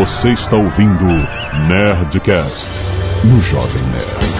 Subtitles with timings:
[0.00, 1.04] Você está ouvindo
[1.68, 2.70] Nerdcast
[3.22, 4.30] no Jovem Nerd.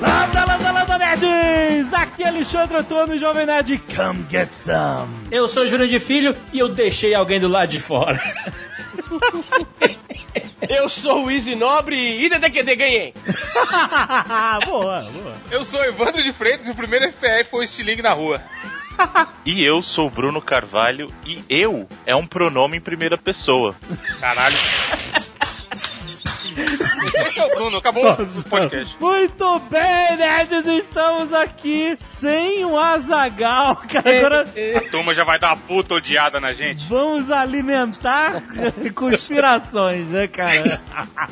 [0.00, 1.92] Lambda, lambda, lambda, nerds!
[1.92, 3.78] Aqui é Alexandre Antônio, Jovem Nerd.
[3.94, 5.12] Come get some.
[5.30, 8.18] Eu sou Júnior de Filho e eu deixei alguém do lado de fora.
[10.68, 13.14] Eu sou o Easy Nobre e DDQD ganhei.
[14.66, 15.36] boa, boa.
[15.50, 18.42] Eu sou Evandro de Freitas e o primeiro FPF foi o Stiling na rua.
[19.44, 23.76] E eu sou Bruno Carvalho e eu é um pronome em primeira pessoa.
[24.20, 24.56] Caralho.
[26.56, 28.16] Esse é o Bruno, acabou o
[28.48, 28.96] podcast.
[28.98, 34.18] Muito bem, nerds, estamos aqui sem o Azagal, cara.
[34.18, 34.44] Agora
[34.76, 36.86] A turma já vai dar uma puta odiada na gente.
[36.88, 38.42] vamos alimentar
[38.94, 40.80] conspirações, né, cara?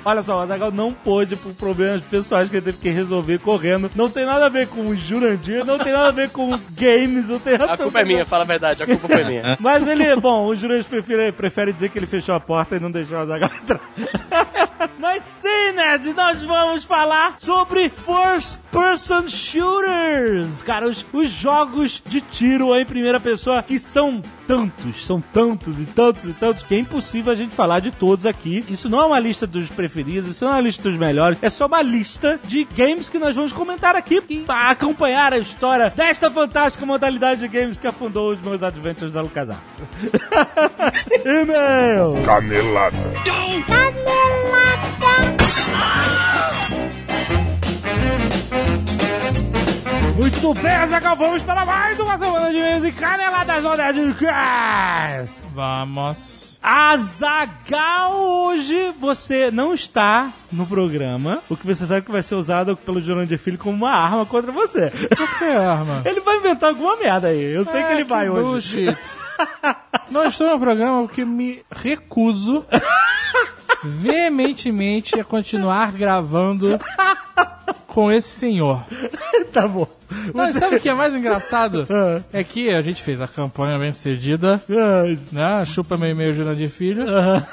[0.04, 3.90] Olha só, o Azagal não pôde por problemas pessoais que ele teve que resolver correndo.
[3.94, 7.28] Não tem nada a ver com o Jurandir, não tem nada a ver com games,
[7.28, 9.56] não tem A culpa é minha, fala a verdade, a culpa foi minha.
[9.58, 12.90] Mas ele, bom, o Jurandir prefere, prefere dizer que ele fechou a porta e não
[12.90, 13.80] deixou o Azagal entrar.
[14.98, 20.62] Mas sim, Nerd, nós vamos falar sobre First Person Shooters.
[20.62, 25.84] Cara, os, os jogos de tiro em primeira pessoa que são tantos, são tantos e
[25.84, 28.64] tantos e tantos que é impossível a gente falar de todos aqui.
[28.68, 31.50] Isso não é uma lista dos preferidos, isso não é uma lista dos melhores, é
[31.50, 36.30] só uma lista de games que nós vamos comentar aqui para acompanhar a história desta
[36.30, 39.62] fantástica modalidade de games que afundou os meus adventures da LucasArts.
[41.24, 42.24] E-mail!
[42.24, 42.96] Canelada.
[50.16, 55.42] Muito bem, Azaghal, vamos para mais uma semana de e-mails e caneladas no Nerdcast!
[55.54, 56.44] Vamos.
[56.62, 62.74] Azagal, hoje você não está no programa, o que você sabe que vai ser usado
[62.74, 64.90] pelo Jurandir Filho como uma arma contra você.
[65.38, 66.00] Que arma?
[66.08, 68.86] Ele vai inventar alguma merda aí, eu sei que ele vai hoje.
[68.86, 68.98] Bullshit.
[70.10, 72.64] Não estou no programa porque me recuso
[73.88, 76.78] veementemente a continuar gravando
[77.86, 78.84] com esse senhor.
[79.52, 79.86] tá bom.
[80.32, 81.86] Mas sabe o que é mais engraçado?
[81.90, 82.20] Ah.
[82.32, 85.64] É que a gente fez a campanha bem sucedida, Ai, né?
[85.64, 87.08] Chupa meio meio Júnior de Filho.
[87.08, 87.44] aham.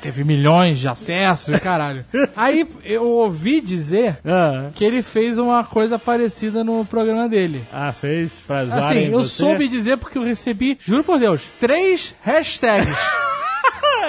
[0.00, 2.02] Teve milhões de acessos e caralho.
[2.34, 7.62] Aí eu ouvi dizer Ah, que ele fez uma coisa parecida no programa dele.
[7.70, 9.28] ah, fez pra Assim, eu você?
[9.42, 12.88] soube dizer porque eu recebi, juro por Deus, três hashtags.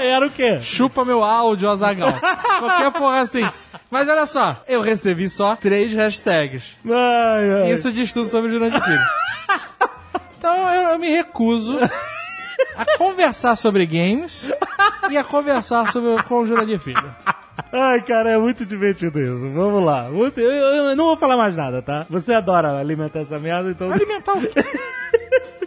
[0.02, 0.60] Era o quê?
[0.62, 2.14] Chupa meu áudio, Azagal.
[2.60, 3.48] Qualquer porra assim.
[3.92, 6.76] Mas olha só, eu recebi só três hashtags.
[6.86, 7.72] Ai, ai.
[7.72, 9.00] Isso diz tudo sobre o Jurandir Filho.
[10.38, 11.80] Então eu, eu me recuso
[12.76, 14.52] a conversar sobre games
[15.10, 17.16] e a conversar sobre, com o Jurandir Filho.
[17.72, 19.48] Ai, cara, é muito divertido isso.
[19.50, 20.04] Vamos lá.
[20.10, 22.06] Muito- eu, eu- eu não vou falar mais nada, tá?
[22.10, 23.92] Você adora alimentar essa merda, então.
[23.92, 24.50] Alimentar o quê?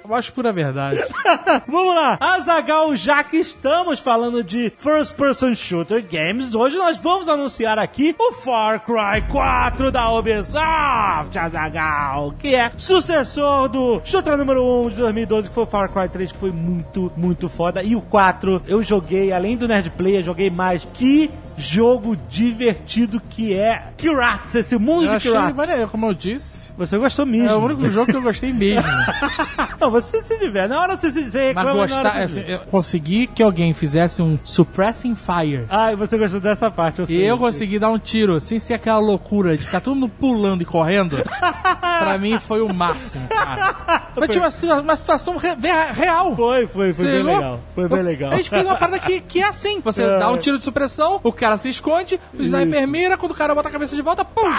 [0.08, 1.00] Eu acho pura verdade.
[1.66, 7.28] Vamos lá, Azagal, já que estamos falando de First Person Shooter Games, hoje nós vamos
[7.28, 14.62] anunciar aqui o Far Cry 4 da Ubisoft, Azagal, que é sucessor do shooter número
[14.86, 17.82] 1 de 2012, que foi o Far Cry 3, que foi muito, muito foda.
[17.82, 20.86] E o 4, eu joguei, além do Nerd Player, joguei mais.
[20.94, 26.66] Que jogo divertido que é Kirates, esse mundo Eu de maneiro, como eu disse.
[26.76, 27.48] Você gostou mesmo.
[27.48, 28.86] É o único jogo que eu gostei mesmo.
[29.80, 30.68] Não, você se diverte.
[30.68, 33.72] Na hora você se Mas reclama, na hora gostar, se assim, eu consegui que alguém
[33.72, 35.64] fizesse um Suppressing Fire.
[35.70, 38.74] Ah, e você gostou dessa parte, eu E eu consegui dar um tiro sem ser
[38.74, 41.16] aquela loucura de ficar todo mundo pulando e correndo.
[41.80, 43.74] pra mim foi o máximo, cara.
[44.14, 45.56] Foi tipo assim, uma situação re-
[45.92, 46.34] real.
[46.36, 47.34] Foi, foi, foi Você bem ligou?
[47.36, 47.60] legal.
[47.74, 48.32] Foi bem legal.
[48.32, 50.18] A gente fez uma parada que, que é assim: você É.
[50.18, 53.54] dá um tiro de supressão, o cara se esconde, o sniper mira, quando o cara
[53.54, 54.50] bota a cabeça de volta, pum!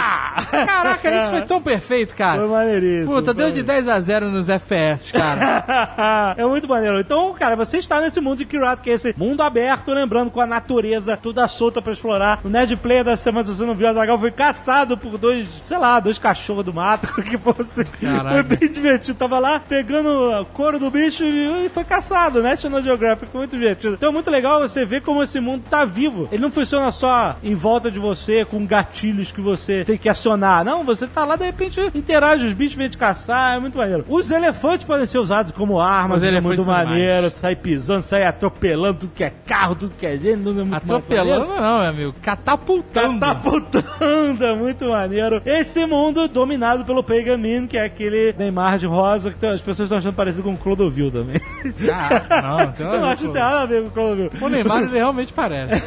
[0.50, 2.40] Caraca, isso foi tão perfeito, cara.
[2.40, 3.14] Foi maneiríssimo.
[3.14, 3.54] Puta, deu foi.
[3.54, 6.34] de 10 a 0 nos FPS, cara.
[6.38, 7.00] é muito maneiro.
[7.00, 10.40] Então, cara, você está nesse mundo de Kirat, que é esse mundo aberto, lembrando com
[10.40, 12.40] a natureza toda solta pra explorar.
[12.44, 15.48] O Nerd Player da semana, se você não viu, a Zagal foi caçado por dois,
[15.62, 17.84] sei lá, dois cachorros do mato, que fosse.
[17.84, 18.30] Caraca.
[18.30, 19.18] Foi bem divertido.
[19.18, 22.50] Tava lá pegando couro do bicho e foi caçado, né?
[22.58, 23.94] National Geographic, foi muito divertido.
[23.94, 26.28] Então é muito legal você ver como esse mundo tá vivo.
[26.32, 30.64] Ele não funciona só em volta de você, com gatilhos que você tem que acionar.
[30.64, 34.04] Não, você tá lá, de repente, interage, os bichos vêm te caçar, é muito maneiro.
[34.08, 37.30] Os elefantes podem ser usados como armas, é muito maneiro.
[37.30, 40.76] Sai pisando, sai atropelando tudo que é carro, tudo que é gente, tudo é muito
[40.76, 41.62] Atropelando maneiro.
[41.62, 42.14] não, meu amigo.
[42.22, 43.20] Catapultando.
[43.20, 45.42] Catapultando, é muito maneiro.
[45.44, 47.38] Esse mundo dominado pelo Pagan
[47.68, 51.10] que é aquele Neymar de rosa, que as pessoas estão achando parecido com o Clodovil
[51.10, 51.40] também.
[51.86, 54.30] Caraca, não, tem Eu não acho que tem nada a ver com o Clodovil.
[54.40, 55.82] O Neymar, ele realmente parece.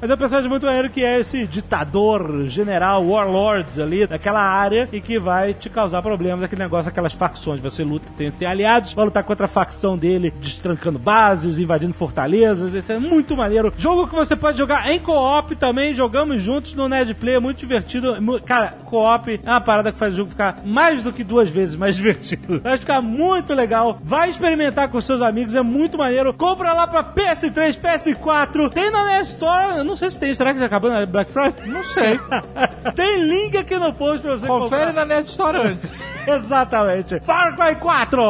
[0.00, 5.00] Mas é personagem muito maneiro que é esse ditador, general, warlords ali daquela área e
[5.00, 7.58] que vai te causar problemas, aquele negócio, aquelas facções.
[7.58, 12.74] Você luta, tem ter aliados, vai lutar contra a facção dele, destrancando bases, invadindo fortalezas.
[12.74, 13.72] Isso é muito maneiro.
[13.78, 17.58] Jogo que você pode jogar em co-op também, jogamos juntos no Nerd Play, é muito
[17.58, 18.14] divertido.
[18.44, 21.76] Cara, co-op é uma parada que faz o jogo ficar mais do que duas vezes
[21.76, 22.60] mais divertido.
[22.60, 23.98] Vai ficar muito legal.
[24.04, 26.34] Vai experimentar com seus amigos, é muito maneiro.
[26.34, 28.70] Compra lá pra PS3, PS4.
[28.70, 31.66] Tem na Nerd Store, não sei tem, será que já acabou na Black Friday?
[31.66, 32.18] Não sei.
[32.96, 34.92] tem link aqui no post pra você Confere comprar.
[34.92, 36.02] na Nerd Store antes.
[36.26, 37.20] Exatamente.
[37.20, 38.20] Far Cry 4!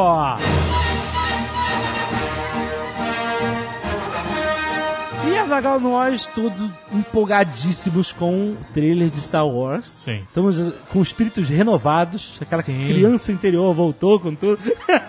[5.27, 9.89] E Azagal, nós todos empolgadíssimos com o trailer de Star Wars.
[9.89, 10.23] Sim.
[10.27, 12.39] Estamos uh, com espíritos renovados.
[12.41, 12.87] Aquela Sim.
[12.87, 14.59] criança interior voltou com tudo.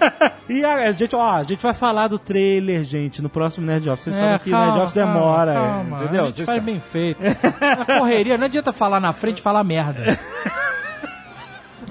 [0.49, 4.05] e a, gente, ó, a gente vai falar do trailer, gente, no próximo Nerd Office.
[4.05, 6.23] Vocês sabem que o Nerd Office demora, calma, entendeu?
[6.23, 6.73] A gente Vocês faz sabem.
[6.73, 7.21] bem feito.
[7.87, 10.19] Na correria, não adianta falar na frente e falar merda.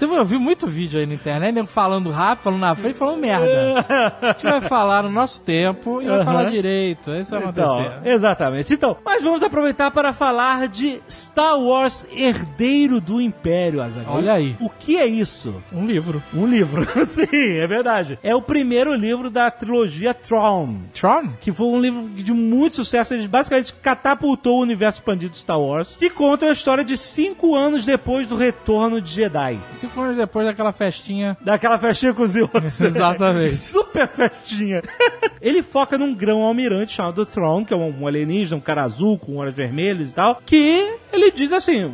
[0.03, 3.19] Então, Eu vi muito vídeo aí na internet, nego falando rápido, falando na frente, falando
[3.21, 3.85] merda.
[4.23, 7.11] A gente vai falar no nosso tempo e vai falar direito.
[7.15, 8.09] Isso vai Então, acontecer.
[8.11, 8.73] exatamente.
[8.75, 14.17] Então, mas vamos aproveitar para falar de Star Wars Herdeiro do Império, Azaghal.
[14.17, 14.57] Olha aí.
[14.61, 15.55] O que é isso?
[15.73, 16.23] Um livro.
[16.35, 16.87] Um livro.
[17.07, 17.27] Sim,
[17.59, 18.19] é verdade.
[18.23, 20.77] É o primeiro livro da trilogia Tron.
[20.95, 21.31] Tron?
[21.41, 23.15] Que foi um livro de muito sucesso.
[23.15, 25.97] Ele basicamente catapultou o universo expandido de Star Wars.
[25.97, 29.59] Que conta a história de cinco anos depois do retorno de Jedi.
[29.73, 31.37] Cinco anos depois daquela festinha.
[31.41, 32.79] Daquela festinha com os Ewoks.
[32.81, 33.57] Exatamente.
[33.57, 34.83] Super festinha.
[35.41, 39.37] Ele foca num grão almirante chamado Throne, que é um alienígena, um cara azul com
[39.37, 41.91] olhos vermelhos e tal, que ele diz assim...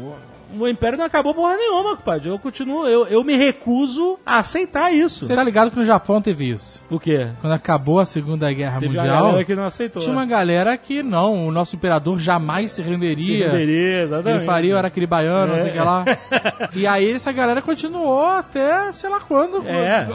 [0.59, 2.29] "O- Império não acabou porra nenhuma, compadre.
[2.29, 5.25] Eu continuo, eu, eu me recuso a aceitar isso.
[5.27, 6.83] Você tá ligado que no Japão teve isso?
[6.91, 7.29] O quê?
[7.41, 10.03] Quando acabou a Segunda Guerra Teve uma Mundial, galera que não aceitou.
[10.03, 10.31] tinha uma né?
[10.31, 13.51] galera que não, o nosso imperador jamais se renderia.
[13.51, 14.37] Renderia, exatamente.
[14.39, 15.83] Ele faria o Araquiri Baiano, não sei o que É.
[15.83, 16.05] lá.
[16.75, 20.07] E aí essa galera continuou até sei lá quando, É.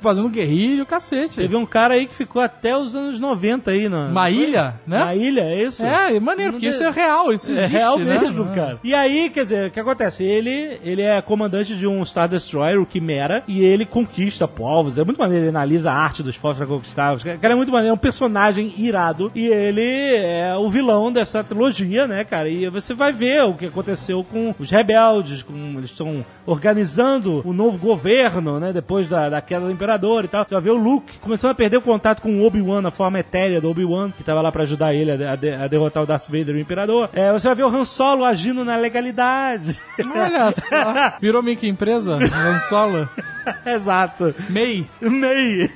[0.00, 1.36] fazendo guerrilha, o cacete.
[1.36, 4.98] Teve um cara aí que ficou até os anos 90 aí, na Uma ilha, né?
[4.98, 5.84] Na ilha, é isso?
[5.84, 8.18] É, maneiro, Não porque isso é real, isso É existe, real né?
[8.18, 8.78] mesmo, cara.
[8.82, 10.24] E aí, quer dizer, que acontece?
[10.24, 14.96] Ele, ele é comandante de um Star Destroyer, o Quimera, e ele conquista povos.
[14.96, 17.14] É muito maneiro, ele analisa a arte dos povos pra conquistar.
[17.14, 19.30] O cara é muito maneiro, é um personagem irado.
[19.34, 19.82] E ele
[20.16, 22.48] é o vilão dessa trilogia, né, cara?
[22.48, 27.52] E você vai ver o que aconteceu com os rebeldes, com, eles estão organizando o
[27.52, 30.44] novo governo, né, depois da, da queda do imperador e tal.
[30.48, 33.18] Você vai ver o Luke começando a perder o contato com o Obi-Wan, a forma
[33.18, 36.28] etérea do Obi-Wan, que tava lá pra ajudar ele a de- a derrotar o Darth
[36.28, 37.10] Vader, o imperador.
[37.12, 39.65] É, você vai ver o Han Solo agindo na legalidade.
[40.14, 41.16] Olha só.
[41.20, 42.14] Virou microempresa?
[42.16, 43.08] Han Solo?
[43.64, 44.34] Exato.
[44.50, 44.88] MEI.
[45.00, 45.70] Ney.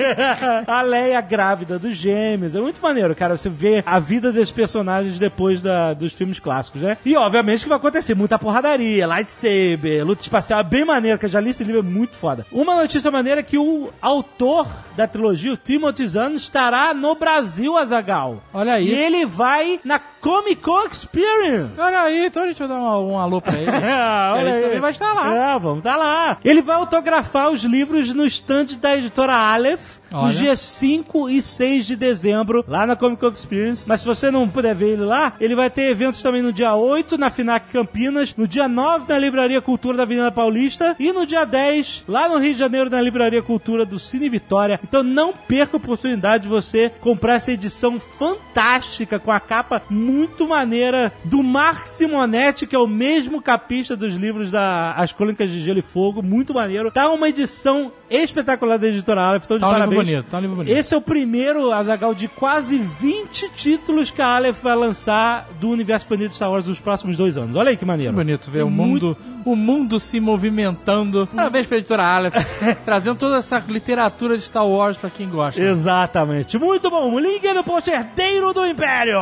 [0.67, 2.55] a Leia grávida dos gêmeos.
[2.55, 3.37] É muito maneiro, cara.
[3.37, 6.97] Você vê a vida desses personagens depois da- dos filmes clássicos, né?
[7.05, 10.61] E obviamente que vai acontecer muita porradaria, lightsaber, luta espacial.
[10.61, 12.45] É bem maneiro, que eu já li esse livro, é muito foda.
[12.51, 14.67] Uma notícia maneira é que o autor
[14.97, 18.43] da trilogia, o Timothy Zahn, estará no Brasil, Azagal.
[18.53, 18.89] Olha aí.
[18.89, 21.73] E ele vai na Comic Con Experience.
[21.79, 23.71] Olha aí, então deixa eu dar um, um alô pra ele.
[23.93, 25.35] Ah, a gente também vai estar lá.
[25.35, 26.39] É, vamos estar lá.
[26.45, 30.00] Ele vai autografar os livros no stand da editora Aleph.
[30.13, 30.27] Olha.
[30.27, 33.85] Nos dias 5 e 6 de dezembro, lá na Comic Con Experience.
[33.87, 36.75] Mas se você não puder ver ele lá, ele vai ter eventos também no dia
[36.75, 41.25] 8 na Finac Campinas, no dia 9 na Livraria Cultura da Avenida Paulista e no
[41.25, 44.81] dia 10 lá no Rio de Janeiro na Livraria Cultura do Cine Vitória.
[44.83, 50.49] Então não perca a oportunidade de você comprar essa edição fantástica com a capa muito
[50.49, 55.61] maneira do Mark Simonetti, que é o mesmo capista dos livros da As Crônicas de
[55.61, 56.91] Gelo e Fogo, muito maneiro.
[56.91, 60.00] Tá uma edição espetacular da editora Aleph, então de Tá parabéns.
[60.05, 60.77] Bonito, tá um livro bonito.
[60.77, 65.71] Esse é o primeiro, Azagal, de quase 20 títulos que a Aleph vai lançar do
[65.71, 67.57] universo expandido de Star Wars nos próximos dois anos.
[67.57, 68.13] Olha aí que maneiro.
[68.13, 71.29] Que bonito ver o mundo, o mundo se movimentando.
[71.35, 72.35] Parabéns pra editora Aleph,
[72.85, 75.61] trazendo toda essa literatura de Star Wars pra quem gosta.
[75.63, 76.59] Exatamente.
[76.59, 77.19] Muito bom.
[77.19, 79.21] Link no post herdeiro do Império.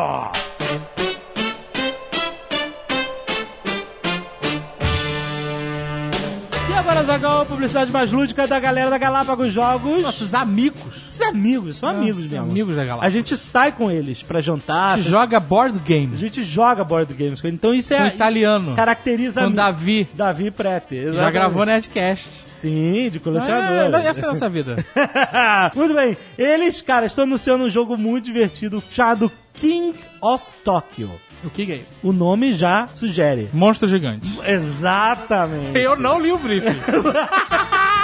[6.79, 10.01] Agora, Zagal, a publicidade mais lúdica da galera da Galápagos Jogos.
[10.01, 10.97] Nossos amigos.
[11.09, 12.51] Esses amigos, são amigos mesmo.
[12.51, 13.13] Amigos da A Galápagos.
[13.13, 14.95] gente sai com eles pra jantar.
[14.95, 17.59] A gente joga board A game gente joga board games com eles.
[17.59, 18.09] Então isso com é.
[18.09, 18.77] italiano.
[18.77, 20.09] Caracteriza Com Davi.
[20.15, 20.95] Davi Prete.
[20.95, 21.33] Já exatamente.
[21.33, 22.29] gravou Nerdcast.
[22.45, 24.01] Sim, de colecionador.
[24.01, 24.85] essa é a nossa vida.
[25.75, 26.17] muito bem.
[26.37, 31.11] Eles, cara, estão anunciando um jogo muito divertido chamado King of Tokyo.
[31.45, 31.87] O que, que é isso?
[32.03, 33.49] O nome já sugere.
[33.53, 34.27] Monstro gigante.
[34.45, 35.79] Exatamente.
[35.79, 36.79] Eu não li o briefing.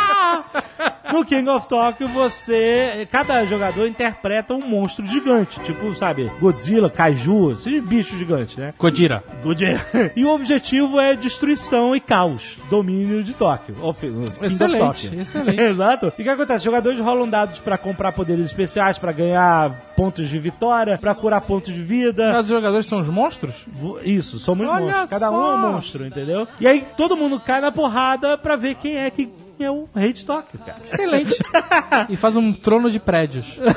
[1.13, 3.07] no King of Tokyo, você.
[3.11, 5.61] Cada jogador interpreta um monstro gigante.
[5.61, 8.75] Tipo, sabe, Godzilla, Kaiju, esses bichos gigantes, né?
[8.79, 9.23] Godira.
[9.43, 9.81] Godzilla.
[10.17, 12.59] E o objetivo é destruição e caos.
[12.71, 13.75] Domínio de Tóquio.
[13.83, 14.07] Of
[14.43, 15.21] Excelente, Tóquio.
[15.21, 15.61] excelente.
[15.61, 16.13] Exato.
[16.19, 16.59] E o que acontece?
[16.59, 21.41] Os jogadores rolam dados pra comprar poderes especiais, pra ganhar pontos de vitória, pra curar
[21.41, 22.41] pontos de vida.
[22.41, 23.65] Os jogadores são os monstros?
[24.03, 25.11] Isso, somos Olha monstros.
[25.11, 25.55] Cada um é só.
[25.57, 26.47] um monstro, entendeu?
[26.61, 29.31] E aí todo mundo cai na porrada pra ver quem é que
[29.63, 30.81] é o rei de Tóquio, cara.
[30.83, 31.37] Excelente.
[32.09, 33.59] e faz um trono de prédios.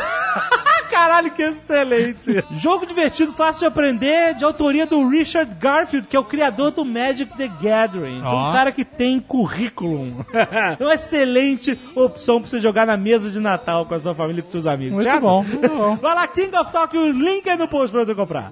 [0.89, 2.43] Caralho, que excelente!
[2.51, 6.84] Jogo divertido, fácil de aprender, de autoria do Richard Garfield, que é o criador do
[6.84, 8.22] Magic the Gathering.
[8.24, 8.50] Ó.
[8.50, 10.25] Um cara que tem currículo.
[10.34, 14.39] É uma excelente opção pra você jogar na mesa de Natal com a sua família
[14.39, 14.96] e com seus amigos.
[14.96, 15.22] Muito certo?
[15.22, 15.98] bom, muito bom.
[15.98, 18.50] Vai lá, King of Tokyo, link aí no post pra você comprar.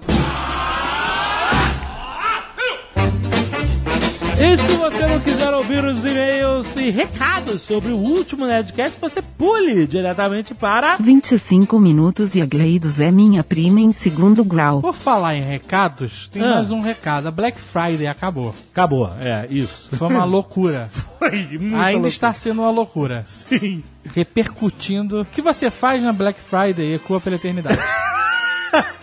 [4.38, 9.22] E se você não quiser ouvir os e-mails e recados sobre o último Nerdcast, você
[9.22, 14.82] pule diretamente para 25 minutos e a Gleidos é minha prima em segundo grau.
[14.82, 16.56] Por falar em recados, tem Ah.
[16.56, 17.28] mais um recado.
[17.28, 18.54] A Black Friday acabou.
[18.72, 19.88] Acabou, é, isso.
[19.96, 20.90] Foi uma loucura.
[21.18, 22.08] Foi muita Ainda loucura.
[22.08, 23.24] está sendo uma loucura.
[23.26, 23.82] Sim.
[24.14, 25.22] Repercutindo.
[25.22, 27.80] O que você faz na Black Friday ecoa pela eternidade.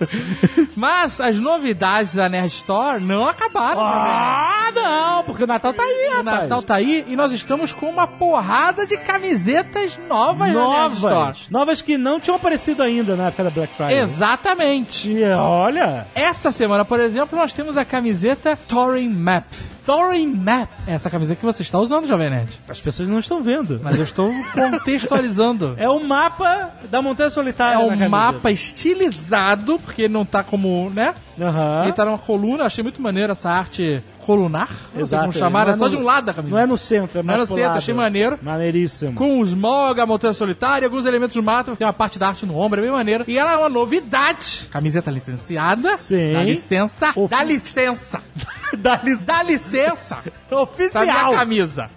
[0.76, 3.80] Mas as novidades da Nerd Store não acabaram.
[3.84, 6.24] Ah, não, porque o Natal tá aí, O rapaz.
[6.42, 11.14] Natal tá aí e nós estamos com uma porrada de camisetas novas, na Nerd Store.
[11.14, 11.48] Novas.
[11.50, 13.98] Novas que não tinham aparecido ainda na época da Black Friday.
[14.00, 15.08] Exatamente.
[15.10, 19.44] E olha, Essa semana, por exemplo, nós temos a camiseta Touring Map.
[19.84, 20.68] Thorin Map.
[20.86, 22.58] Essa camiseta que você está usando, Jovem Nerd.
[22.68, 23.80] As pessoas não estão vendo.
[23.82, 25.74] Mas eu estou contextualizando.
[25.84, 27.76] É o mapa da Montanha Solitária.
[27.76, 31.14] É um mapa estilizado, porque ele não tá como, né?
[31.40, 31.82] Aham.
[31.84, 34.68] Ele tá numa coluna, achei muito maneiro essa arte colunar.
[34.94, 36.54] Não sei como chamar, é é só no- de um lado da camisa.
[36.54, 37.78] Não é no centro, é Não é mais no centro, lado.
[37.78, 38.38] achei maneiro.
[38.42, 39.12] Maneiríssimo.
[39.14, 42.46] Com o Smog, a Montanha Solitária, alguns elementos do mato, tem uma parte da arte
[42.46, 43.24] no ombro, é bem maneiro.
[43.28, 44.68] E ela é uma novidade.
[44.70, 45.96] Camiseta licenciada.
[45.96, 46.32] Sim.
[46.32, 47.12] Dá licença.
[47.28, 48.20] Dá licença.
[48.82, 50.18] Dá li- Dá licença.
[50.48, 51.32] Pra minha Oficial.
[51.34, 51.90] camisa.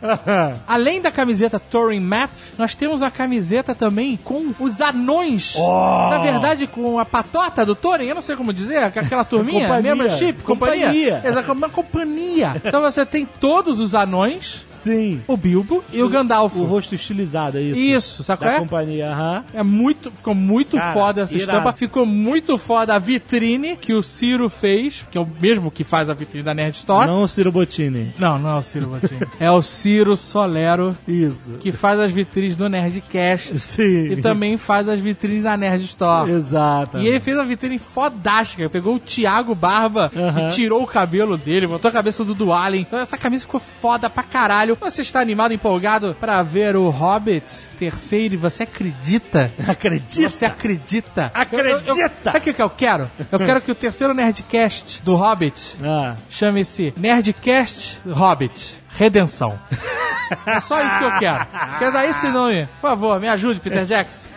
[0.67, 5.55] Além da camiseta Touring Map, nós temos a camiseta também com os anões.
[5.57, 6.07] Oh.
[6.10, 9.96] Na verdade, com a patota do Touring, eu não sei como dizer, aquela turminha, Companhia.
[9.96, 10.86] membership, companhia.
[10.88, 11.22] Companhia.
[11.24, 12.62] Exato, uma companhia.
[12.63, 15.22] Então você tem todos os anões, Sim.
[15.27, 16.55] o Bilbo e o Gandalf.
[16.57, 17.79] O rosto estilizado, é isso.
[17.79, 18.60] Isso, sabe Da é?
[18.60, 19.43] companhia, aham.
[19.53, 21.51] É muito, ficou muito Cara, foda essa irado.
[21.60, 21.74] estampa.
[21.77, 26.10] Ficou muito foda a vitrine que o Ciro fez, que é o mesmo que faz
[26.10, 27.07] a vitrine da Nerd Store.
[27.07, 28.13] Não o Ciro Bottini.
[28.17, 29.22] Não, não é o Ciro Bottini.
[29.39, 31.53] é o Ciro Solero, Isso.
[31.60, 34.07] que faz as vitrines do Nerdcast Sim.
[34.12, 36.29] e também faz as vitrines da Nerd Store.
[36.31, 36.98] Exato.
[37.00, 38.69] E ele fez uma vitrine fodástica.
[38.69, 40.48] Pegou o Thiago Barba Aham.
[40.50, 42.81] e tirou o cabelo dele, botou a cabeça do Dualen.
[42.81, 44.66] Então essa camisa ficou foda pra caralho.
[44.75, 47.45] Você está animado, empolgado pra ver o Hobbit
[47.79, 49.51] terceiro e você acredita?
[49.67, 50.29] Acredita?
[50.29, 51.31] Você acredita?
[51.33, 51.69] Acredita!
[51.69, 53.09] Eu- eu- eu- sabe o que eu quero?
[53.31, 56.15] Eu quero que o terceiro Nerdcast do Hobbit Ah.
[56.29, 59.59] chame-se Nerdcast Hobbit Redenção.
[60.45, 61.47] É só isso que eu quero.
[61.79, 62.65] Quer dar esse nome?
[62.81, 64.27] Por favor, me ajude, Peter Jackson.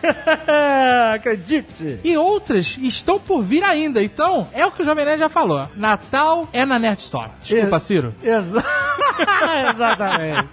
[1.15, 1.99] Acredite.
[2.05, 4.01] E outras estão por vir ainda.
[4.03, 5.67] Então, é o que o Jovem Nerd já falou.
[5.75, 7.31] Natal é na Nerd Store.
[7.43, 8.15] Desculpa, Ciro.
[8.23, 8.65] Exa-
[9.75, 10.49] Exatamente.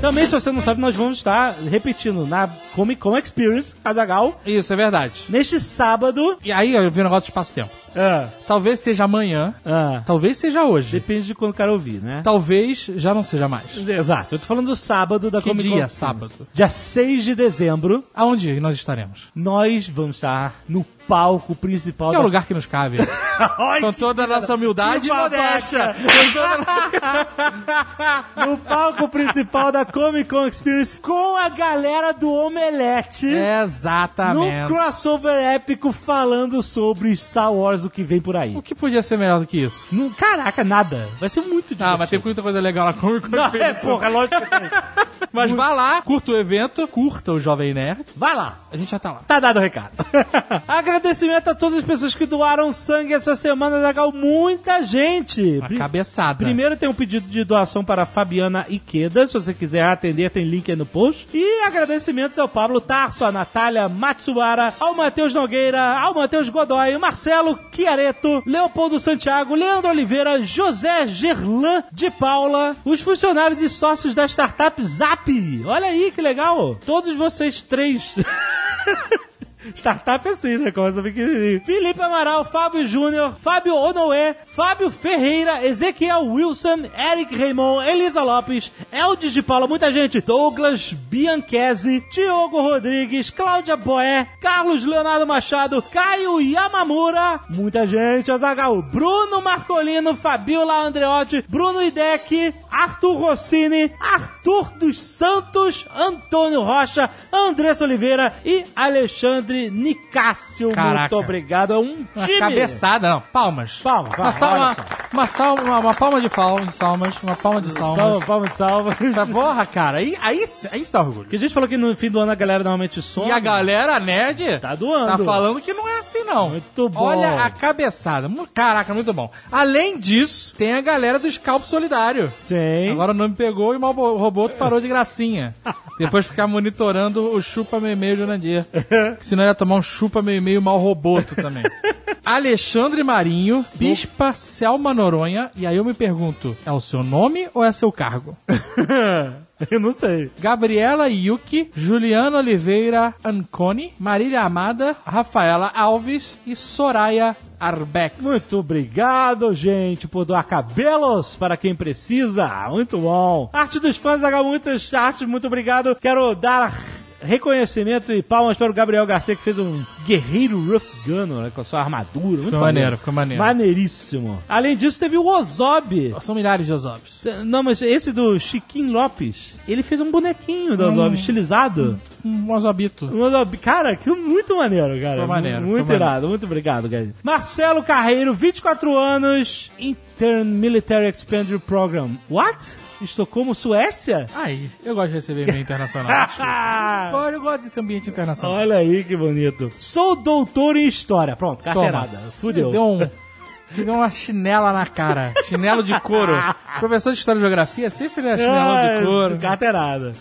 [0.00, 4.70] Também, se você não sabe, nós vamos estar repetindo na Comic Con Experience, Azagal, Isso,
[4.70, 5.24] é verdade.
[5.30, 6.36] neste sábado.
[6.44, 7.70] E aí, eu vi um negócio de espaço-tempo.
[7.96, 9.54] Ah, Talvez seja amanhã.
[9.64, 10.90] ah, Talvez seja hoje.
[10.92, 12.20] depende de quando o cara ouvir, né?
[12.22, 13.64] Talvez já não seja mais.
[13.88, 14.34] Exato.
[14.34, 15.74] Eu tô falando do sábado da Que Comic Con.
[15.76, 15.96] dia, Experience.
[16.28, 16.48] sábado?
[16.52, 19.30] Dia 6 de dezembro, Aonde nós estaremos?
[19.34, 22.26] nós vamos estar no palco principal Que é o da...
[22.26, 22.98] lugar que nos cabe.
[23.58, 25.94] Ai, Com toda a nossa humildade e modéstia.
[26.32, 33.26] Toda- no palco principal da Comic Con Experience com a galera do Omelete.
[33.26, 34.62] Exatamente.
[34.62, 38.56] No crossover épico falando sobre Star Wars, o que vem por aí.
[38.56, 39.86] O que podia ser melhor do que isso?
[39.92, 41.08] Não, caraca, nada.
[41.18, 41.84] Vai ser muito divertido.
[41.84, 43.80] Ah, mas tem muita coisa legal na Comic Con Não, é, Experience.
[43.82, 44.70] porra, lógico que tem.
[45.32, 48.04] Mas vá lá, curta o evento, curta o Jovem Nerd.
[48.14, 48.60] Vai lá.
[48.70, 49.20] A gente já tá lá.
[49.26, 49.90] Tá dado o recado.
[50.94, 54.12] Agradecimento a todas as pessoas que doaram sangue essa semana, Zagal.
[54.12, 55.58] Muita gente.
[55.58, 56.44] Uma cabeçada.
[56.44, 59.26] Primeiro tem um pedido de doação para a Fabiana Iqueda.
[59.26, 61.26] Se você quiser atender, tem link aí no post.
[61.34, 67.58] E agradecimentos ao Pablo Tarso, a Natália Matsubara, ao Matheus Nogueira, ao Matheus Godoy, Marcelo
[67.74, 74.80] Chiareto, Leopoldo Santiago, Leandro Oliveira, José Gerlan de Paula, os funcionários e sócios da startup
[74.86, 75.28] Zap.
[75.66, 76.76] Olha aí que legal.
[76.86, 78.14] Todos vocês três.
[79.74, 80.70] Startup é assim, né?
[80.70, 81.64] Começa pequenininho.
[81.64, 89.32] Felipe Amaral, Fábio Júnior, Fábio Onoé, Fábio Ferreira, Ezequiel Wilson, Eric Raymond, Elisa Lopes, Eldes
[89.32, 90.20] de Paula, muita gente.
[90.20, 99.40] Douglas Bianchese, Diogo Rodrigues, Cláudia Boé, Carlos Leonardo Machado, Caio Yamamura, muita gente, Azagal, Bruno
[99.40, 108.64] Marcolino, Fabiola Andreotti, Bruno Idec, Arthur Rossini, Arthur dos Santos, Antônio Rocha, Andressa Oliveira e
[108.74, 110.70] Alexandre Nicásio.
[110.72, 111.00] Caraca.
[111.00, 111.72] Muito obrigado.
[111.72, 112.38] É um Uma time.
[112.38, 113.20] cabeçada, não.
[113.20, 113.80] Palmas.
[113.82, 114.76] Palma, Uma, palma, uma,
[115.12, 117.94] uma, salva, uma, uma palma de palmas, salmas, uma palma de salmas.
[117.96, 118.96] Salva, palma de salva.
[119.14, 121.22] Tá, Porra, cara, aí, aí, aí dá orgulho.
[121.24, 123.28] Porque a gente falou que no fim do ano a galera normalmente some.
[123.28, 125.16] E a galera nerd Tá doando.
[125.18, 126.50] tá falando que não é assim, não.
[126.50, 127.04] Muito bom.
[127.04, 128.30] Olha a cabeçada.
[128.52, 129.30] Caraca, muito bom.
[129.50, 132.32] Além disso, tem a galera do Scalpo Solidário.
[132.42, 132.90] Sim.
[132.90, 135.54] Agora o nome pegou e o mal roboto parou de gracinha.
[135.98, 138.64] Depois ficar monitorando o chupa meio Jurandir.
[139.18, 141.64] Que senão ia tomar um chupa meio meio mal roboto também.
[142.24, 145.50] Alexandre Marinho, Bispa Selma Noronha.
[145.54, 148.36] E aí eu me pergunto, é o seu nome ou é seu cargo?
[149.70, 150.30] Eu não sei.
[150.40, 158.20] Gabriela Yuki, Juliana Oliveira Anconi, Marília Amada, Rafaela Alves e Soraya Arbex.
[158.20, 162.68] Muito obrigado, gente, por doar cabelos para quem precisa.
[162.68, 163.48] Muito bom.
[163.52, 165.94] Arte dos fãs, H, muitas artes, muito obrigado.
[165.96, 166.76] Quero dar
[167.24, 171.60] reconhecimento e palmas para o Gabriel Garcia, que fez um guerreiro Rough Gunner né, com
[171.60, 172.42] a sua armadura.
[172.42, 173.42] Muito Ficou maneiro, ficou maneiro.
[173.42, 174.42] Maneiríssimo.
[174.48, 176.14] Além disso, teve o Ozob.
[176.20, 177.22] São milhares de Osobs.
[177.44, 181.98] Não, mas esse do Chiquinho Lopes, ele fez um bonequinho do Ozob, estilizado.
[182.24, 183.06] Um Osobito.
[183.06, 185.14] Um Ozob- Cara, que muito maneiro, cara.
[185.14, 186.28] Ficou maneiro, Muito ficou irado.
[186.28, 187.08] Muito obrigado, cara.
[187.22, 192.10] Marcelo Carreiro, 24 anos, Intern Military Expenditure Program.
[192.30, 192.58] What?
[193.02, 194.26] Estocolmo, Suécia?
[194.34, 196.28] Aí, eu gosto de receber e-mail internacional.
[196.38, 198.56] Ah, eu gosto desse ambiente internacional.
[198.58, 199.70] olha aí que bonito.
[199.78, 201.34] Sou doutor em História.
[201.36, 202.18] Pronto, carteirada.
[202.40, 202.70] Fudeu.
[202.70, 203.23] Deu um...
[203.72, 205.32] que Deu uma chinela na cara.
[205.46, 206.32] Chinelo de couro.
[206.78, 209.38] Professor de História e Geografia sempre é chinelão de couro.
[209.38, 210.12] Carteirada.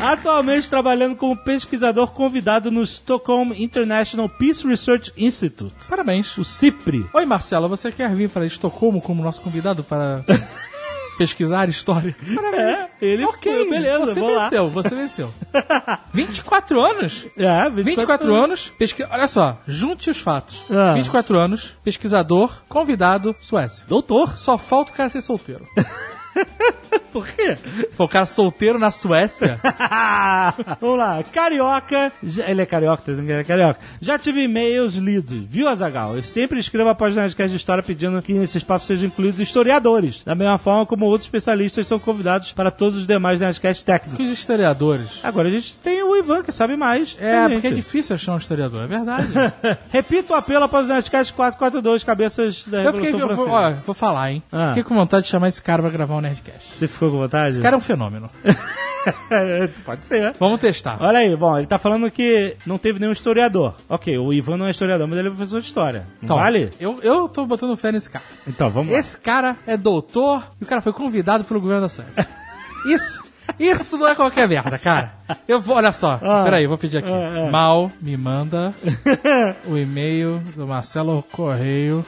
[0.00, 6.36] Atualmente trabalhando como pesquisador convidado no Stockholm International Peace Research Institute, Parabéns.
[6.36, 7.06] o CIPRI.
[7.12, 10.24] Oi, Marcelo, você quer vir para Estocolmo como nosso convidado para
[11.16, 12.14] pesquisar história?
[12.54, 14.42] É, ele Ok, foi, beleza, você vamos lá.
[14.44, 15.34] venceu, você venceu.
[16.12, 17.26] 24 anos?
[17.36, 19.02] É, 24 anos, pesqui...
[19.10, 20.62] olha só, junte os fatos.
[20.70, 20.94] Ah.
[20.94, 23.84] 24 anos, pesquisador, convidado, Suécia.
[23.88, 24.36] Doutor?
[24.38, 25.66] Só falta o cara ser solteiro.
[27.12, 27.56] Por quê?
[27.96, 29.60] Pô, o cara solteiro na Suécia?
[30.80, 31.22] Vamos lá.
[31.32, 32.12] Carioca.
[32.22, 33.78] já- Ele é carioca, tá dizendo que ele é carioca.
[34.00, 36.16] Já tive e-mails lidos, viu, Azagal?
[36.16, 40.22] Eu sempre escrevo após Nerdcast de História pedindo que nesses papos sejam incluídos historiadores.
[40.24, 44.16] Da mesma forma como outros especialistas são convidados para todos os demais Nerdcasts técnicos.
[44.16, 45.20] Que os historiadores.
[45.22, 47.16] Agora a gente tem o Ivan, que sabe mais.
[47.20, 49.28] É, a porque é difícil achar um historiador, é verdade.
[49.92, 53.72] Repito o apelo após o Nerdcast 442, cabeças da Eu Revolução fiquei, eu vou, ó,
[53.86, 54.42] vou falar, hein?
[54.50, 54.68] Ah.
[54.70, 56.76] Fiquei com vontade de chamar esse cara pra gravar um Nerdcast.
[56.78, 57.50] Você ficou com vontade?
[57.54, 58.28] Esse cara é um fenômeno.
[59.84, 60.32] Pode ser.
[60.38, 60.96] Vamos testar.
[61.00, 63.74] Olha aí, bom, ele tá falando que não teve nenhum historiador.
[63.88, 66.00] Ok, o Ivan não é historiador, mas ele é professor de história.
[66.00, 66.70] Não Então, vale?
[66.80, 68.24] Eu, eu tô botando fé nesse cara.
[68.46, 68.98] Então, vamos lá.
[68.98, 72.26] Esse cara é doutor e o cara foi convidado pelo governo da Suécia.
[72.86, 73.22] Isso,
[73.58, 75.14] isso não é qualquer merda, cara.
[75.48, 76.42] Eu vou, olha só, Ah.
[76.44, 77.10] peraí, vou pedir aqui.
[77.10, 77.50] Ah, ah.
[77.50, 78.74] Mal me manda
[79.66, 82.04] o e-mail do Marcelo Correio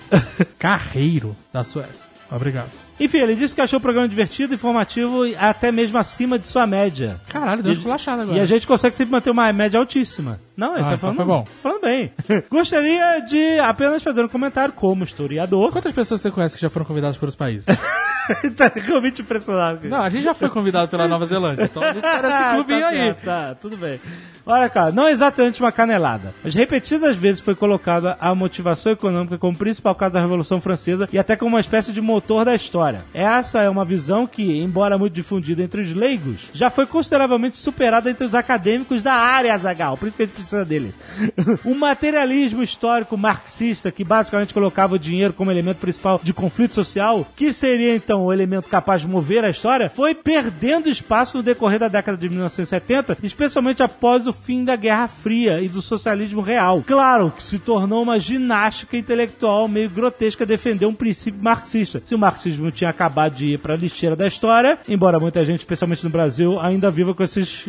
[0.59, 2.11] Carreiro da Suécia.
[2.31, 2.71] Obrigado.
[2.99, 6.67] Enfim, ele disse que achou o programa divertido, informativo e até mesmo acima de sua
[6.67, 7.21] média.
[7.29, 8.39] Caralho, deu esculachada agora.
[8.39, 10.41] E a gente consegue sempre manter uma média altíssima.
[10.57, 11.47] Não, ele Ah, tá então falando, foi bom.
[11.63, 12.13] falando bem.
[12.51, 15.71] Gostaria de apenas fazer um comentário como historiador.
[15.73, 17.67] Quantas pessoas você conhece que já foram convidadas por outros países?
[18.57, 19.89] tá realmente impressionado.
[19.89, 22.81] Não, a gente já foi convidado pela Nova Zelândia, então a gente tá nesse clubinho
[22.81, 23.15] tá, aí.
[23.15, 24.01] Tá, tá, tudo bem.
[24.45, 29.57] Olha, cara, não exatamente uma canelada, mas repetidas vezes foi colocada a motivação econômica como
[29.59, 33.03] principal causa da Revolução Francesa e até como uma espécie de motor da história.
[33.13, 38.09] Essa é uma visão que, embora muito difundida entre os leigos, já foi consideravelmente superada
[38.09, 39.97] entre os acadêmicos da área, Zagal.
[39.97, 40.95] Por isso que a gente dele.
[41.65, 47.27] o materialismo histórico marxista, que basicamente colocava o dinheiro como elemento principal de conflito social,
[47.37, 51.79] que seria então o elemento capaz de mover a história, foi perdendo espaço no decorrer
[51.79, 56.83] da década de 1970, especialmente após o fim da Guerra Fria e do socialismo real.
[56.87, 62.03] Claro que se tornou uma ginástica intelectual meio grotesca defender um princípio marxista.
[62.05, 65.61] Se o marxismo tinha acabado de ir para a lixeira da história, embora muita gente,
[65.61, 67.67] especialmente no Brasil, ainda viva com esses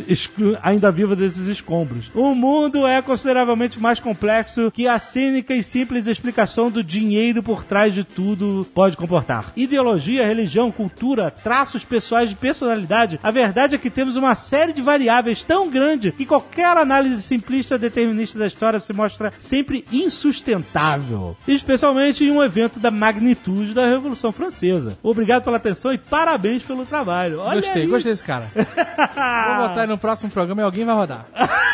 [0.61, 2.11] ainda viva desses escombros.
[2.13, 7.63] O mundo é consideravelmente mais complexo que a cínica e simples explicação do dinheiro por
[7.63, 9.51] trás de tudo pode comportar.
[9.56, 14.82] Ideologia, religião, cultura, traços pessoais de personalidade, a verdade é que temos uma série de
[14.82, 21.38] variáveis tão grande que qualquer análise simplista determinista da história se mostra sempre insustentável.
[21.47, 24.97] Especialmente em um evento da magnitude da Revolução Francesa.
[25.03, 27.39] Obrigado pela atenção e parabéns pelo trabalho.
[27.39, 27.88] Olha Gostei, aí.
[27.88, 28.51] gostei desse cara.
[28.56, 31.25] Vou botar aí no próximo programa e alguém vai rodar.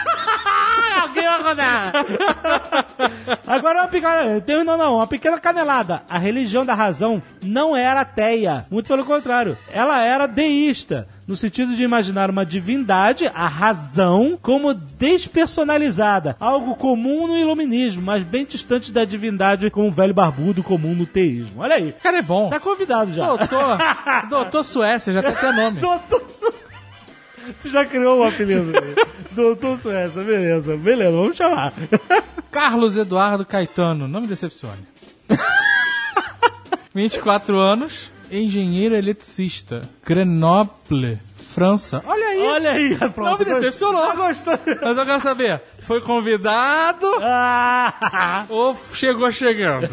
[3.47, 4.41] Agora uma pequena.
[4.41, 6.03] Tem, não, uma pequena canelada.
[6.09, 8.65] A religião da razão não era ateia.
[8.69, 9.57] Muito pelo contrário.
[9.71, 11.07] Ela era deísta.
[11.25, 16.35] No sentido de imaginar uma divindade, a razão, como despersonalizada.
[16.37, 21.05] Algo comum no iluminismo, mas bem distante da divindade como o velho barbudo comum no
[21.05, 21.61] teísmo.
[21.61, 21.95] Olha aí.
[21.97, 22.49] O cara é bom.
[22.49, 23.25] Tá convidado já.
[23.25, 23.77] Doutor,
[24.29, 25.79] doutor Suécia, já tem até nome.
[25.79, 26.62] Doutor Suécia.
[27.61, 28.71] Tu já criou um apelido.
[29.31, 30.77] Doutor Suécia, beleza.
[30.77, 31.73] Beleza, vamos chamar.
[32.51, 34.85] Carlos Eduardo Caetano, não me decepcione.
[36.93, 42.03] 24 anos, engenheiro eletricista, Grenoble, França.
[42.05, 42.39] Olha aí!
[42.39, 43.39] Olha aí, Não pronto.
[43.39, 44.05] me decepcionou.
[44.07, 44.59] Já gostou?
[44.81, 49.89] Mas eu quero saber, foi convidado Ah, ou chegou chegando?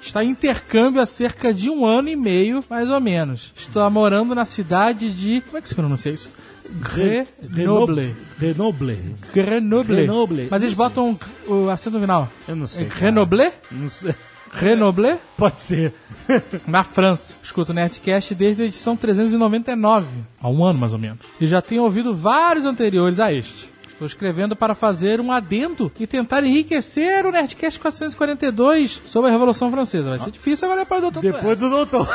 [0.00, 3.52] Está em intercâmbio há cerca de um ano e meio, mais ou menos.
[3.56, 5.40] Está morando na cidade de...
[5.42, 6.30] Como é que se pronuncia isso?
[6.70, 8.14] Grenoble.
[8.38, 9.14] Grenoble.
[9.32, 9.96] Grenoble.
[9.96, 10.48] Grenoble.
[10.50, 12.28] Mas eles botam o acento final.
[12.48, 12.84] Eu não sei.
[12.84, 13.00] É cara.
[13.00, 13.52] Grenoble?
[13.70, 14.14] Não sei.
[14.58, 15.16] Grenoble?
[15.36, 15.94] Pode ser.
[16.66, 17.34] Na França.
[17.42, 20.06] Escuto o Nerdcast desde a edição 399.
[20.40, 21.18] Há um ano, mais ou menos.
[21.40, 23.70] E já tenho ouvido vários anteriores a este.
[24.02, 29.70] Estou escrevendo para fazer um adendo e tentar enriquecer o Nerdcast 442 sobre a Revolução
[29.70, 30.10] Francesa.
[30.10, 31.32] Vai ser difícil agora depois do doutor.
[31.32, 32.08] Depois do doutor.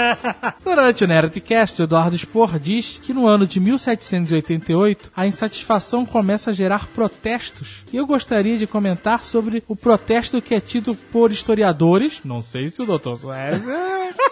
[0.64, 6.52] Durante o Nerdcast, o Eduardo Spor diz que no ano de 1788 a insatisfação começa
[6.52, 7.84] a gerar protestos.
[7.92, 12.68] E eu gostaria de comentar sobre o protesto que é tido por historiadores, não sei
[12.68, 13.14] se o Dr.
[13.14, 13.74] Suécia,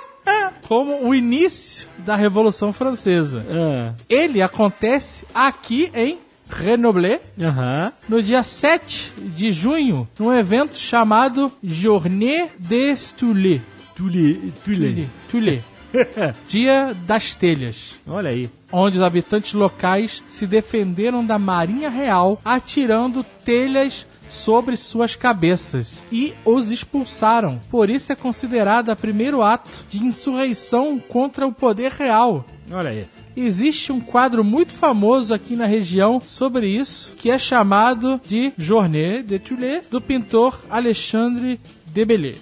[0.67, 3.45] como o início da Revolução Francesa.
[3.47, 6.25] Ah, Ele acontece aqui em
[6.59, 7.93] Grenoble, Aham.
[8.09, 13.62] no dia 7 de junho, num evento chamado Journée des Tuileries.
[13.95, 15.09] Tule, tule.
[15.31, 15.62] Tuileries.
[16.49, 18.51] Dia das Telhas Olha aí.
[18.73, 26.35] onde os habitantes locais se defenderam da Marinha Real atirando telhas sobre suas cabeças e
[26.45, 27.61] os expulsaram.
[27.71, 32.45] Por isso é considerada primeiro ato de insurreição contra o poder real.
[32.73, 33.07] Olha aí.
[33.37, 39.23] Existe um quadro muito famoso aqui na região sobre isso, que é chamado de Journée
[39.23, 42.38] de Tuileries, do pintor Alexandre Debellet.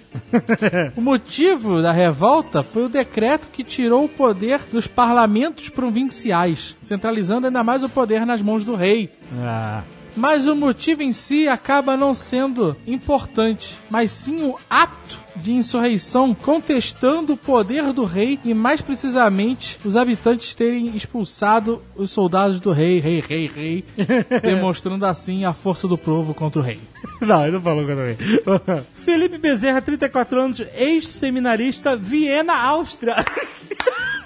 [0.97, 7.47] o motivo da revolta foi o decreto que tirou o poder dos parlamentos provinciais, centralizando
[7.47, 9.11] ainda mais o poder nas mãos do rei.
[9.39, 9.83] Ah,
[10.15, 16.33] Mas o motivo em si acaba não sendo importante, mas sim o ato de insurreição
[16.33, 22.71] contestando o poder do rei e, mais precisamente, os habitantes terem expulsado os soldados do
[22.71, 23.85] rei, rei, rei, rei,
[24.41, 26.79] demonstrando assim a força do povo contra o rei.
[27.21, 28.17] Não, ele não falou contra mim.
[28.95, 33.15] Felipe Bezerra, 34 anos, ex-seminarista, Viena, Áustria.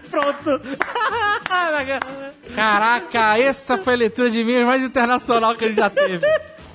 [0.09, 0.61] Pronto.
[2.55, 6.25] Caraca, essa foi a leitura de e mais internacional que gente já teve.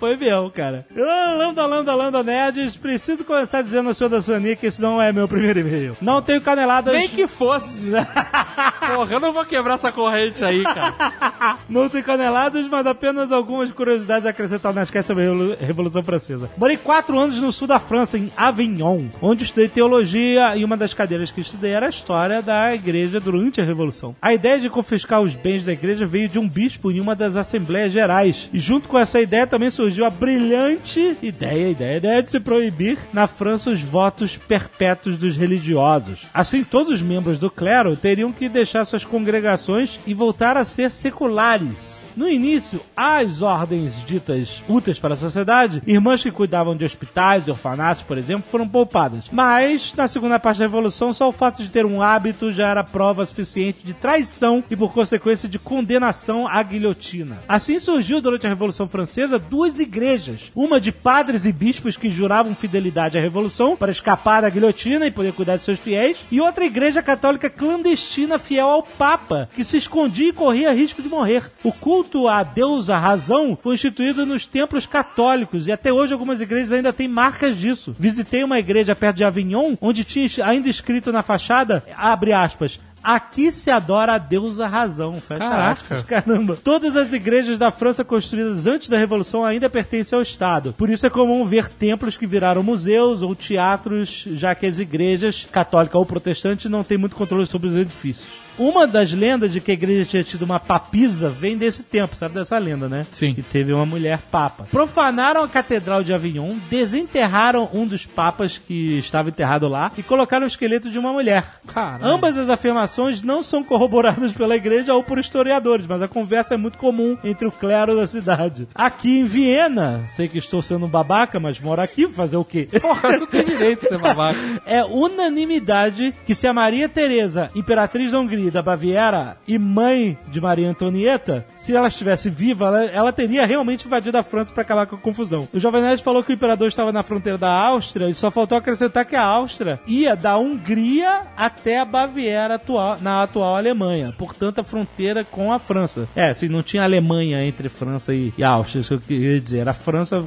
[0.02, 0.84] Foi mesmo, cara.
[0.96, 2.76] Lambda, lambda, lambda, nerds.
[2.76, 5.96] Preciso começar dizendo ao senhor da Sony que esse não é meu primeiro e-mail.
[6.02, 6.92] Não tenho caneladas...
[6.92, 7.92] Nem que fosse.
[8.96, 11.56] Porra, eu não vou quebrar essa corrente aí, cara.
[11.70, 16.02] Não tenho caneladas, mas apenas algumas curiosidades a acrescentar na esquete sobre a Revolu- Revolução
[16.02, 16.50] Francesa.
[16.56, 20.92] Morei quatro anos no sul da França, em Avignon, onde estudei teologia e uma das
[20.92, 24.16] cadeiras que estudei era a história da igreja durante a Revolução.
[24.20, 27.36] A ideia de confiscar os bens da igreja veio de um bispo em uma das
[27.36, 28.50] assembleias gerais.
[28.52, 32.98] E junto com essa ideia também surgiu a brilhante ideia, ideia, ideia de se proibir
[33.12, 36.26] na França os votos perpétuos dos religiosos.
[36.32, 40.90] Assim, todos os membros do clero teriam que deixar suas congregações e voltar a ser
[40.90, 42.01] seculares.
[42.16, 47.50] No início, as ordens ditas úteis para a sociedade, irmãs que cuidavam de hospitais e
[47.50, 49.26] orfanatos, por exemplo, foram poupadas.
[49.32, 52.84] Mas, na segunda parte da Revolução, só o fato de ter um hábito já era
[52.84, 57.38] prova suficiente de traição e, por consequência, de condenação à guilhotina.
[57.48, 60.50] Assim surgiu, durante a Revolução Francesa, duas igrejas.
[60.54, 65.10] Uma de padres e bispos que juravam fidelidade à Revolução para escapar da guilhotina e
[65.10, 69.76] poder cuidar de seus fiéis, e outra igreja católica clandestina fiel ao Papa, que se
[69.76, 71.50] escondia e corria risco de morrer.
[71.64, 76.72] O culto à deusa razão foi instituído nos templos católicos e até hoje algumas igrejas
[76.72, 77.94] ainda têm marcas disso.
[77.98, 83.50] Visitei uma igreja perto de Avignon onde tinha ainda escrito na fachada, abre aspas, Aqui
[83.50, 85.16] se adora a deusa razão.
[85.16, 85.72] Fecha Caraca.
[85.72, 86.02] aspas.
[86.04, 86.56] Caramba.
[86.62, 90.72] Todas as igrejas da França construídas antes da Revolução ainda pertencem ao Estado.
[90.78, 95.46] Por isso é comum ver templos que viraram museus ou teatros, já que as igrejas,
[95.50, 98.41] católica ou protestante, não têm muito controle sobre os edifícios.
[98.58, 102.34] Uma das lendas de que a igreja tinha tido uma papisa vem desse tempo, sabe
[102.34, 103.06] dessa lenda, né?
[103.12, 103.34] Sim.
[103.34, 104.66] Que teve uma mulher papa.
[104.70, 110.44] Profanaram a catedral de Avignon, desenterraram um dos papas que estava enterrado lá e colocaram
[110.44, 111.44] o esqueleto de uma mulher.
[111.66, 112.04] Caralho.
[112.04, 116.56] Ambas as afirmações não são corroboradas pela igreja ou por historiadores, mas a conversa é
[116.56, 118.68] muito comum entre o clero da cidade.
[118.74, 122.68] Aqui em Viena, sei que estou sendo um babaca, mas moro aqui, fazer o quê?
[122.80, 124.38] Porra, tu tem direito de ser babaca.
[124.64, 130.16] É unanimidade que se a Maria Teresa, imperatriz da Hungria e da Baviera e mãe
[130.28, 134.62] de Maria Antonieta, se ela estivesse viva, ela, ela teria realmente invadido a França para
[134.62, 135.48] acabar com a confusão.
[135.52, 138.58] O Jovem Nerd falou que o imperador estava na fronteira da Áustria e só faltou
[138.58, 144.60] acrescentar que a Áustria ia da Hungria até a Baviera atual, na atual Alemanha, portanto
[144.60, 146.08] a fronteira com a França.
[146.14, 149.58] É, assim, não tinha Alemanha entre França e, e Áustria, isso que eu queria dizer,
[149.58, 150.24] era a França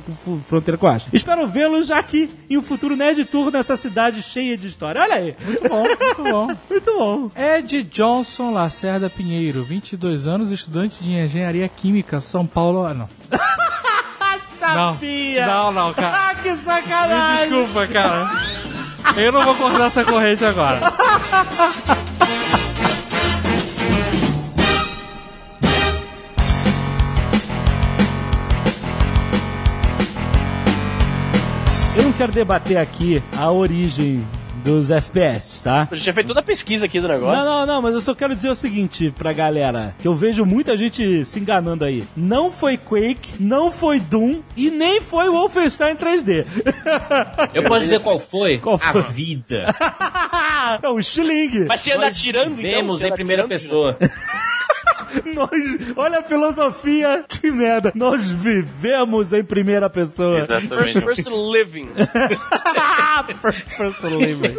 [0.47, 1.15] fronteira com a Áustria.
[1.15, 5.01] Espero vê-los aqui em um futuro Nerd Tour nessa cidade cheia de história.
[5.01, 6.47] Olha aí, Muito bom, muito bom.
[6.69, 7.31] muito bom.
[7.35, 12.85] Ed Johnson Lacerda Pinheiro, 22 anos, estudante de engenharia química, São Paulo.
[12.85, 13.09] Ah, não.
[14.59, 15.47] Sabia!
[15.47, 16.29] Não, não, cara.
[16.29, 17.49] Ah, que Me sacanagem!
[17.49, 18.29] desculpa, cara.
[19.17, 20.81] Eu não vou cortar essa corrente agora.
[31.97, 34.23] Eu não quero debater aqui a origem
[34.65, 35.87] dos FPS, tá?
[35.91, 37.37] A gente já fez toda a pesquisa aqui do negócio.
[37.37, 40.43] Não, não, não, mas eu só quero dizer o seguinte pra galera, que eu vejo
[40.43, 42.03] muita gente se enganando aí.
[42.17, 46.45] Não foi Quake, não foi Doom e nem foi Wolfenstein 3D.
[47.53, 48.57] Eu posso dizer qual foi?
[48.57, 49.01] Qual foi?
[49.01, 49.75] A vida.
[50.81, 51.65] é o Schling.
[51.67, 52.63] Mas você anda tirando, então?
[52.63, 53.95] Vemos em primeira pessoa.
[55.33, 57.91] Nós, olha a filosofia, que merda.
[57.95, 60.39] Nós vivemos em primeira pessoa.
[60.39, 60.99] Exatamente.
[60.99, 61.89] First person living.
[63.41, 64.57] First person living.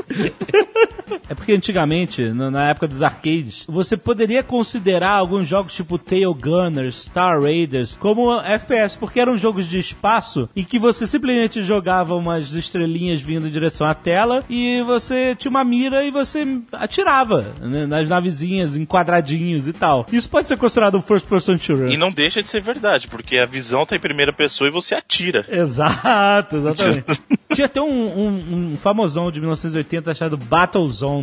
[1.28, 7.02] É porque antigamente, na época dos arcades, você poderia considerar alguns jogos tipo Tail Gunners,
[7.04, 12.54] Star Raiders como FPS, porque eram jogos de espaço e que você simplesmente jogava umas
[12.54, 17.86] estrelinhas vindo em direção à tela e você tinha uma mira e você atirava né,
[17.86, 20.06] nas navezinhas, em quadradinhos e tal.
[20.12, 21.88] Isso pode ser considerado um first person shooter.
[21.90, 24.94] E não deixa de ser verdade, porque a visão tá em primeira pessoa e você
[24.94, 25.44] atira.
[25.48, 27.20] Exato, exatamente.
[27.52, 30.36] Tinha até um, um- um famosão de 1980 chamado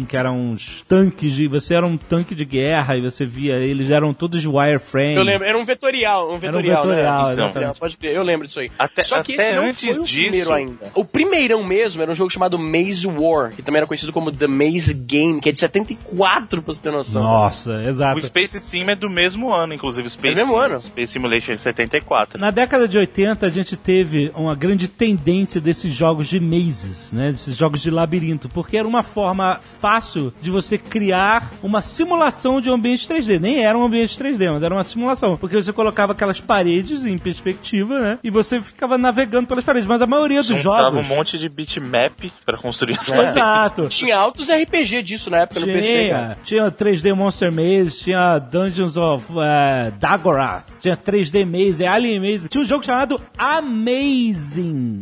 [0.08, 1.48] Que eram uns tanques de.
[1.48, 5.16] Você era um tanque de guerra e você via, eles eram todos de wireframe.
[5.16, 7.34] Eu lembro, era um vetorial, um vetorial, vetorial, né?
[7.34, 7.80] exatamente.
[7.80, 8.70] Pode crer, eu lembro disso aí.
[8.78, 10.92] Até- Só que até esse não antes foi o disso- primeiro ainda.
[10.96, 14.48] O primeirão mesmo era um jogo chamado Maze War, que também era conhecido como The
[14.48, 17.24] Maze Game, que é de 74, pra você ter noção.
[17.24, 18.22] Nossa, O exato.
[18.26, 20.10] Space Sim é do mesmo ano, inclusive.
[20.10, 20.80] Space É do mesmo Sim, ano?
[20.80, 22.40] Space Simulation é 74.
[22.40, 27.32] Na década de 80, a gente teve uma grande tendência desses jogos de mazes, né?
[27.32, 32.70] Desses jogos de labirinto, porque era uma forma fácil de você criar uma simulação de
[32.70, 33.40] um ambiente 3D.
[33.40, 35.38] Nem era um ambiente 3D, mas era uma simulação.
[35.38, 38.20] Porque você colocava aquelas paredes em perspectiva, né?
[38.24, 39.88] E você ficava navegando pelas paredes.
[39.88, 41.10] Mas a maioria dos Juntava jogos.
[41.10, 43.36] um monte de bitmap pra construir as É, paredes.
[43.36, 43.88] Exato.
[43.90, 46.38] Tinha altos RPG disso na época no PC, cara.
[46.44, 52.50] Tinha, tinha 3D Monster Maze, tinha Dungeons of eh, Dagorath, tinha 3D Maze, Alien Maze,
[52.50, 55.00] tinha um jogo chamado Amazing.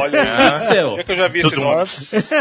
[0.00, 0.18] Olha,
[0.98, 1.82] é que eu já vi esse Tudo nome.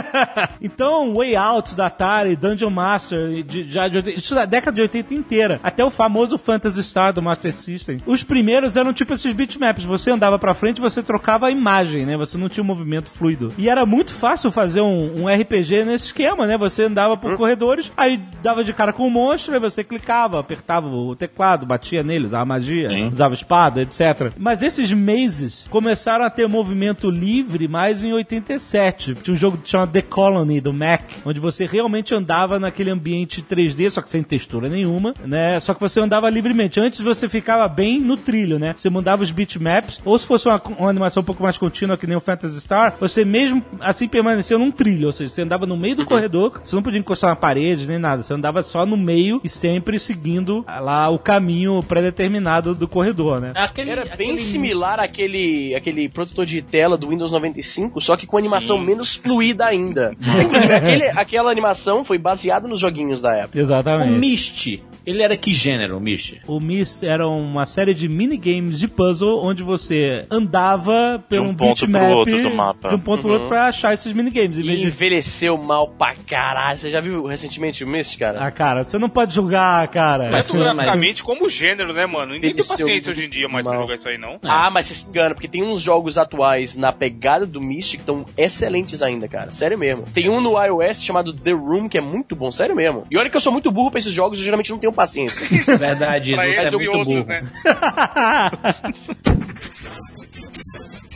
[0.62, 4.82] então, Way Out da Atari, Dungeon Master, de, já de, 80 isso da década de
[4.82, 7.98] 80 inteira, até o famoso Phantasy Star do Master System.
[8.06, 12.06] Os primeiros eram tipo esses bitmaps, você andava pra frente e você trocava a imagem,
[12.06, 12.16] né?
[12.16, 13.54] Você não tinha um movimento fluido.
[13.58, 16.58] E era muito fácil fazer um, um RPG nesse esquema, né?
[16.58, 20.88] Você andava por corredores, aí dava de cara com o monstro, aí você clicava, apertava
[20.88, 24.32] o teclado, batia nele, usava magia, usava espada, etc.
[24.38, 29.16] Mas esses mazes começaram a ter movimento livre mais em 87.
[29.16, 33.90] Tinha um jogo chamado The Colony do Mac, onde você realmente andava naquele ambiente 3D,
[33.90, 35.60] só que sem textura nenhuma, né?
[35.60, 36.80] Só que você andava livremente.
[36.80, 38.74] Antes você ficava bem no trilho, né?
[38.78, 42.08] Você mudava os bitmaps, ou se fosse uma, uma animação um pouco mais contínua, que
[42.08, 45.76] nem o Phantasy Star, você mesmo assim permaneceu num trilho, ou seja, você andava no
[45.76, 48.96] meio do corredor, você não podia encostar na parede nem nada, você andava só no
[48.98, 53.54] meio e sempre seguindo lá o caminho pré-determinado do corredor, né?
[53.56, 58.26] Aquele, Era bem aquele- similar àquele, àquele protetor de tela do Windows 95, só que
[58.28, 58.86] com animação Sim.
[58.86, 60.14] menos fluida ainda.
[60.20, 63.58] Inclusive, aquele, aquela animação, foi baseado nos joguinhos da época.
[63.58, 64.12] O Exatamente.
[64.20, 66.39] Myst, ele era que gênero, o Myst?
[66.46, 71.56] O Myst era uma série de minigames de puzzle onde você andava por um um
[71.56, 72.89] ponto pro outro do mapa.
[72.89, 74.58] de um ponto pro outro pra achar esses minigames.
[74.58, 74.88] Em vez E de...
[74.89, 76.78] envelheceu mal pra caralho.
[76.78, 78.39] Você já viu recentemente o Myst, cara?
[78.46, 80.30] Ah, cara, você não pode julgar, cara.
[80.30, 82.34] Mas Mas- graficamente, como gênero, né, mano?
[82.34, 83.82] Ninguém tem paciência hoje em dia mais pra mal.
[83.84, 84.38] jogar isso aí, não.
[84.44, 87.98] Ah, mas você se engana, porque tem uns jogos atuais na pegada do Myst que
[87.98, 89.52] estão excelentes ainda, cara.
[89.52, 90.04] Sério mesmo.
[90.13, 93.06] Tem um no iOS chamado The Room que é muito bom, sério mesmo.
[93.10, 95.40] E olha que eu sou muito burro pra esses jogos, eu geralmente não tenho paciência.
[95.78, 97.26] Verdade, isso, você é muito outros, burro.
[97.28, 97.44] né?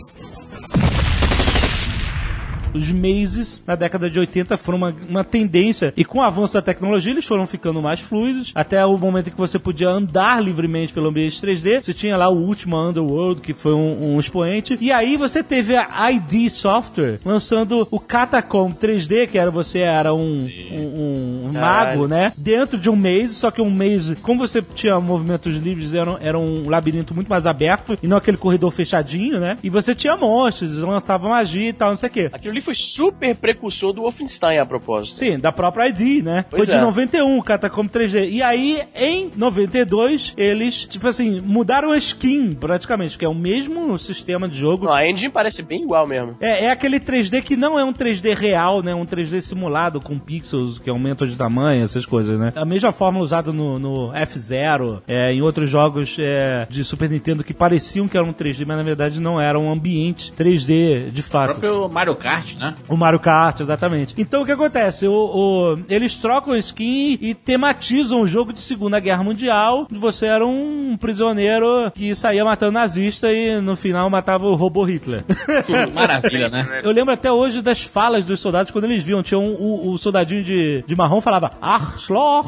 [2.75, 6.61] Os mazes na década de 80 foram uma, uma tendência e com o avanço da
[6.61, 10.93] tecnologia eles foram ficando mais fluidos até o momento em que você podia andar livremente
[10.93, 11.81] pelo ambiente 3D.
[11.83, 15.75] Você tinha lá o último Underworld que foi um, um expoente e aí você teve
[15.75, 22.07] a ID Software lançando o Catacomb 3D que era você era um, um, um mago,
[22.07, 22.33] né?
[22.37, 26.17] Dentro de um maze, só que um maze, como você tinha movimentos livres, era, um-
[26.19, 29.57] era um labirinto muito mais aberto e não aquele corredor fechadinho, né?
[29.63, 32.29] E você tinha monstros, lançava magia e tal, não sei o quê.
[32.33, 35.19] Aquilo ali foi super precursor do Wolfenstein, a propósito.
[35.19, 36.45] Sim, da própria ID, né?
[36.49, 36.81] Pois Foi de é.
[36.81, 38.29] 91, o Catacomb 3D.
[38.29, 43.97] E aí, em 92, eles, tipo assim, mudaram a skin, praticamente, que é o mesmo
[43.99, 44.85] sistema de jogo.
[44.85, 46.35] Não, a engine parece bem igual mesmo.
[46.39, 48.93] É, é aquele 3D que não é um 3D real, né?
[48.95, 52.51] Um 3D simulado com pixels que aumentam de tamanho, essas coisas, né?
[52.55, 57.43] A mesma fórmula usada no, no F-Zero, é, em outros jogos é, de Super Nintendo
[57.43, 61.23] que pareciam que eram 3D, mas na verdade não eram um ambiente 3D de O
[61.23, 61.59] fato.
[61.59, 62.75] próprio Mario Kart, né?
[62.89, 64.13] O Mario Kart, exatamente.
[64.17, 65.07] Então o que acontece?
[65.07, 69.87] O, o- eles trocam skin e tematizam o jogo de Segunda Guerra Mundial.
[69.91, 75.23] Você era um prisioneiro que saía matando nazista e no final matava o robô Hitler.
[75.93, 76.81] Maravilha, né?
[76.83, 79.23] Eu lembro até hoje das falas dos soldados quando eles viam.
[79.23, 82.47] Tinha um, o, o soldadinho de, de marrom falava Arschloch.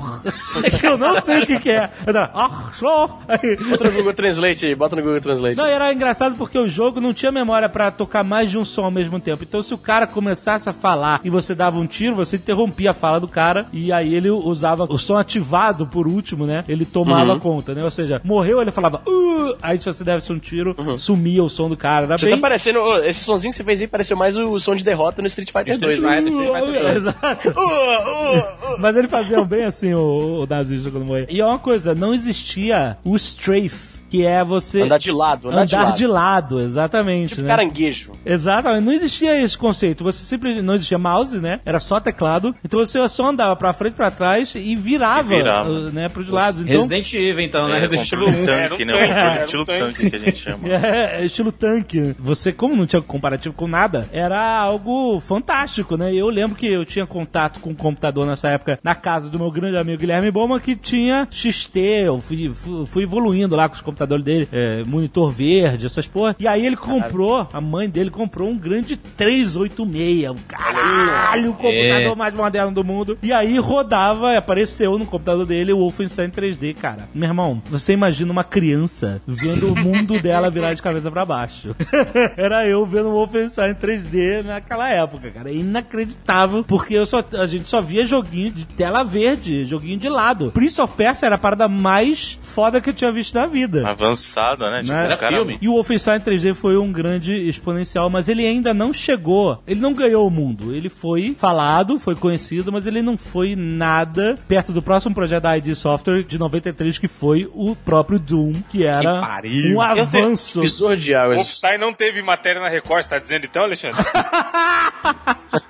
[0.80, 1.90] que eu não sei o que, que é.
[2.34, 3.14] Arschloch.
[3.28, 5.58] Aí, Bota no Google Translate aí, bota no Google Translate.
[5.58, 8.84] não, era engraçado porque o jogo não tinha memória pra tocar mais de um som
[8.86, 9.44] ao mesmo tempo.
[9.44, 12.94] Então, se o cara começasse a falar e você dava um tiro, você interrompia a
[12.94, 16.64] fala do cara e aí ele usava o som ativado por último, né?
[16.68, 17.84] Ele tomava conta, né?
[17.84, 19.58] Ou seja, morreu, ele falava, uh!
[19.62, 22.18] aí se você desse um tiro, sumia o som do cara.
[22.18, 22.36] Você bem...
[22.36, 22.80] tá parecendo.
[23.04, 25.78] Esse sonzinho que você fez aí pareceu mais o som de derrota no Street Fighter
[25.78, 25.96] 2.
[25.96, 26.30] Street né?
[26.30, 26.98] Dois.
[26.98, 27.48] Exato.
[27.58, 28.80] Uh, uh, uh.
[28.80, 31.28] Mas ele fazia bem assim, o, o nazista quando morria.
[31.30, 34.82] E é uma coisa, não existia o strafe, que é você...
[34.82, 36.60] Andar de lado, andar, andar de lado.
[36.60, 37.30] exatamente.
[37.30, 37.48] Tipo né?
[37.48, 38.12] caranguejo.
[38.26, 40.04] Exatamente, não existia esse conceito.
[40.04, 41.60] Você simplesmente não existia mouse, né?
[41.66, 42.56] Era só teclado.
[42.64, 45.70] Então você só andava pra frente, pra trás e virava, E virava.
[45.70, 46.62] uh, né, pros lados.
[46.62, 47.78] Então, Resident Evil, então, né?
[47.78, 48.46] É, Resident Evil controle 1.
[48.70, 48.94] tanque, né?
[48.94, 50.10] um era um estilo tanque.
[50.10, 50.68] que a gente chama.
[50.78, 52.16] É, estilo tanque.
[52.20, 56.14] Você, como não tinha comparativo com nada, era algo fantástico, né?
[56.14, 59.52] Eu lembro que eu tinha contato com o computador nessa época na casa do meu
[59.52, 61.80] grande amigo Guilherme Boma, que tinha XT.
[61.80, 66.36] Eu fui, fui, fui evoluindo lá com os computadores dele, é, monitor verde, essas porra.
[66.40, 70.30] E aí ele comprou, a mãe dele comprou um grande 386.
[70.32, 72.16] Um caralho, o computador É.
[72.16, 73.18] mais moderno do mundo.
[73.24, 77.10] E aí rodava, apareceu no computador dele o Wolfenstein 3D, cara.
[77.14, 81.76] Meu irmão, você imagina uma criança vendo o mundo dela virar de cabeça pra baixo.
[82.38, 85.50] Era eu vendo o Wolfenstein 3D naquela época, cara.
[85.50, 90.10] É inacreditável, porque eu só, a gente só via joguinho de tela verde, joguinho de
[90.10, 90.52] lado.
[90.52, 93.87] Prince of Persia era a parada mais foda que eu tinha visto na vida.
[93.92, 94.82] Avançada, né?
[94.82, 95.02] Tipo, Né?
[95.02, 95.58] o Era cara- filme.
[95.62, 99.62] E o Wolfenstein 3D foi um grande exponencial, mas ele ainda não chegou.
[99.68, 100.74] Ele não ganhou o mundo.
[100.76, 105.58] Ele foi falado, foi conhecido, mas ele não foi nada perto do próximo projeto da
[105.58, 109.76] ID Software de 93, que foi o próprio Doom, que era pariu.
[109.78, 110.62] um avanço.
[110.62, 111.38] Visor de águas.
[111.38, 113.98] Wolfenstein não teve matéria na Record, você tá dizendo então, Alexandre?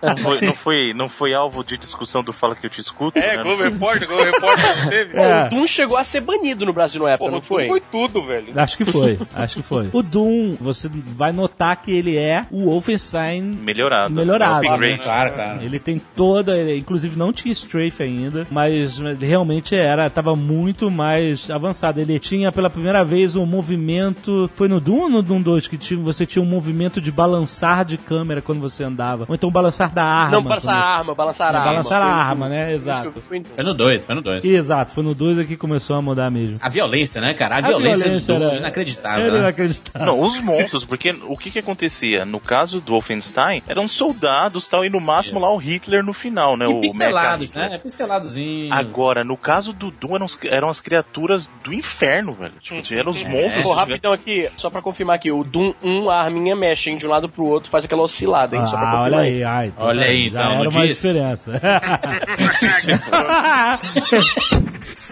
[0.02, 3.18] Não foi, não, foi, não foi alvo de discussão do Fala Que Eu Te Escuto,
[3.18, 3.44] É, né?
[3.44, 5.18] Globo Repórter, Globo Repórter não teve?
[5.28, 5.46] É.
[5.46, 7.66] O Doom chegou a ser banido no Brasil na época, Porra, não foi?
[7.66, 8.54] foi tudo, velho.
[8.56, 9.90] Acho que foi, acho que foi.
[9.94, 14.14] O Doom, você vai notar que ele é o Wolfenstein Melhorado.
[14.14, 14.66] Melhorado.
[14.66, 14.98] É.
[14.98, 15.64] Claro, cara.
[15.64, 21.50] Ele tem toda, ele, inclusive não tinha strafe ainda, mas realmente era, tava muito mais
[21.50, 22.00] avançado.
[22.00, 25.78] Ele tinha pela primeira vez um movimento, foi no Doom ou no Doom 2 que
[25.78, 29.94] tinha, você tinha um movimento de balançar de câmera quando você andava, ou então balançar
[29.94, 30.32] da arma.
[30.38, 31.72] Não, balançar a arma, balançar a É, arma.
[31.72, 32.74] balançar a arma, né?
[32.74, 33.22] Exato.
[33.22, 34.44] Foi no 2, foi no 2.
[34.46, 36.60] Exato, foi no 2 que começou a mudar mesmo.
[36.62, 37.58] A violência, né, cara?
[37.58, 39.40] A, violência, do Doom, era- inacreditável, Era né?
[39.40, 40.08] inacreditável.
[40.08, 42.26] Não, os monstros, porque o que que acontecia?
[42.26, 46.56] No caso do Wolfenstein, eram soldados tal, e no máximo lá o Hitler no final,
[46.58, 46.66] né?
[46.66, 47.76] E o pixelados, Mecha né?
[47.76, 48.74] É pixeladozinho.
[48.74, 52.54] Agora, no caso do Doom, eram, as- eram as criaturas do inferno, velho.
[52.62, 53.64] Tipo, assim, eram os monstros.
[53.64, 57.06] Pô, rapidão aqui, só pra confirmar aqui, o Doom 1, a arminha mexe hein, de
[57.06, 58.66] um lado pro outro, faz aquela oscilada, hein?
[58.68, 61.08] só pra Ah, confirmar olha aí, a Ah, então, Olha aí, então, era uma disse?
[61.08, 61.52] diferença.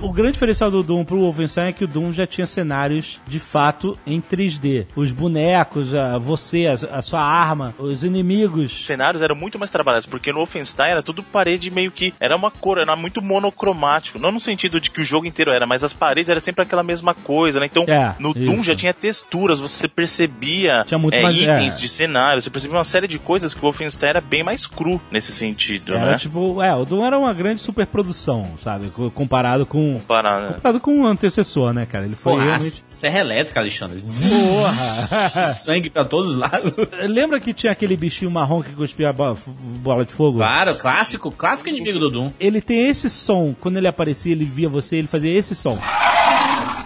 [0.00, 3.40] O grande diferencial do Doom pro Wolfenstein é que o Doom já tinha cenários de
[3.40, 4.86] fato em 3D.
[4.94, 8.72] Os bonecos, a, você, a, a sua arma, os inimigos.
[8.78, 12.14] Os cenários eram muito mais trabalhados, porque no Wolfenstein era tudo parede meio que.
[12.20, 14.20] Era uma cor, era muito monocromático.
[14.20, 16.84] Não no sentido de que o jogo inteiro era, mas as paredes eram sempre aquela
[16.84, 17.66] mesma coisa, né?
[17.66, 18.62] Então, É, no Doom isso.
[18.64, 21.80] já tinha texturas, você percebia Tinha muito é, mais- itens é.
[21.80, 25.00] de cenário, você percebia uma série de coisas que o Wolfenstein era bem mais cru
[25.10, 26.18] nesse sentido, Era né?
[26.18, 28.90] tipo, é, o Doom era uma grande superprodução, sabe?
[28.90, 29.87] Co- Comparado com.
[30.06, 30.52] Para, né?
[30.54, 32.04] Comparado com o antecessor, né, cara?
[32.04, 32.82] Ele foi Porra, realmente.
[32.86, 34.00] serra elétrica, Alexandre.
[34.00, 35.46] Porra!
[35.52, 36.72] Sangue pra todos os lados.
[37.04, 40.38] Lembra que tinha aquele bichinho marrom que cuspia bola de fogo?
[40.38, 42.30] Claro, clássico, clássico inimigo do Doom.
[42.38, 43.54] Ele tem esse som.
[43.60, 45.78] Quando ele aparecia, ele via você, ele fazia esse som.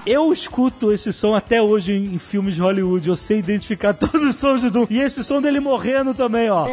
[0.05, 3.09] Eu escuto esse som até hoje em, em filmes de Hollywood.
[3.09, 4.87] Eu sei identificar todos os sons de Doom.
[4.91, 6.67] E esse som dele morrendo também, ó.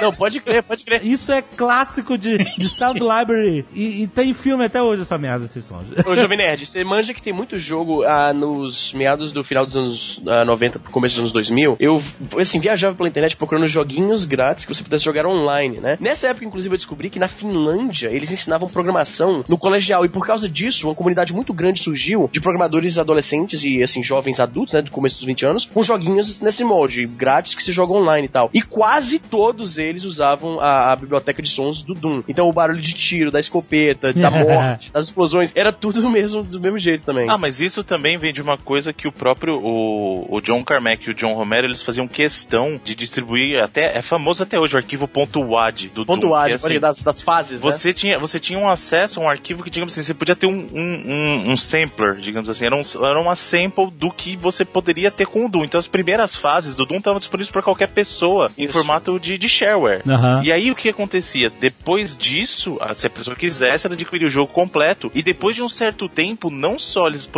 [0.00, 1.04] Não, pode crer, pode crer.
[1.04, 3.64] Isso é clássico de, de Sound Library.
[3.72, 5.84] E, e tem filme até hoje essa merda, esses sons.
[6.06, 9.76] Ô, Jovem Nerd, você manja que tem muito jogo ah, nos meados do final dos
[9.76, 11.76] anos ah, 90 pro começo dos anos 2000.
[11.78, 12.02] Eu,
[12.38, 15.96] assim, viajava pela internet procurando joguinhos grátis que você pudesse jogar online, né?
[16.00, 20.04] Nessa época, inclusive, eu descobri que na Finlândia eles ensinavam programação no colegial.
[20.04, 24.40] E por causa disso, uma comunidade muito grande surgiu de programadores adolescentes e, assim, jovens
[24.40, 24.82] adultos, né?
[24.82, 28.30] Do começo dos 20 anos, com joguinhos nesse molde, grátis que se jogam online e
[28.30, 28.50] tal.
[28.52, 32.22] E quase todos eles usavam a, a biblioteca de sons do Doom.
[32.28, 36.42] Então o barulho de tiro, da escopeta, da morte, das explosões, era tudo do mesmo,
[36.42, 37.28] do mesmo jeito também.
[37.28, 41.06] Ah, mas isso também vem de uma coisa que o próprio o, o John Carmack
[41.06, 44.78] e o John Romero eles faziam questão de distribuir até é famoso até hoje o
[44.78, 47.70] arquivo .wad do Ponto Doom, que é assim, das, das fases, né?
[47.70, 50.46] você tinha você tinha um acesso a um arquivo que digamos assim você podia ter
[50.46, 54.64] um, um, um, um sampler digamos assim era, um, era uma sample do que você
[54.64, 57.88] poderia ter com o Doom então as primeiras fases do Doom estavam disponíveis para qualquer
[57.88, 58.72] pessoa em Isso.
[58.72, 60.42] formato de, de shareware Aham.
[60.44, 61.50] e aí o que acontecia?
[61.50, 65.10] Depois disso, a- se a pessoa quisesse, ela adquiria o jogo completo.
[65.14, 67.28] E depois de um certo tempo, não só eles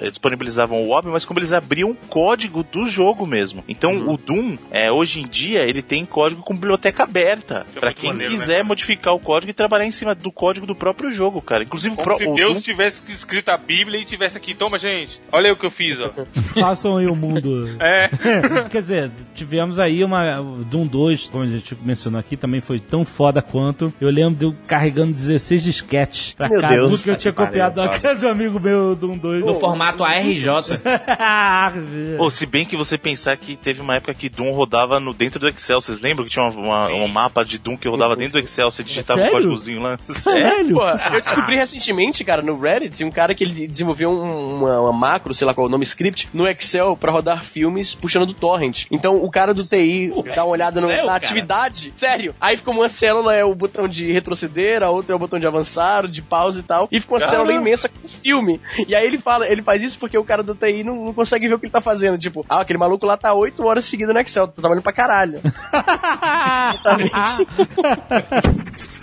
[0.00, 3.62] eh, disponibilizavam o OB, mas como eles abriam o código do jogo mesmo.
[3.68, 4.14] Então Uhum.
[4.14, 7.64] o Doom, é, hoje em dia, ele tem código com biblioteca aberta.
[7.74, 10.66] É Pra muito quem maneiro, quiser modificar o código e trabalhar em cima do código
[10.66, 11.62] do próprio jogo, cara.
[11.64, 14.54] Inclusive o, Como pro, se o Deus Doom- tivesse escrito a Bíblia e tivesse aqui,
[14.54, 16.10] toma gente, olha aí o que eu fiz, ó.
[16.60, 17.76] Façam aí o mundo.
[17.80, 18.08] É.
[18.70, 20.40] Quer dizer, tivemos aí uma.
[20.40, 23.92] o Doom 2, como a gente mencionou aqui, também foi tão foda quanto.
[24.00, 26.96] Eu lembro de eu carregando 16 disquetes pra Meu cada Deus.
[26.96, 29.44] porque eu tinha Que copiado da casa de um amigo meu, Doom 2.
[29.44, 30.46] No formato ARJ.
[32.18, 35.38] Ou se bem que você pensar que teve uma época que Doom rodava no, dentro
[35.38, 35.80] do Excel.
[35.80, 38.70] Vocês lembram que tinha uma, uma- um mapa de Doom que rodava dentro do Excel?
[38.70, 39.32] Você digitava Sério?
[39.32, 39.98] um códigozinho lá.
[40.08, 40.74] Sério?
[40.76, 44.92] Pô, eu descobri recentemente, cara, no Reddit, um cara que ele desenvolveu um- uma, uma
[44.92, 48.34] macro, sei lá qual é o nome, script, no Excel pra rodar filmes puxando do
[48.34, 48.84] torrent.
[48.90, 51.16] Então o cara do TI dá uma olhada no- na cara?
[51.16, 52.34] atividade, sério.
[52.40, 55.46] Aí fica uma célula é o botão de retroceder, a outra é o botão de
[55.46, 56.88] avançar, de pausa e tal.
[56.90, 58.60] E fica uma célula imensa com filme.
[58.88, 61.48] E aí ele fala, ele faz isso porque o cara do TI não, não consegue
[61.48, 62.18] ver o que ele tá fazendo.
[62.18, 65.40] Tipo, ah, aquele maluco lá tá 8 horas seguidas no Excel, tá trabalhando pra caralho.
[66.74, 67.46] Exatamente.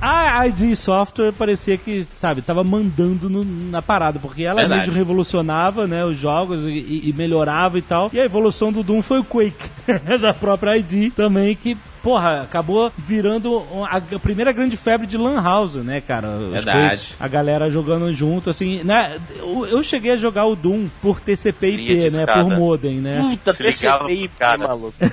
[0.00, 4.80] A ID Software parecia que, sabe, tava mandando no- na parada, porque ela Verdade.
[4.86, 8.10] mesmo revolucionava, né, os jogos e, e- e melhorava e tal.
[8.12, 9.68] E a evolução do Doom foi o Quake,
[10.20, 15.76] da própria ID também, que, porra, acabou virando a, primeira grande febre de Lan House,
[15.76, 16.28] né, cara?
[16.28, 16.78] Os Verdade.
[16.88, 19.16] Quakes, a galera jogando junto, assim, né?
[19.38, 23.20] Eu, eu cheguei a jogar o Doom por TCP IP, né, por modem, né?
[23.20, 24.58] Puta, Se TCP, cara.
[24.68, 24.94] maluco.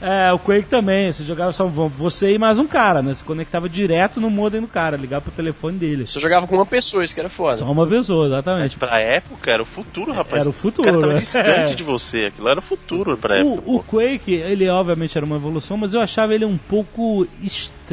[0.00, 1.12] É, o Quake também.
[1.12, 3.14] Você jogava só você e mais um cara, né?
[3.14, 6.06] Você conectava direto no modem do cara, ligava pro telefone dele.
[6.06, 7.58] Só jogava com uma pessoa, isso que era foda.
[7.58, 8.76] Só uma pessoa, Mas exatamente.
[8.76, 10.42] pra época era o futuro, rapaz.
[10.42, 11.18] Era o futuro, O cara tava né?
[11.20, 11.74] distante É.
[11.74, 12.26] de você.
[12.26, 13.62] Aquilo era o futuro pra época.
[13.66, 13.96] O, o pô.
[13.98, 17.83] Quake, ele obviamente era uma evolução, mas eu achava ele um pouco estranho.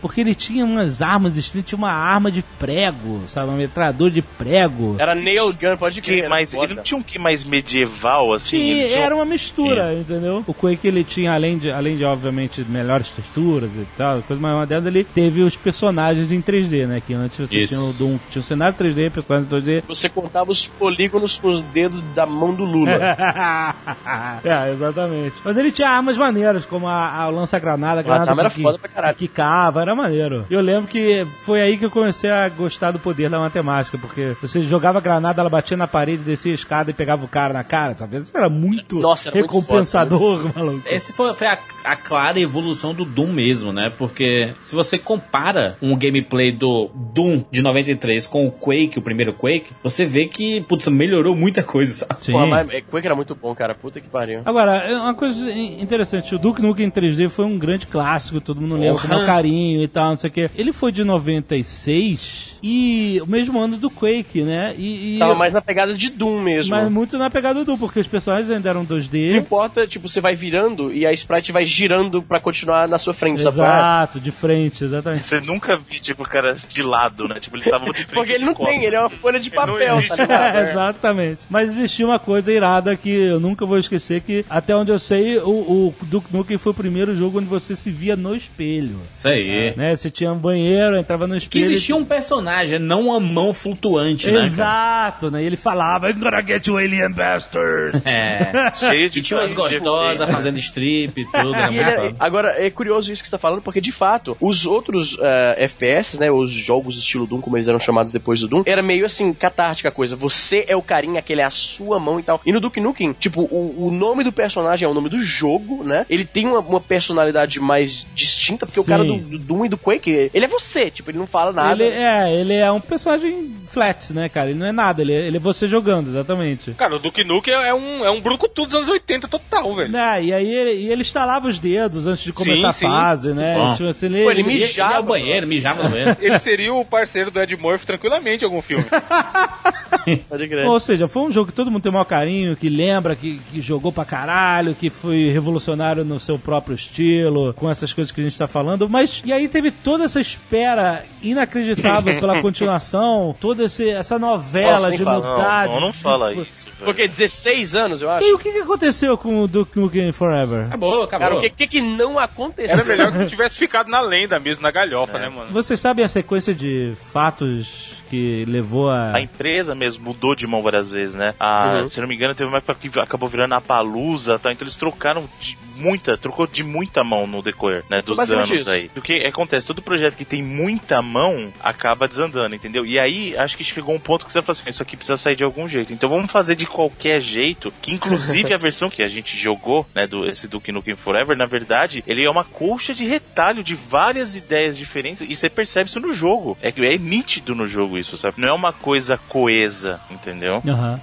[0.00, 3.50] Porque ele tinha umas armas estranhas, tinha uma arma de prego, sabe?
[3.50, 4.96] Um metralhador de prego.
[4.98, 6.20] Era nail gun, pode crer.
[6.20, 8.58] era mas ele não tinha um que mais medieval, assim?
[8.58, 10.44] Tinha, ele tinha um- era uma mistura, entendeu?
[10.46, 14.54] O Quake ele tinha, além de, além de obviamente melhores texturas e tal, coisa mais
[14.54, 17.02] uma delas, ele teve os personagens em 3D, né?
[17.04, 17.74] Que antes você Isso.
[17.74, 19.82] tinha o Doom, tinha o cenário 3D, personagens 2D.
[19.86, 22.90] Você contava os polígonos com os dedos da mão do Lula.
[24.44, 25.36] é, exatamente.
[25.44, 28.88] Mas ele tinha armas maneiras, como a, a lança-granada, a granada Nossa, era foda pra
[28.88, 29.16] caralho.
[29.20, 30.46] Quicava, era maneiro.
[30.50, 34.34] Eu lembro que foi aí que eu comecei a gostar do poder da matemática, porque
[34.40, 37.62] você jogava granada, ela batia na parede, descia a escada e pegava o cara na
[37.62, 38.16] cara, sabe?
[38.16, 40.82] Isso era muito Nossa, era muito recompensador, maluco.
[40.88, 43.92] Esse foi, foi a, a clara evolução do Doom mesmo, né?
[43.98, 49.34] Porque se você compara um gameplay do Doom de 93 com o Quake, o primeiro
[49.34, 52.24] Quake, você vê que, putz, melhorou muita coisa, sabe?
[52.24, 52.32] Sim.
[52.32, 53.74] Pô, mas Quake era muito bom, cara.
[53.74, 54.40] Puta que pariu.
[54.46, 58.60] Agora, é uma coisa interessante, o Duke Nukem em 3D foi um grande clássico, todo
[58.60, 60.50] mundo lembra o carinho e tal, não sei o quê.
[60.56, 64.74] Ele foi de 96 e o mesmo ano do Quake, né?
[64.76, 66.70] E, e- Tava mais na pegada de Doom mesmo.
[66.76, 69.36] mas muito na pegada do Doom, porque os personagens ainda eram Não 2D.
[69.38, 73.44] importa, tipo, você vai virando e a sprite vai girando pra continuar na sua frente,
[73.44, 73.48] é?
[73.48, 75.24] Exato, de frente, exatamente.
[75.26, 77.40] Você nunca viu, tipo, o cara de lado, né?
[77.40, 78.14] Tipo, ele tava de frente.
[78.14, 80.56] Porque ele não tem, ele é uma folha de papel, tá ligado?
[80.56, 81.40] É, exatamente.
[81.48, 85.38] Mas existia uma coisa irada que eu nunca vou esquecer, que até onde eu sei,
[85.38, 88.99] o, o Duke Nukem foi o primeiro jogo onde você se via no espelho.
[89.14, 89.74] Isso aí.
[89.76, 89.94] Né?
[89.96, 91.64] Você tinha um banheiro, entrava no Que espelho...
[91.72, 94.32] existia um personagem, não uma mão flutuante, né?
[94.32, 94.46] cara?
[94.46, 95.42] Exato, né?
[95.42, 98.00] E ele falava, I'm gonna get you alien bastard.
[98.10, 98.72] É.
[98.74, 101.54] Cheio de E tinha umas de gostosas fazendo strip e tudo.
[101.54, 104.66] E ele é- agora, é curioso isso que você tá falando, porque de fato, os
[104.66, 108.62] outros eh, FPS, né, os jogos estilo Doom, como eles eram chamados depois do Doom,
[108.66, 110.16] era meio assim, catártica a coisa.
[110.16, 112.40] Você é o carinha, aquele é a sua mão e tal.
[112.44, 115.84] E no Duke Nukem, tipo, o, o nome do personagem é o nome do jogo,
[115.84, 116.04] né?
[116.10, 118.89] Ele tem uma, uma personalidade mais distinta, porque o Sim.
[118.90, 121.82] Cara do, do Doom e do Quake, ele é você, tipo, ele não fala nada.
[121.82, 124.50] Ele é, ele é um personagem flat, né, cara?
[124.50, 126.72] Ele não é nada, ele é, ele é você jogando, exatamente.
[126.72, 129.90] Cara, o Duke Nukem é um, é um brucutu dos anos 80 total, velho.
[129.92, 132.86] Né, e aí ele, e ele estalava os dedos antes de começar Sim, a sim.
[132.86, 133.54] fase, né?
[133.54, 133.72] Bom.
[133.72, 134.90] Tipo assim, ele, Pô, ele ele- Ele mijava.
[134.92, 136.16] ia ao banheiro, mijava no banheiro.
[136.20, 138.84] Ele seria o parceiro do Ed Murphy tranquilamente em algum filme.
[140.28, 140.66] Pode crer.
[140.66, 143.38] Ou seja, foi um jogo que todo mundo tem o maior carinho, que lembra, que,
[143.50, 148.20] que jogou pra caralho, que foi revolucionário no seu próprio estilo, com essas coisas que
[148.20, 148.79] a gente tá falando.
[148.88, 154.96] Mas, e aí teve toda essa espera inacreditável pela continuação, toda esse, essa novela Nossa,
[154.96, 155.66] de mudar.
[155.66, 156.76] Não, não, não fala de- isso, velho.
[156.84, 158.26] Porque 16 anos, eu acho.
[158.26, 160.66] E o que, que aconteceu com o Duke Nukem Forever?
[160.66, 161.28] Acabou, acabou.
[161.28, 162.72] Cara, o que, que que não aconteceu?
[162.74, 165.50] Era melhor que tivesse ficado na lenda mesmo, na galhofa, né, mano?
[165.52, 169.14] Vocês sabem a sequência de fatos que levou a.
[169.14, 171.34] A empresa mesmo mudou de mão várias vezes, né?
[171.38, 171.88] A, Uhum.
[171.88, 174.52] Se não me engano, teve uma época que acabou virando a Palusa, tá?
[174.52, 178.02] Então eles trocaram de muita, trocou de muita mão no decorrer, né?
[178.02, 178.68] Dos anos isso.
[178.68, 178.90] aí.
[178.94, 179.66] O que acontece?
[179.66, 182.84] Todo projeto que tem muita mão acaba desandando, entendeu?
[182.84, 185.36] E aí, acho que chegou um ponto que você fala assim, isso aqui precisa sair
[185.36, 185.92] de algum jeito.
[185.92, 190.06] Então vamos fazer de qualquer jeito, que inclusive a versão que a gente jogou, né,
[190.06, 194.36] do esse Duke Nukem Forever, na verdade, ele é uma colcha de retalho de várias
[194.36, 196.58] ideias diferentes e você percebe isso no jogo.
[196.60, 198.40] É que é nítido no jogo isso, sabe?
[198.40, 200.62] Não é uma coisa coesa, entendeu?
[200.66, 201.00] Aham.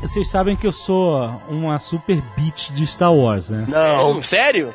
[0.00, 3.66] Vocês sabem que eu sou uma super beat de Star Wars, né?
[3.68, 4.72] Não, sério?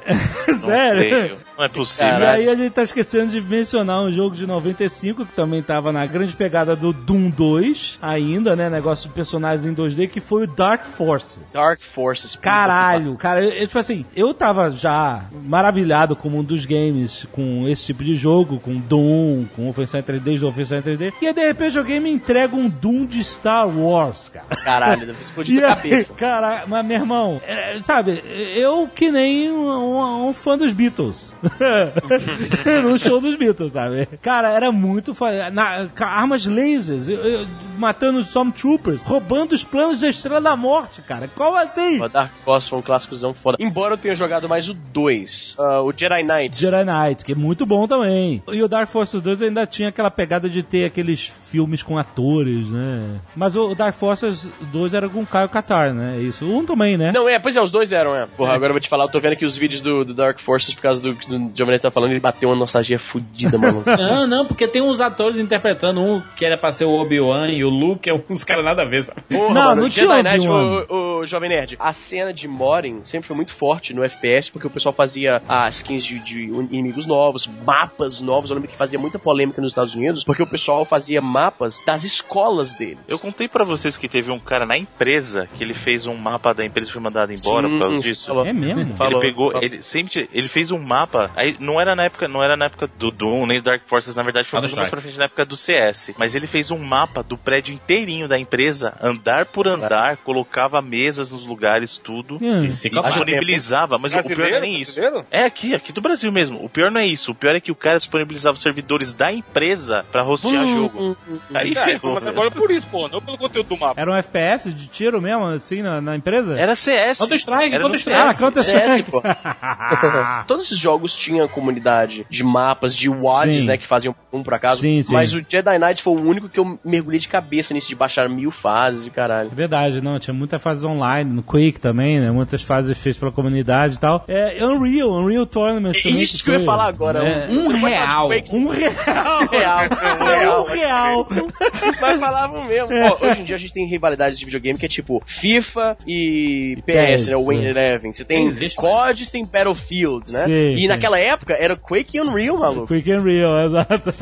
[0.60, 1.10] Sério?
[1.10, 1.38] Creio.
[1.64, 2.07] Não é possível.
[2.07, 2.41] E Caralho.
[2.41, 6.05] aí a gente tá esquecendo de mencionar um jogo de 95 que também tava na
[6.05, 8.70] grande pegada do Doom 2, ainda, né?
[8.70, 11.53] Negócio de personagens em 2D, que foi o Dark Forces.
[11.53, 12.36] Dark Forces.
[12.36, 17.26] Caralho, cara, eu, eu, tipo assim, eu tava já maravilhado com o mundo dos games,
[17.32, 21.34] com esse tipo de jogo, com Doom, com Offensive 3D, do Offensive 3D, e aí
[21.34, 24.45] de repente alguém me entrega um Doom de Star Wars, cara.
[24.64, 26.14] Caralho, deve explodir aí, cabeça.
[26.14, 28.22] cara, mas meu irmão, é, sabe,
[28.55, 31.34] eu que nem um, um- um fã dos Beatles.
[32.84, 34.08] no show dos Beatles, sabe?
[34.22, 37.47] Cara, era muito fa- na, com armas lasers, eu- eu-
[37.78, 41.28] matando os Stormtroopers, roubando os planos da Estrela da Morte, cara.
[41.34, 41.99] Como assim?
[42.01, 43.58] O Dark Forces foi um clássicozão foda.
[43.60, 46.58] Embora eu tenha jogado mais o 2, ah, o Jedi Knight.
[46.58, 48.43] Jedi Knight, que é muito bom também.
[48.51, 52.68] E o Dark Forces 2 ainda tinha aquela pegada de ter aqueles filmes com atores,
[52.70, 53.20] né?
[53.36, 56.20] Mas o Dark Forces 2 era com o Caio Katar, né?
[56.20, 56.45] Isso.
[56.45, 57.12] Um também, né?
[57.12, 58.26] Não, é, pois é, os dois eram, é.
[58.28, 60.39] Porra, agora eu vou te falar, eu tô vendo aqui os vídeos do, do Dark
[60.39, 63.84] Forces por causa do que o Giovanni tá falando, ele bateu uma nostalgia fudida, mano.
[63.98, 67.64] Não, não, porque tem uns atores interpretando um que era pra ser o Obi-Wan e
[67.64, 69.22] o Luke é uns caras nada a ver, sabe?
[69.30, 70.86] Porra, Não, mano, não tinha Jedi Obi-Wan.
[70.90, 71.76] o, o Jovem Nerd.
[71.80, 75.76] A cena de Morin sempre foi muito forte no FPS, porque o pessoal fazia as
[75.78, 78.50] skins de, de inimigos novos, mapas novos.
[78.50, 82.04] Eu lembro que fazia muita polêmica nos Estados Unidos, porque o pessoal fazia mapas das
[82.04, 83.00] escolas deles.
[83.08, 86.54] Eu contei pra vocês que teve um cara na empresa que ele fez um mapa
[86.54, 88.28] da empresa e foi mandado embora por causa Sim, disso.
[88.28, 88.46] falou.
[88.46, 88.94] É mesmo?
[88.96, 89.64] Falou, ele pegou, falou.
[89.66, 91.23] ele sempre, ele fez um mapa.
[91.36, 94.16] Aí não era na época, não era na época do Doom nem do Dark Forces,
[94.16, 94.92] na verdade foi Counter muito mais Strike.
[94.92, 96.12] pra frente na época do CS.
[96.18, 101.32] Mas ele fez um mapa do prédio inteirinho da empresa, andar por andar, colocava mesas
[101.32, 102.38] nos lugares, tudo.
[102.42, 102.66] Hum.
[102.66, 104.62] E disponibilizava, mas o pior não é Brasileiro?
[104.66, 104.96] nem isso.
[104.96, 105.28] Brasileiro?
[105.32, 106.64] É aqui, aqui do Brasil mesmo.
[106.64, 107.32] O pior não é isso.
[107.32, 111.18] O pior é que o cara disponibilizava os servidores da empresa pra rostear jogo.
[111.54, 112.16] Aí É, ferrou.
[112.16, 114.00] mas agora por isso, pô, não pelo conteúdo do mapa.
[114.00, 116.58] Era um FPS de tiro mesmo, assim, na, na empresa?
[116.60, 117.18] Era CS.
[117.20, 118.20] Counter-Strike, Era no Counter-Strike.
[118.20, 118.40] Ah, CS.
[118.40, 119.12] Counter CS, Strike.
[119.12, 119.22] pô.
[120.48, 124.82] Todos esses jogos tinham comunidade de mapas, de WADs, né, que faziam um por acaso.
[124.82, 125.14] Sim, sim.
[125.14, 128.30] Mas o Jedi Knight foi o único que eu mergulhei de cabeça nisso de baixar
[128.30, 129.49] mil fases e caralho.
[129.51, 132.32] É verdade, não, tinha muitas fases online, no Quake também, né?
[132.32, 134.24] Muitas fases feitas pela comunidade e tal.
[134.28, 136.66] É Unreal, Unreal Tournament É isso que eu ia foi.
[136.66, 137.24] falar agora.
[137.24, 137.49] É.
[137.49, 138.53] Um Você pode falar de real.
[138.53, 139.47] Um real.
[139.51, 140.64] real.
[140.64, 141.28] Um real.
[142.01, 142.89] Mas falavam mesmo.
[142.91, 146.78] Ó, hoje em dia a gente tem rivalidades de videogame que é tipo FIFA e
[146.86, 147.36] PS, né?
[147.36, 147.66] O Win sim.
[147.66, 148.14] Eleven.
[148.14, 150.45] Você tem COD, tem Battlefield, né?
[150.45, 150.88] Sim, e sim.
[151.04, 152.88] Naquela época era Quake e Unreal, maluco.
[152.88, 154.14] Quake Unreal, exato.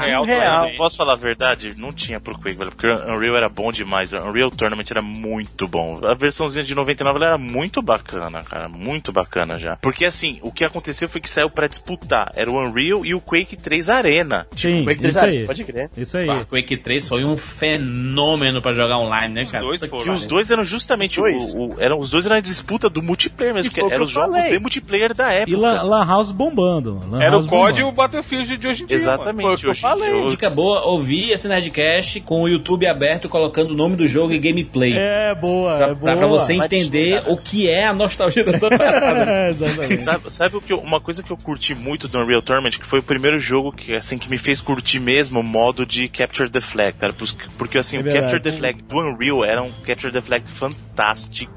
[0.00, 0.66] Real, Real.
[0.66, 1.74] Mas, posso falar a verdade?
[1.78, 4.12] Não tinha pro Quake, velho, porque o Unreal era bom demais.
[4.12, 6.00] O Unreal Tournament era muito bom.
[6.04, 8.68] A versãozinha de 99 ela era muito bacana, cara.
[8.68, 9.76] Muito bacana já.
[9.76, 12.30] Porque assim, o que aconteceu foi que saiu pra disputar.
[12.34, 14.46] Era o Unreal e o Quake 3 Arena.
[14.56, 15.46] Sim, Quake 3 isso aí.
[15.46, 15.90] pode crer.
[15.96, 16.28] Isso aí.
[16.28, 19.64] Ah, Quake 3 foi um fenômeno pra jogar online, né, cara?
[19.64, 20.14] dois Puta que foram.
[20.14, 21.54] Os dois eram justamente Os dois?
[21.56, 24.10] o, o- eram os dois eram a disputa do multiplayer mesmo, que que eram os
[24.10, 24.50] jogos falei.
[24.52, 25.50] de multiplayer da época.
[25.50, 27.00] E Lan, Lan House bombando.
[27.10, 27.92] Lan Era House o COD e o.
[27.92, 28.98] Battlefield de hoje em dia.
[28.98, 29.10] mano.
[29.12, 29.42] Exatamente.
[29.46, 30.12] Foi o que eu hoje em falei.
[30.12, 34.06] dia, hoje- Dica boa, ouvir esse Nerdcast com o YouTube aberto, colocando o nome do
[34.06, 34.94] jogo e gameplay.
[34.96, 36.16] É, boa, Pra, é pra- boa.
[36.16, 39.20] pra você Mas, entender o que é a nostalgia dessa parada.
[39.30, 40.02] É, exatamente.
[40.02, 42.86] Sabe, sabe o que eu- uma coisa que eu curti muito do Unreal Tournament, que
[42.86, 46.48] foi o primeiro jogo que assim que me fez curtir mesmo o modo de Capture
[46.48, 47.12] the Flag, cara,
[47.58, 48.04] porque assim, É o.
[48.12, 51.52] Capture the Flag do Unreal era um Capture the Flag fantástico,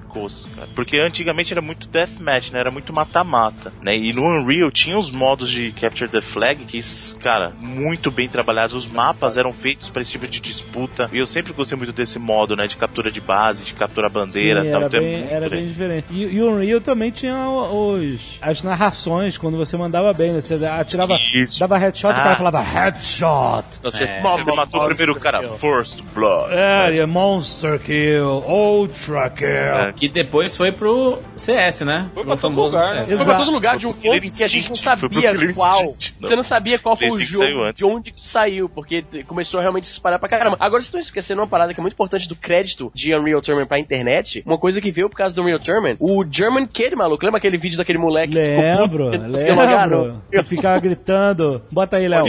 [0.56, 0.68] cara.
[0.76, 2.60] Porque antigamente era muito deathmatch, né?
[2.60, 3.96] Era muito mata-mata, né?
[3.98, 6.80] E no Unreal tinha os modos de Capture the Flag que,
[7.22, 8.76] cara, muito bem trabalhados.
[8.76, 11.10] Os mapas eram feitos para esse tipo de disputa.
[11.12, 14.64] E eu sempre gostei muito desse modo, né, de captura de base, de captura bandeira,
[14.64, 14.82] Sim, tal.
[14.84, 16.06] era, Então é bem, muito era bem diferente.
[16.12, 20.42] E, e o Unreal também tinha os, as narrações, quando você mandava bem, né?
[20.42, 21.60] Você atirava, Isso.
[21.60, 22.14] dava headshot, o Ah.
[22.24, 23.64] cara falava headshot.
[23.84, 24.22] Você, É.
[24.22, 25.58] você matou o primeiro cara, Kill.
[25.58, 26.54] First Blood.
[26.54, 29.48] É, e é Monster Kill, Ultra Kill.
[29.48, 29.94] É.
[30.04, 32.10] Que depois foi pro CS, né?
[32.14, 33.06] Foi pra todo lugar, né?
[33.06, 33.16] CS.
[33.16, 35.96] Foi pra todo lugar de um ponto que a gente não sabia qual.
[36.20, 39.88] Você não sabia qual foi o jogo, de onde que saiu, porque começou a realmente
[39.88, 40.58] se espalhar pra caramba.
[40.60, 43.66] Agora vocês estão esquecendo uma parada que é muito importante do crédito de Unreal Tournament
[43.66, 44.44] pra internet.
[44.46, 45.96] Uma coisa que veio por causa do Unreal Tournament.
[46.02, 50.22] O German Kid, maluco, lembra aquele vídeo daquele moleque que ficou puto Lembro, lembro.
[50.30, 51.62] Que ficava gritando.
[51.72, 52.26] Bota aí, Léo.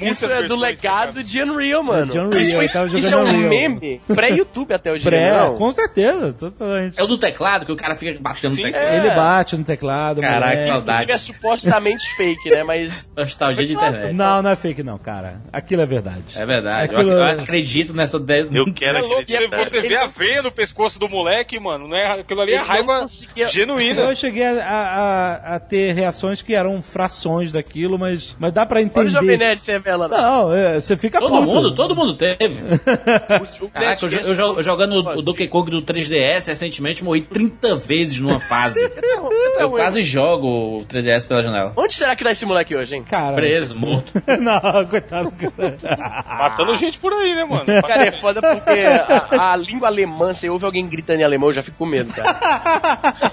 [0.00, 0.26] Isso.
[0.26, 2.12] É do legado de Unreal, mano.
[2.12, 3.48] De Unreal, isso, foi- eu tava isso é um Unreal.
[3.48, 6.98] meme pré-YouTube até o dia, Pré, com certeza, totalmente.
[6.98, 8.84] É o do teclado, que o cara fica batendo no Sim, teclado.
[8.84, 8.96] é.
[8.98, 10.20] Ele bate no teclado.
[10.20, 11.12] Caraca, que Isso saudade.
[11.12, 12.62] é supostamente fake, né?
[12.64, 14.12] Mas Nostalgia de internet.
[14.14, 15.40] Não, não é fake não, cara.
[15.52, 16.22] Aquilo é verdade.
[16.36, 16.84] É verdade.
[16.94, 18.18] Aquilo- Eu, ac- eu acredito nessa.
[18.18, 18.40] De...
[18.52, 19.64] Eu quero É acreditar.
[19.64, 21.88] você vê a veia no pescoço do moleque, mano.
[21.88, 24.02] Não é, aquilo ali é raiva conseguia- genuína.
[24.02, 28.80] Eu cheguei a, a- a ter reações que eram frações daquilo, mas, mas dá pra
[28.80, 29.00] entender.
[29.00, 30.08] olha o Jovem Nerd se revela.
[30.08, 31.42] Não, é, você fica Todo puto.
[31.46, 32.38] mundo, todo mundo teve.
[33.72, 38.40] Caraca, eu, eu eu jogando o Donkey Kong do 3DS recentemente, morri 30 vezes numa
[38.40, 38.78] fase.
[39.58, 41.72] Eu quase jogo o 3DS pela janela.
[41.76, 43.02] Onde será que tá esse moleque hoje, hein?
[43.02, 44.12] Cara, Preso, morto.
[44.40, 45.32] não, coitado.
[45.32, 46.24] cara.
[46.26, 47.64] Matando gente por aí, né, mano?
[47.82, 48.70] Cara, é foda porque
[49.36, 52.12] a, a língua alemã, você ouve alguém gritando em alemão, eu já fico com medo,
[52.12, 52.34] cara.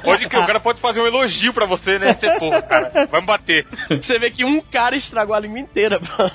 [0.03, 2.13] Pode que o cara pode fazer um elogio pra você, né?
[2.13, 3.65] Você, pô, cara, vai me bater.
[3.89, 6.25] Você vê que um cara estragou a língua inteira, bro.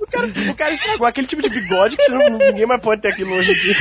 [0.00, 3.08] o, cara, o cara estragou aquele tipo de bigode que não- ninguém mais pode ter
[3.08, 3.76] aquilo hoje em dia.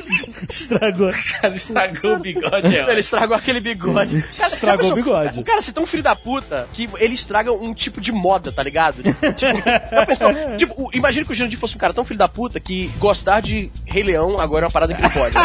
[0.48, 1.08] Estragou.
[1.10, 2.78] O cara estragou o bigode.
[2.78, 2.90] ó.
[2.90, 4.22] Ele estragou aquele bigode.
[4.36, 5.40] Cara, Estragou o bigode.
[5.40, 8.50] O cara, você é tão filho da puta que ele estraga um tipo de moda,
[8.52, 9.02] tá ligado?
[9.02, 10.32] Tipo, já pensou?
[10.56, 13.70] Tipo, imagina que o Jurandir fosse um cara tão filho da puta que gostar de
[13.84, 15.34] Rei Leão agora é uma parada que ele pode.
[15.34, 15.42] né?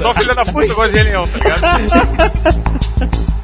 [0.00, 3.35] Só filha da puta gosta de Rei Leão, tá ligado?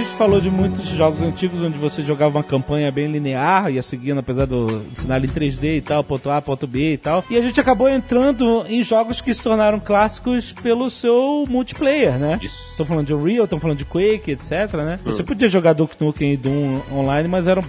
[0.00, 4.18] Gente falou de muitos jogos antigos onde você jogava uma campanha bem linear, ia seguindo
[4.18, 7.24] apesar do sinal em 3D e tal, ponto A, ponto B e tal.
[7.30, 12.38] E a gente acabou entrando em jogos que se tornaram clássicos pelo seu multiplayer, né?
[12.42, 12.74] Isso.
[12.76, 14.98] Tô falando de Unreal, estão falando de Quake, etc, né?
[15.04, 17.62] Você podia jogar Duke Nukem e Doom online, mas era,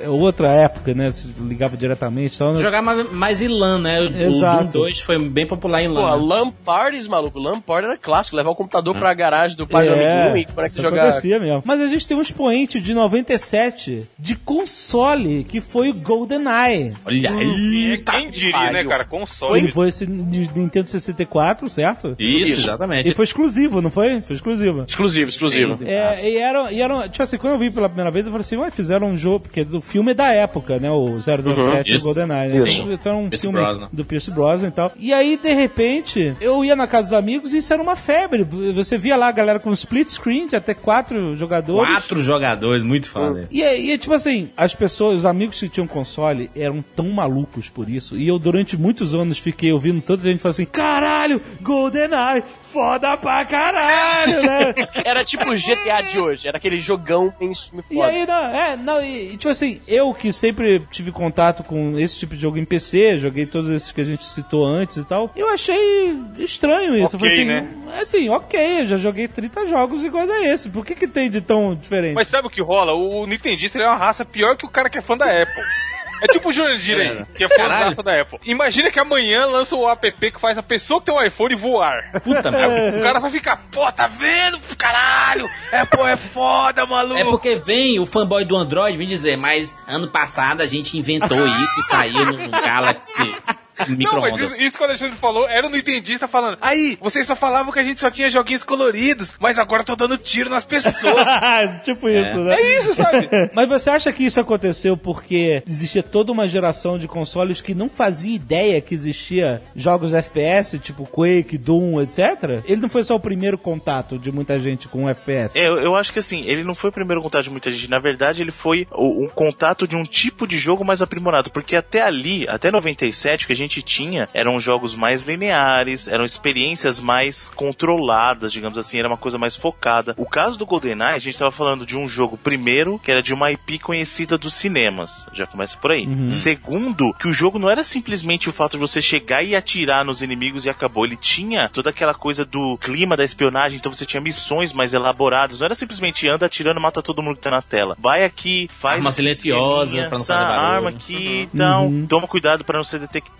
[0.00, 1.10] era outra época, né?
[1.10, 2.52] Você ligava diretamente e tal.
[2.52, 2.60] né?
[2.62, 4.00] Jogar mais, mais em LAN, né?
[4.00, 4.64] O, o Exato.
[4.64, 6.16] Doom 2 foi bem popular em Pô, LAN.
[6.16, 7.38] LAN parties, maluco.
[7.38, 8.36] LAN party era clássico.
[8.36, 11.02] Levar o computador pra garagem do pai do É, amiguinho e conecta isso e jogar
[11.08, 11.53] acontecia mesmo.
[11.64, 16.92] Mas a gente tem um expoente de 97 de console, que foi o GoldenEye.
[17.04, 18.02] Olha aí.
[18.04, 18.90] Quem diria, né, pariu.
[18.90, 19.04] cara?
[19.04, 19.58] Console.
[19.58, 22.14] Ele foi esse de Nintendo 64, certo?
[22.18, 23.08] Isso, exatamente.
[23.08, 24.20] E foi exclusivo, não foi?
[24.22, 24.84] Foi exclusivo.
[24.86, 25.78] Exclusivo, exclusivo.
[25.84, 28.44] É, e era, e era, tipo assim, quando eu vi pela primeira vez, eu falei
[28.44, 31.96] assim, ué, fizeram um jogo, porque o filme é da época, né, o 007 e
[31.96, 32.00] o.
[32.00, 32.52] GoldenEye.
[32.52, 32.68] Né?
[32.68, 32.92] Isso.
[32.92, 33.88] Então era um Pierce filme Brosnan.
[33.92, 34.92] do Pierce Brosnan e tal.
[34.96, 38.42] E aí, de repente, eu ia na casa dos amigos e isso era uma febre.
[38.74, 41.92] Você via lá a galera com split screen, de até quatro jogadores.
[41.92, 43.48] Quatro jogadores, muito foda.
[43.50, 47.68] E, aí, e, tipo assim, as pessoas, os amigos que tinham console eram tão malucos
[47.68, 48.16] por isso.
[48.16, 52.42] E eu, durante muitos anos, fiquei ouvindo tanta gente falar assim: caralho, GoldenEye,
[52.74, 54.74] foda pra caralho, né?
[55.06, 58.08] Era tipo o GTA de hoje, era aquele jogão em filme E foda.
[58.08, 62.18] aí, não, é, não, e, e, tipo assim, eu que sempre tive contato com esse
[62.18, 65.30] tipo de jogo em PC, joguei todos esses que a gente citou antes e tal,
[65.36, 67.14] eu achei estranho isso.
[67.14, 67.68] eu Ok, falei assim, né?
[68.00, 71.40] assim, ok, eu já joguei 30 jogos iguais a esse, por que que tem de
[71.40, 72.14] tão diferente?
[72.14, 72.92] Mas sabe o que rola?
[72.92, 75.62] O Nintendista é uma raça pior que o cara que é fã da Apple.
[76.24, 77.68] É tipo o Jurandir aí, que é fã
[78.02, 78.38] da Apple.
[78.46, 82.12] Imagina que amanhã lança o app que faz a pessoa tem um iPhone voar.
[82.22, 82.98] Puta merda.
[82.98, 84.58] O cara vai ficar, pô, tá vendo?
[84.78, 85.48] Caralho!
[85.70, 87.20] Apple é foda, maluco!
[87.20, 91.46] É porque vem o fanboy do Android vem dizer, mas ano passado a gente inventou
[91.46, 93.36] isso e saiu no Galaxy
[93.98, 96.58] Não, mas isso, isso que o Alexandre falou era o Nintendista falando.
[96.60, 99.96] Aí, vocês só falavam que a gente só tinha joguinhos coloridos, mas agora eu tô
[99.96, 101.26] dando tiro nas pessoas.
[101.84, 102.54] tipo isso, né?
[102.56, 103.28] é isso, sabe?
[103.54, 107.88] Mas você acha que isso aconteceu porque existia toda uma geração de consoles que não
[107.88, 112.62] fazia ideia que existia jogos FPS, tipo Quake, Doom, etc?
[112.64, 115.58] Ele não foi só o primeiro contato de muita gente com FPS?
[115.58, 117.88] É, eu, eu acho que assim, ele não foi o primeiro contato de muita gente.
[117.90, 121.50] Na verdade, ele foi o- um contato de um tipo de jogo mais aprimorado.
[121.50, 126.24] Porque até ali, até 97, o que a gente tinha eram jogos mais lineares, eram
[126.24, 130.14] experiências mais controladas, digamos assim, era uma coisa mais focada.
[130.16, 133.32] O caso do GoldenEye, a gente tava falando de um jogo, primeiro, que era de
[133.34, 135.26] uma IP conhecida dos cinemas.
[135.32, 136.06] Já começa por aí.
[136.30, 140.22] Segundo, que o jogo não era simplesmente o fato de você chegar e atirar nos
[140.22, 141.04] inimigos e acabou.
[141.04, 145.60] Ele tinha toda aquela coisa do clima da espionagem, então você tinha missões mais elaboradas.
[145.60, 147.96] Não era simplesmente anda atirando, mata todo mundo que tá na tela.
[147.98, 150.76] Vai aqui, faz Arma silenciosa, pra não essa fazer barulho.
[150.76, 151.90] arma aqui e tal.
[152.08, 153.34] Toma cuidado para não ser detectado,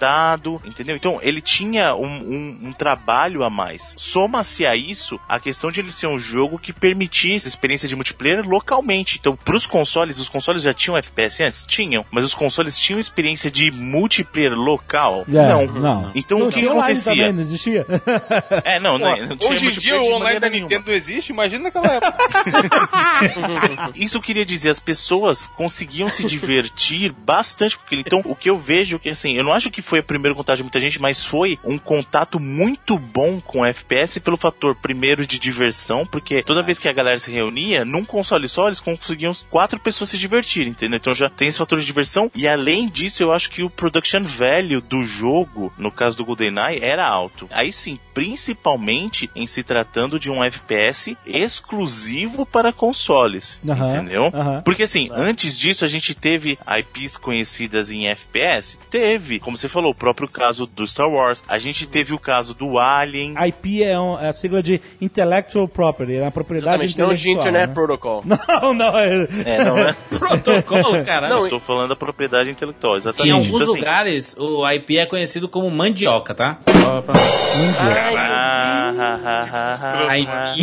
[0.65, 0.97] entendeu?
[0.97, 3.95] Então ele tinha um, um- um trabalho a mais.
[3.97, 7.97] Soma-se a isso a questão de ele ser um jogo que permitia essa experiência de
[7.97, 9.19] multiplayer localmente.
[9.21, 11.67] Então, pros consoles, os consoles já tinham FPS antes?
[11.67, 15.25] Tinham, mas os consoles tinham experiência de multiplayer local?
[15.29, 15.67] É, não.
[15.67, 16.11] não.
[16.15, 17.13] Então não o que, acontecia?
[17.13, 17.87] também, não existia?
[18.65, 20.69] É, não, não, não tinha Hoje em dia o online da nenhuma.
[20.69, 22.17] Nintendo existe, imagina naquela época.
[23.95, 28.01] Isso eu queria dizer, as pessoas conseguiam se divertir bastante com aquilo.
[28.05, 30.63] Então, o que eu vejo que assim, eu não acho que foi primeiro contato de
[30.63, 36.07] muita gente, mas foi um contato muito bom com FPS pelo fator primeiro de diversão,
[36.07, 40.11] porque toda vez que a galera se reunia, num console só, eles conseguiam quatro pessoas
[40.11, 40.97] se divertirem, entendeu?
[40.97, 44.25] Então já tem esse fator de diversão e além disso, eu acho que o production
[44.25, 47.49] value do jogo, no caso do GoldenEye, era alto.
[47.51, 54.33] Aí sim, principalmente em se tratando de um FPS exclusivo para consoles, entendeu?
[54.65, 58.79] Porque assim, antes disso a gente teve IPs conhecidas em FPS?
[58.91, 59.39] Teve.
[59.39, 61.43] Como você falou, o próprio caso do Star Wars.
[61.49, 63.35] A gente teve o caso do Alien.
[63.49, 67.31] IP é, um- é a sigla de Intellectual Property, é a propriedade Exatamente, não de
[67.31, 67.49] intelectual.
[67.49, 67.75] Internet né?
[67.75, 68.25] Protocol.
[68.65, 69.29] Não, não, é...
[69.45, 69.93] É, não é?
[70.19, 71.35] Protocolo, caralho.
[71.35, 73.33] Eu estou falando da propriedade intelectual, Em exatamente.
[73.33, 76.59] alguns Então, assim, lugares, o IP é conhecido como mandioca, tá?
[76.69, 77.03] Ah,
[80.09, 80.63] ah, IP.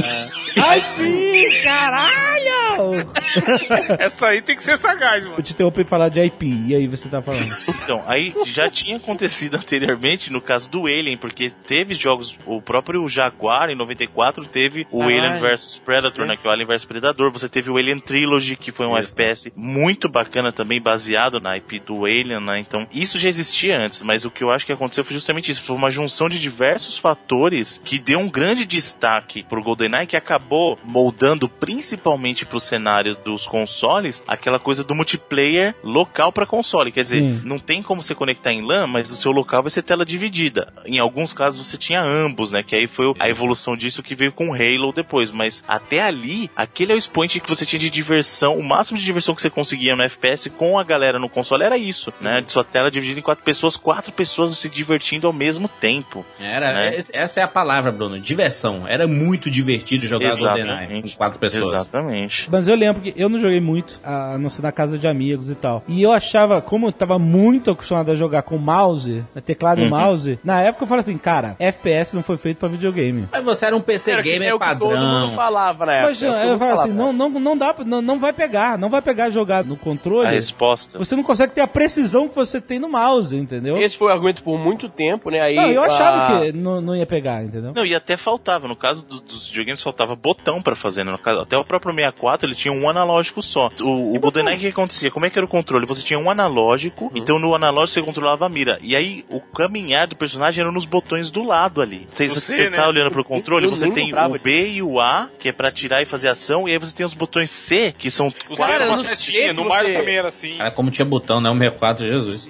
[0.58, 3.12] IP, caralho!
[4.00, 5.36] Essa aí tem que ser sagaz, mano.
[5.36, 7.44] Vou te interromper e falar de IP, e aí você tá falando?
[7.84, 13.08] Então, aí já tinha acontecido anteriormente no caso do Alien, porque teve jogos, o próprio
[13.08, 15.40] Jaguar em 94 teve o Ah, Alien é.
[15.40, 18.72] vs Predator, né, que é o Alien vs Predador, você teve o Alien Trilogy, que
[18.72, 23.30] foi um FPS muito bacana também, baseado na IP do Alien, né, então isso já
[23.30, 26.30] existia antes, mas o que eu acho que aconteceu foi justamente isso, foi uma junção
[26.30, 32.60] de diversos fatores que deu um grande destaque pro GoldenEye, que acabou moldando principalmente pro
[32.60, 37.42] cenário dos consoles, aquela coisa do multiplayer local para console, quer dizer, Sim.
[37.44, 40.72] não tem como você conectar em LAN, mas o seu local vai ser tela dividida.
[40.86, 42.64] Em alguns casos você tinha ambos, né?
[42.64, 45.32] Que aí foi a evolução disso que veio com Halo depois.
[45.32, 48.58] Mas até ali, aquele é o expoente que você tinha de diversão.
[48.58, 51.78] O máximo de diversão que você conseguia no FPS com a galera no console era
[51.78, 52.42] isso, né?
[52.42, 56.26] De sua tela dividida em quatro pessoas, quatro pessoas se divertindo ao mesmo tempo.
[56.40, 56.98] Era, Né?
[57.14, 58.20] essa é a palavra, Bruno.
[58.20, 58.88] Diversão.
[58.88, 61.72] Era muito divertido jogar GoldenEye com quatro pessoas.
[61.74, 62.48] Exatamente.
[62.52, 65.50] Mas eu lembro que eu não joguei muito, a não ser na casa de amigos
[65.50, 65.84] e tal.
[65.88, 69.90] E eu achava, como eu tava muito acostumado a jogar com mouse, né, teclado e
[69.90, 73.28] mouse, na época eu falei assim, cara, FPS não foi feito pra videogame.
[73.32, 75.36] Mas você era um PC Era gamer é o que todo mundo padrão.
[75.36, 76.10] falava na época.
[76.10, 78.90] Mas é eu mundo falo assim, não, não, não dá, não, não vai pegar, não
[78.90, 80.30] vai pegar jogar no A controle.
[80.30, 80.98] resposta.
[81.00, 83.78] Você não consegue ter a precisão que você tem no mouse, entendeu?
[83.78, 85.40] Esse foi o argumento por muito tempo, né?
[85.42, 87.74] Aí, Não, eu achava a- que não, não ia pegar, entendeu?
[87.76, 88.68] Não, e até faltava.
[88.68, 91.04] No caso do- dos videogames, faltava botão pra fazer.
[91.04, 91.12] Né?
[91.12, 93.70] No caso, até o próprio 64, ele tinha um analógico só.
[93.82, 95.10] O, o GoldenEye, o que acontecia?
[95.12, 95.86] Como é que era o controle?
[95.86, 98.78] Você tinha um analógico, então no analógico você controlava a mira.
[98.82, 102.08] E aí, o caminhar do personagem era nos botões do lado ali.
[102.14, 102.76] Você, Você, você né?
[102.78, 105.70] tá olhando pro controle, Eu você tem o B e o A, que é pra
[105.70, 108.88] atirar e fazer ação, e aí você tem os botões C, que são Os Cara,
[108.88, 110.58] uma jeito setinha, no Mario você- também era assim.
[110.58, 111.50] Cara, como tinha botão, né?
[111.50, 112.48] O 64, Jesus.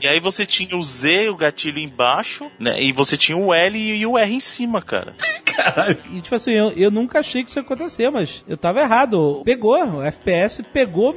[0.00, 2.80] E aí você tinha o Z, o gatilho embaixo, né?
[2.82, 5.14] E você tinha o L e o R em cima, cara.
[6.10, 9.42] E tipo assim, eu, eu nunca achei que isso ia acontecer, mas eu tava errado.
[9.44, 11.16] Pegou, o FPS pegou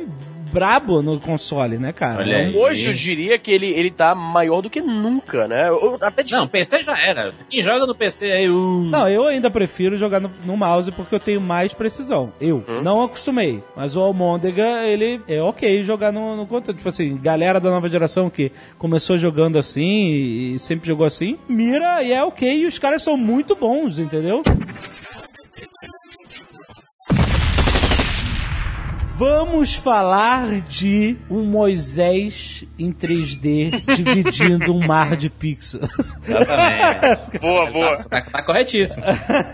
[0.57, 2.21] brabo no console, né, cara?
[2.21, 2.55] Olha aí.
[2.55, 5.69] Hoje eu diria que ele, ele tá maior do que nunca, né?
[5.69, 6.31] Eu- até de...
[6.33, 7.31] Não, PC já era.
[7.49, 11.13] Quem joga no PC aí, uh, Não, eu ainda prefiro jogar no, no mouse porque
[11.13, 12.31] eu tenho mais precisão.
[12.41, 16.77] Eu não acostumei, mas o Almôndega, ele é ok jogar no, no controle.
[16.77, 21.37] Tipo assim, galera da nova geração que começou jogando assim e, e sempre jogou assim,
[21.47, 22.61] mira e é ok.
[22.63, 24.41] E os caras são muito bons, entendeu?
[29.17, 36.15] Vamos falar de um Moisés em 3D dividindo um mar de pixels.
[36.27, 37.39] Exatamente.
[37.39, 37.97] Boa, boa.
[38.03, 39.03] Tá, tá, tá corretíssimo.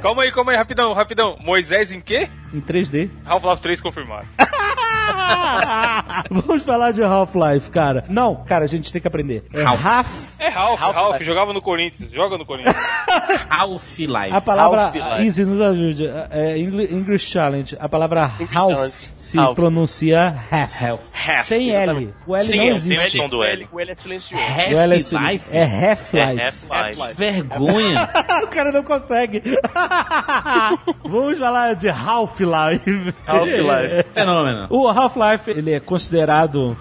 [0.01, 1.37] Calma aí, calma aí, rapidão, rapidão.
[1.39, 2.27] Moisés em quê?
[2.53, 3.09] em 3D.
[3.25, 4.27] Half-Life 3 confirmado.
[6.29, 8.03] Vamos falar de Half-Life, cara.
[8.07, 9.45] Não, cara, a gente tem que aprender.
[9.53, 10.33] É Half.
[10.39, 11.23] É Ralph, Ralph, Ralph, vai.
[11.23, 12.75] jogava no Corinthians, joga no Corinthians.
[13.49, 14.31] Half-Life.
[14.31, 14.81] A palavra.
[14.85, 15.25] Half-Life.
[15.25, 16.07] Easy, nos ajude.
[16.29, 17.75] É, Engli- English Challenge.
[17.79, 18.95] A palavra English half Challenge.
[19.17, 19.52] se Half.
[19.55, 20.81] Pronuncia half.
[21.25, 21.83] Half, Sem L.
[21.83, 22.13] exatamente.
[22.27, 23.17] O L Sem não L, Tem o existe.
[23.17, 23.67] som do L.
[23.71, 24.43] O L é silencioso.
[24.43, 25.45] L é, sil- Half-Life?
[25.55, 26.41] é Half-Life.
[26.41, 27.13] É Half-Life.
[27.17, 28.09] Vergonha.
[28.43, 29.41] o cara não consegue.
[31.03, 33.13] Vamos falar de Half-Life.
[33.25, 34.05] Half-Life.
[34.11, 34.67] Fenômeno.
[34.69, 36.77] O Half-Life, ele é considerado,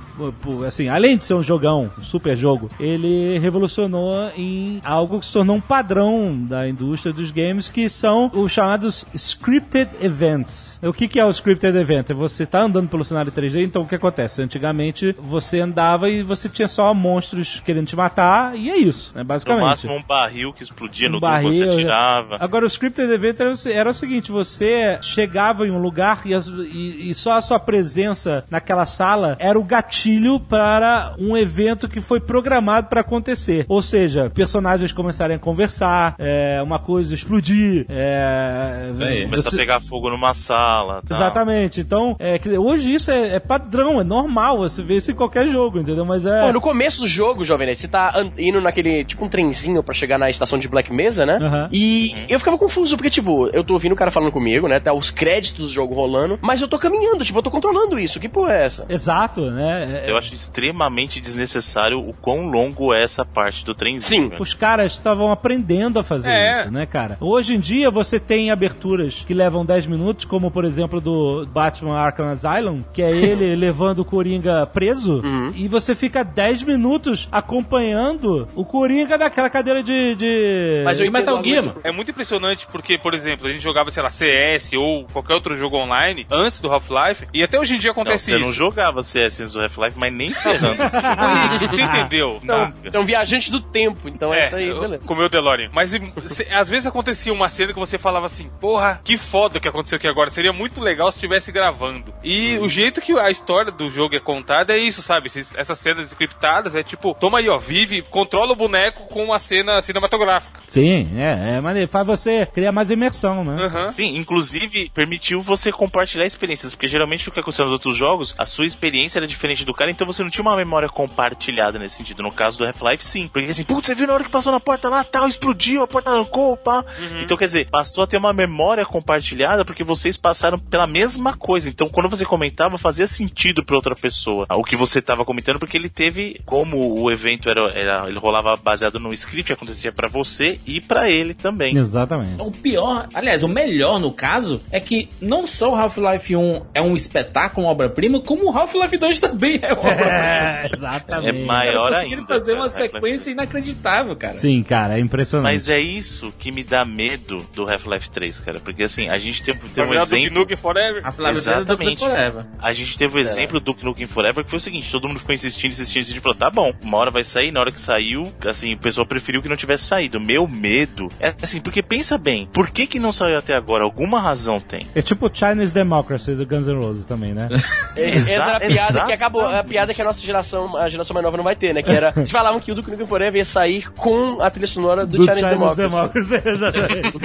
[0.67, 5.33] assim, além de ser um jogão, um super jogo, ele revolucionou em algo que se
[5.33, 10.79] tornou um padrão da indústria dos games, que são os chamados scripted events.
[10.83, 12.11] O que, que é o scripted event?
[12.11, 14.43] É você tá andando pelo cenário 3D, então o que acontece?
[14.43, 19.23] Antigamente, você andava e você tinha só monstros querendo te matar, e é isso, né,
[19.23, 19.65] No basicamente.
[19.65, 22.37] máximo um barril que explodia no Um duro quando você barril, atirava.
[22.41, 26.35] Agora, o scripted event era, o- era o seguinte: você chegava em um lugar e,
[26.35, 30.12] as- e- e só a sua presença naquela sala era o gatilho
[30.49, 33.65] para um evento que foi programado para acontecer.
[33.69, 37.87] Ou seja, personagens começarem a conversar, é, uma coisa explodir.
[37.89, 39.25] É, Isso aí.
[39.25, 41.03] Começar você- a pegar fogo numa sala.
[41.07, 41.17] Tal.
[41.17, 41.81] Exatamente.
[41.81, 45.79] Então, é, hoje isso é, é padrão, é normal, você vê isso em qualquer jogo,
[45.79, 46.05] entendeu?
[46.05, 46.47] Mas é.
[46.47, 49.95] Pô, no começo do jogo, Jovem Nerd, você tá indo naquele, tipo um trenzinho pra
[49.95, 51.39] chegar na estação de Black Mesa, né?
[51.41, 51.69] Aham.
[51.73, 54.81] E eu ficava confuso, porque, tipo, eu tô ouvindo o cara falando comigo, né?
[54.81, 58.21] Tá os créditos do jogo rolando, mas eu tô caminhando, tipo, eu tô controlando isso.
[58.21, 58.87] Que porra é essa?
[58.89, 59.92] Exato, né?
[59.93, 64.23] É- Eu acho extremamente desnecessário o quão longo é essa parte do trenzinho.
[64.25, 64.29] Sim.
[64.31, 64.43] velho.
[64.43, 66.61] Os caras estavam aprendendo a fazer É.
[66.63, 67.17] isso, né, cara?
[67.21, 71.97] Hoje em dia você tem aberturas que levam 10 minutos, como por exemplo do Batman
[71.99, 75.23] Arkham Asylum, que é ele levando o Coringa preso,
[75.55, 77.29] e você fica 10 minutos
[77.73, 80.15] acompanhando o Coringa naquela cadeira de.
[80.17, 80.83] de...
[80.85, 81.81] Mas eu Metal Gear, mano.
[81.85, 85.55] É muito impressionante porque, por exemplo, a gente jogava, sei lá, CS ou qualquer outro
[85.55, 88.59] jogo online antes do Half-Life, e até hoje em dia Não, acontece você não isso.
[88.59, 90.83] jogava CS antes do Half-Life, mas nem ferrando.
[90.83, 92.41] Aí, Você entendeu?
[92.43, 92.77] Então, Nunca.
[92.85, 95.05] então viajante do tempo, então é, É, essa aí, beleza.
[95.05, 95.71] com o DeLorean.
[95.73, 99.69] Mas se- às vezes acontecia uma cena que você falava assim, porra, que foda que
[99.69, 100.31] aconteceu aqui agora.
[100.31, 102.13] Seria muito legal se estivesse gravando.
[102.23, 105.31] E o jeito que a história do jogo é contada é isso, sabe?
[105.57, 109.81] Essas cenas scriptadas é tipo, toma aí, ó, vive, controla o boneco com uma cena
[109.83, 110.61] cinematográfica.
[110.67, 111.91] Sim, é, é maneiro.
[111.91, 113.65] Faz você criar mais imersão, né?
[113.65, 113.91] Aham.
[113.91, 118.45] Sim, inclusive permitiu você compartilhar experiências, porque geralmente o que aconteceu nos outros jogos, a
[118.45, 122.23] sua experiência era diferente do cara, então você não tinha uma memória compartilhada nesse sentido.
[122.23, 123.29] No caso do Half-Life, sim.
[123.29, 125.87] Porque assim, putz, você viu na hora que passou na porta lá, tal, explodiu, a
[125.87, 126.85] porta arrancou, pá.
[127.23, 131.69] Então quer dizer, passou a ter uma memória compartilhada porque vocês passaram pela mesma coisa.
[131.69, 135.77] Então quando você comentava, fazia sentido pra outra pessoa o que você tava comentando, porque
[135.77, 140.59] ele teve, como o evento era, era ele rolava baseado no script, acontecia pra você
[140.67, 141.77] e pra ele também.
[141.77, 142.41] Exatamente.
[142.41, 146.83] O pior, aliás, o melhor no caso, é que não só o Half-Life 1 é
[146.83, 151.43] um espetáculo, uma obra-prima, como o Half-Life 2 também é uma É, É exatamente.
[151.45, 152.35] maior Conseguiram ainda.
[152.35, 152.71] fazer uma cara.
[152.71, 154.37] sequência inacreditável, cara.
[154.37, 155.53] Sim, cara, é impressionante.
[155.53, 158.61] Mas é isso que me dá medo do Half-Life 3, cara.
[158.61, 160.41] Porque assim, a gente tem, tem um exemplo.
[160.41, 161.03] Nukem Forever.
[161.07, 161.99] A Flávia Zé do Exatamente.
[161.99, 162.45] Forever.
[162.61, 165.19] A gente teve o exemplo do Duke Nukem Forever, que foi o seguinte, todo mundo
[165.21, 167.81] ficou insistindo, insistindo, insistindo, e falou, tá bom, uma hora vai sair, na hora que
[167.81, 170.21] saiu, assim, o pessoal preferiu que não tivesse saído.
[170.21, 173.85] Meu medo é assim, porque pensa bem, por que que não saiu até agora?
[173.85, 174.87] Alguma razão tem.
[174.95, 177.49] É tipo o Chinese Democracy do Guns N' Roses também, né?
[177.97, 179.07] Essa era a piada Exato.
[179.07, 179.43] que acabou.
[179.59, 181.83] A piada que a nossa geração, a geração mais nova não vai ter, né?
[181.83, 182.13] Que era.
[182.17, 185.41] Eles falavam que o Duke Nukem Forever ia sair com a trilha sonora do, Chinese,
[185.77, 186.35] Democracy.
[186.49, 187.17] exatamente.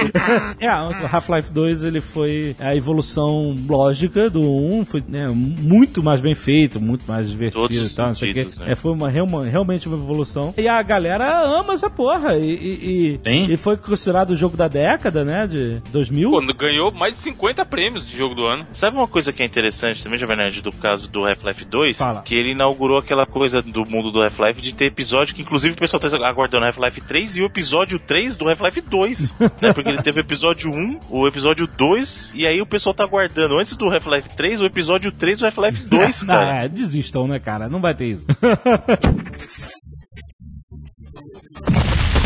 [0.60, 6.22] é, o Half-Life 2 ele foi a evolução lógica do 1, foi né, muito mais
[6.22, 8.40] bem feito, muito mais divertido Todos os e tal, não sei o quê.
[8.44, 8.72] sentidos, né?
[8.72, 10.54] É, foi uma, real- realmente uma evolução.
[10.58, 12.36] E a galera ama essa porra.
[12.38, 15.48] E, e, e- e foi considerado o jogo da década, né?
[15.48, 16.32] De 2000.
[16.32, 18.66] Pô, ganhou mais de 50 prêmios de jogo do ano.
[18.72, 21.98] Sabe uma coisa que é interessante também, Jovem Nerd, do caso do Half-Life 2?
[21.98, 22.17] Fala.
[22.24, 25.78] Que ele inaugurou aquela coisa do mundo do Half-Life de ter episódio que, inclusive, o
[25.78, 29.36] pessoal tá aguardando Half-Life 3 e o episódio 3 do Half-Life 2.
[29.62, 29.74] né?
[29.74, 33.58] Porque ele teve o episódio 1, o episódio 2, e aí o pessoal tá aguardando,
[33.58, 36.66] antes do Half-Life 3, o episódio 3 do Half-Life 2, Não, cara.
[36.66, 37.70] é, desistam, né, cara?
[37.70, 38.28] Não vai ter isso.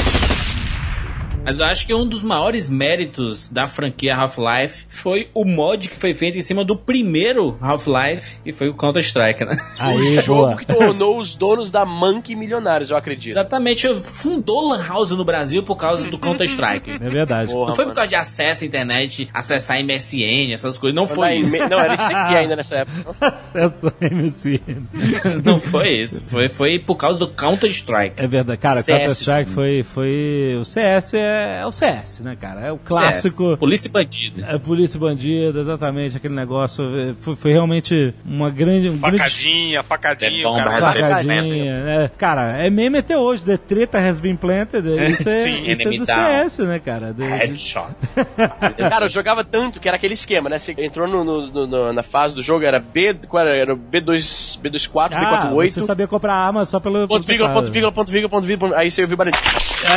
[1.44, 5.96] Mas eu acho que um dos maiores méritos da franquia Half-Life foi o mod que
[5.98, 9.58] foi feito em cima do primeiro Half-Life, e foi o Counter-Strike, né?
[9.80, 10.58] Aí, o jogo boa.
[10.58, 13.32] que tornou os donos da Monkey milionários, eu acredito.
[13.32, 16.92] Exatamente, eu- fundou Lan House no Brasil por causa do Counter-Strike.
[17.02, 17.52] É verdade.
[17.52, 17.96] Porra, Não foi por mano.
[17.96, 20.96] causa de acesso à internet, acessar MSN, essas coisas.
[20.96, 21.58] Não foi Não, isso.
[21.58, 23.16] Não, era ICQ ainda nessa época.
[23.28, 24.60] Acesso ao MSN.
[25.44, 26.22] Não foi isso.
[26.30, 28.14] Foi, foi por causa do Counter-Strike.
[28.18, 30.58] É verdade, cara, Counter-Strike foi, foi.
[30.60, 32.62] O CS é, é o CS, né, cara?
[32.62, 33.50] É o clássico.
[33.50, 33.60] CS.
[33.60, 34.44] Polícia e bandido.
[34.46, 36.84] É polícia e bandido, exatamente, aquele negócio.
[36.98, 38.90] é, Foi, foi realmente uma grande.
[38.90, 42.12] Um grande Facadinha, facadinha, É bom, o cara Facadinha, é.
[42.18, 43.42] Cara, é meme até hoje.
[43.44, 44.88] The treta has been planted.
[45.12, 46.06] Isso é, Sim, isso é do.
[46.06, 47.14] CS, né, cara?
[47.14, 47.88] De- de- Headshot.
[48.78, 50.58] Cara, eu jogava tanto que era aquele esquema, né?
[50.60, 53.16] Você entrou no, no- no- no- na fase do jogo, era B.
[53.28, 53.56] Qual era?
[53.56, 55.70] Era B2, B24, Ah, B48.
[55.72, 57.08] você sabia comprar arma só pelo.
[57.08, 59.36] Ponto, vírgula, ponto, vírgula, ponto, vírgula, ponto, vírgula, aí você ouviu o barulho.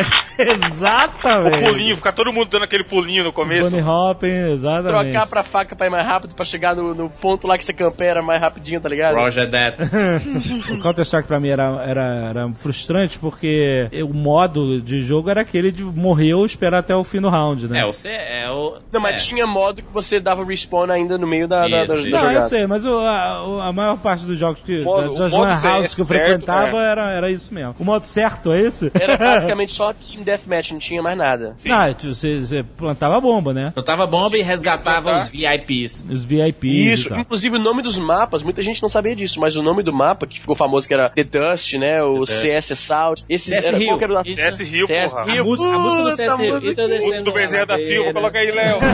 [0.36, 1.62] Exatamente.
[1.64, 3.70] Pulinho, ficar todo mundo dando aquele pulinho no começo.
[3.70, 5.10] Bunny hopping, exatamente.
[5.12, 7.72] Trocar pra faca pra ir mais rápido, pra chegar no, no ponto lá que você
[7.72, 9.14] campera mais rapidinho, tá ligado?
[9.16, 9.76] Roger that.
[10.74, 15.70] O Counter-Strike pra mim era, era, era frustrante porque o modo de jogo era aquele
[15.70, 17.80] de morrer ou esperar até o fim do round, né?
[17.80, 18.78] É, você é o.
[18.92, 19.24] Não, mas é.
[19.24, 22.10] tinha modo que você dava respawn ainda no meio da, da, da, Isso, da isso.
[22.10, 24.82] Não, eu sei, mas o- a, o- a maior parte dos jogos que.
[24.82, 26.90] modo- das o modo houses CS que eu certo, frequentava é.
[26.90, 27.74] era, era isso mesmo.
[27.78, 28.90] O modo certo é esse?
[28.94, 31.56] Era basicamente só Team Deathmatch, não tinha mais nada.
[31.68, 33.72] Ah, tipo, você, você plantava bomba, né?
[33.74, 36.06] Soltava bomba e resgatava os VIPs.
[36.08, 37.00] Os VIPs.
[37.00, 39.82] Isso, e inclusive o nome dos mapas, muita gente não sabia disso, mas o nome
[39.82, 42.02] do mapa que ficou famoso que era The Dust, né?
[42.02, 43.24] O CS Assault.
[43.28, 43.98] Esse CS era Rio.
[44.00, 45.40] era o CS Rio, CS porra.
[45.40, 46.54] A música, a música do CS Rio.
[47.02, 48.78] Música do Bezerra da Silva, coloca aí, Léo.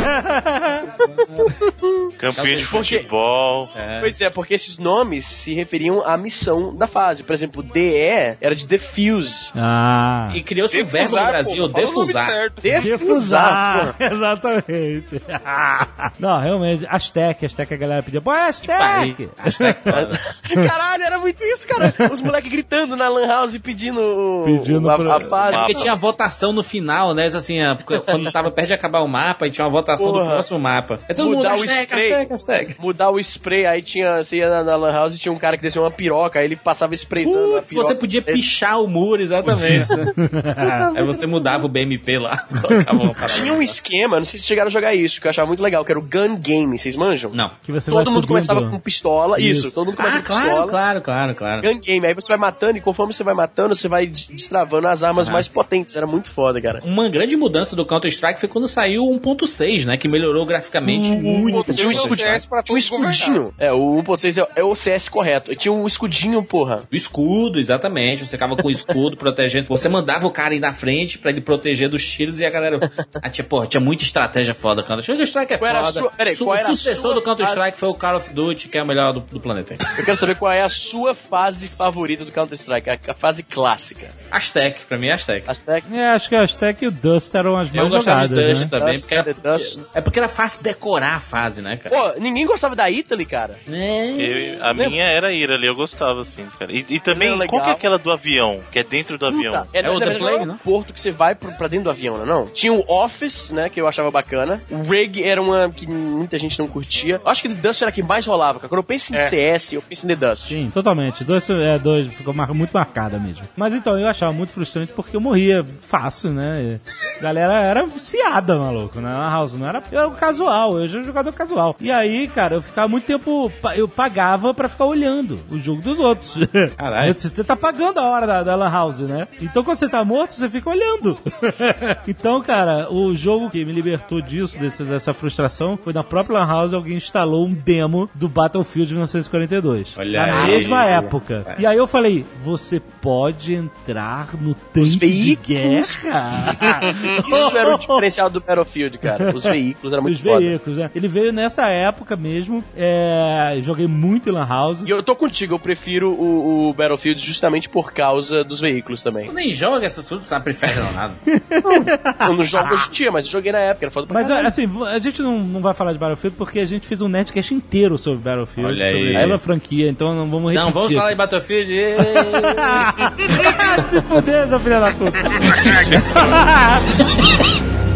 [2.18, 3.68] Campeão de Porque- futebol.
[4.00, 7.22] Pois é, porque esses nomes se referiam à missão da fase.
[7.22, 9.50] Por exemplo, DE era de Defuse.
[9.54, 10.28] Ah.
[10.34, 12.26] E criou-se um verbo no Defusar, Brasil, pô, o defusar.
[12.30, 12.60] certo.
[12.62, 15.20] Defusar, exatamente.
[16.20, 19.28] Não, realmente, Aztec, Aztec a galera pedia, pô, é Aztec!
[19.38, 20.20] Hashtag foda.
[20.66, 21.92] Caralho, era muito isso, cara.
[22.12, 25.14] Os moleques gritando na Lan House pedindo, o- Pedindo a, pra-
[25.46, 25.48] a.
[25.50, 27.26] É porque tinha votação no final, né?
[27.26, 30.30] Assim, a- quando tava perto de acabar o mapa, e tinha uma votação do Porra.
[30.32, 30.98] próximo mapa.
[31.08, 32.08] É todo mundo, Mudar o hashtag, spray.
[32.10, 32.74] hashtag, hashtag.
[32.80, 35.56] Mudar o spray, aí tinha, você ia na, na Lan House e tinha um cara
[35.56, 39.88] que desceu uma piroca, aí ele passava sprayzando Putz, você podia pichar o muro, exatamente.
[39.94, 40.12] né?
[40.96, 42.44] Aí você mudava o BMP lá.
[43.36, 45.84] Tinha um esquema, não sei se chegaram a jogar isso, que eu achava muito legal,
[45.84, 47.30] que era o Gun Game, vocês manjam?
[47.34, 47.48] Não.
[47.62, 48.28] Que você vai Todo mundo subindo.
[48.28, 49.74] começava com pistola, isso, Isso.
[49.74, 50.68] todo mundo começava Ah, com claro, pistola.
[50.70, 51.62] claro, claro, claro.
[51.62, 55.02] Gun Game, aí você vai matando e conforme você vai matando, você vai destravando as
[55.02, 55.96] armas mais potentes.
[55.96, 56.80] Era muito foda, cara.
[56.84, 59.96] Uma grande mudança do Counter-Strike foi quando saiu o 1.6, né?
[59.96, 61.72] Que melhorou graficamente muito.
[61.74, 63.52] Tinha um CS pra Tinha um escudinho.
[63.58, 65.54] É, o 1.6 é, é o CS correto.
[65.56, 66.82] Tinha um escudinho, porra.
[66.90, 68.24] O escudo, exatamente.
[68.24, 69.68] Você ficava com o escudo protegendo.
[69.68, 72.78] Você mandava o cara ir na frente pra ele proteger dos tiros e a galera.
[73.22, 74.82] Ah, tinha, porra, tinha muita estratégia foda.
[74.82, 75.98] Counter- Counter-Strike é Qual era a foda.
[76.00, 78.78] sua- peraí, Su- qual era o sucessor do Counter-Strike foi o Call of Duty, que
[78.78, 79.74] é o melhor do, do planeta.
[79.98, 84.08] Eu quero saber qual é a sua fase favorita do Counter-Strike, a, a fase clássica.
[84.30, 85.48] Aztec, pra mim é Aztec.
[85.50, 85.86] Aztec?
[85.94, 88.50] É, acho que a Aztec e o Dust eram as Eu mais gostava jogadas, de
[88.52, 88.68] Dust né?
[88.78, 89.80] também, Dust, porque era, Dust.
[89.94, 91.94] é porque era fácil decorar a fase, né, cara?
[92.14, 93.58] Pô, ninguém gostava da Italy, cara.
[93.70, 94.10] É.
[94.56, 96.70] Eu- a minha era ira ali, eu gostava, assim, cara.
[96.72, 98.60] E, e também, Era qual que é aquela do avião?
[98.70, 99.64] Que é dentro do avião?
[99.64, 100.60] Puta, É o The Plane, era um né?
[100.64, 102.46] porto que você vai pro, pra dentro do avião, não é não?
[102.46, 104.60] Tinha o Office, né, que eu achava bacana.
[104.70, 107.20] O Rig era uma que muita gente não curtia.
[107.24, 108.68] Eu acho que The Dust era a que mais rolava, cara.
[108.68, 109.28] Quando eu penso em É.
[109.28, 110.48] CS, eu penso em The Dust.
[110.48, 111.24] Sim, totalmente.
[111.24, 113.42] Dois, é, dois ficou mar- muito marcada mesmo.
[113.56, 116.62] Mas então, eu achava muito frustrante porque eu morria fácil, né?
[116.62, 119.08] E a galera era viciada, maluco, né?
[119.08, 119.82] Na house, não era.
[119.92, 121.76] Eu era um casual, eu era um jogador casual.
[121.80, 123.50] E aí, cara, eu ficava muito tempo.
[123.76, 126.36] Eu pagava pra ficar olhando o jogo dos outros.
[126.76, 127.12] Caralho.
[127.20, 129.28] Você tá pagando a hora da, da Lan House, né?
[129.40, 131.16] Então quando você tá morto, você fica olhando.
[132.06, 136.46] então, cara, o jogo que me libertou disso, desse- dessa frustração, foi na própria Lan
[136.46, 139.94] House alguém instalou um demo do Battlefield 1942.
[139.98, 140.46] Olha na aí.
[140.52, 141.56] mesma época.
[141.58, 145.46] E aí eu falei, você pode entrar no tanque de veículos.
[145.46, 146.56] guerra.
[147.28, 149.34] Isso era o diferencial do Battlefield, cara.
[149.34, 150.38] Os veículos eram muito Os foda.
[150.40, 150.90] veículos, né?
[150.94, 152.62] Ele veio nessa época mesmo.
[152.76, 154.82] É, joguei muito em Lan House.
[154.86, 159.26] E eu tô contigo, eu prefiro o, o Battlefield justamente por causa dos veículos também.
[159.26, 160.44] Tu nem joga essas coisas, sabe?
[160.44, 161.12] Prefere não nada.
[162.26, 164.26] Eu não jogo hoje em dia, mas eu joguei na época, era foda pra Mas
[164.28, 164.48] caralho.
[164.48, 167.52] assim, a gente não, não vai falar de Battlefield porque a gente fez um netcast
[167.54, 168.92] inteiro sobre Battlefield, Olha aí.
[168.92, 170.64] sobre toda a franquia, então não vamos repetir.
[170.64, 171.72] Não, vamos falar em Battlefield.
[173.90, 175.18] Se fuder, essa filha da puta.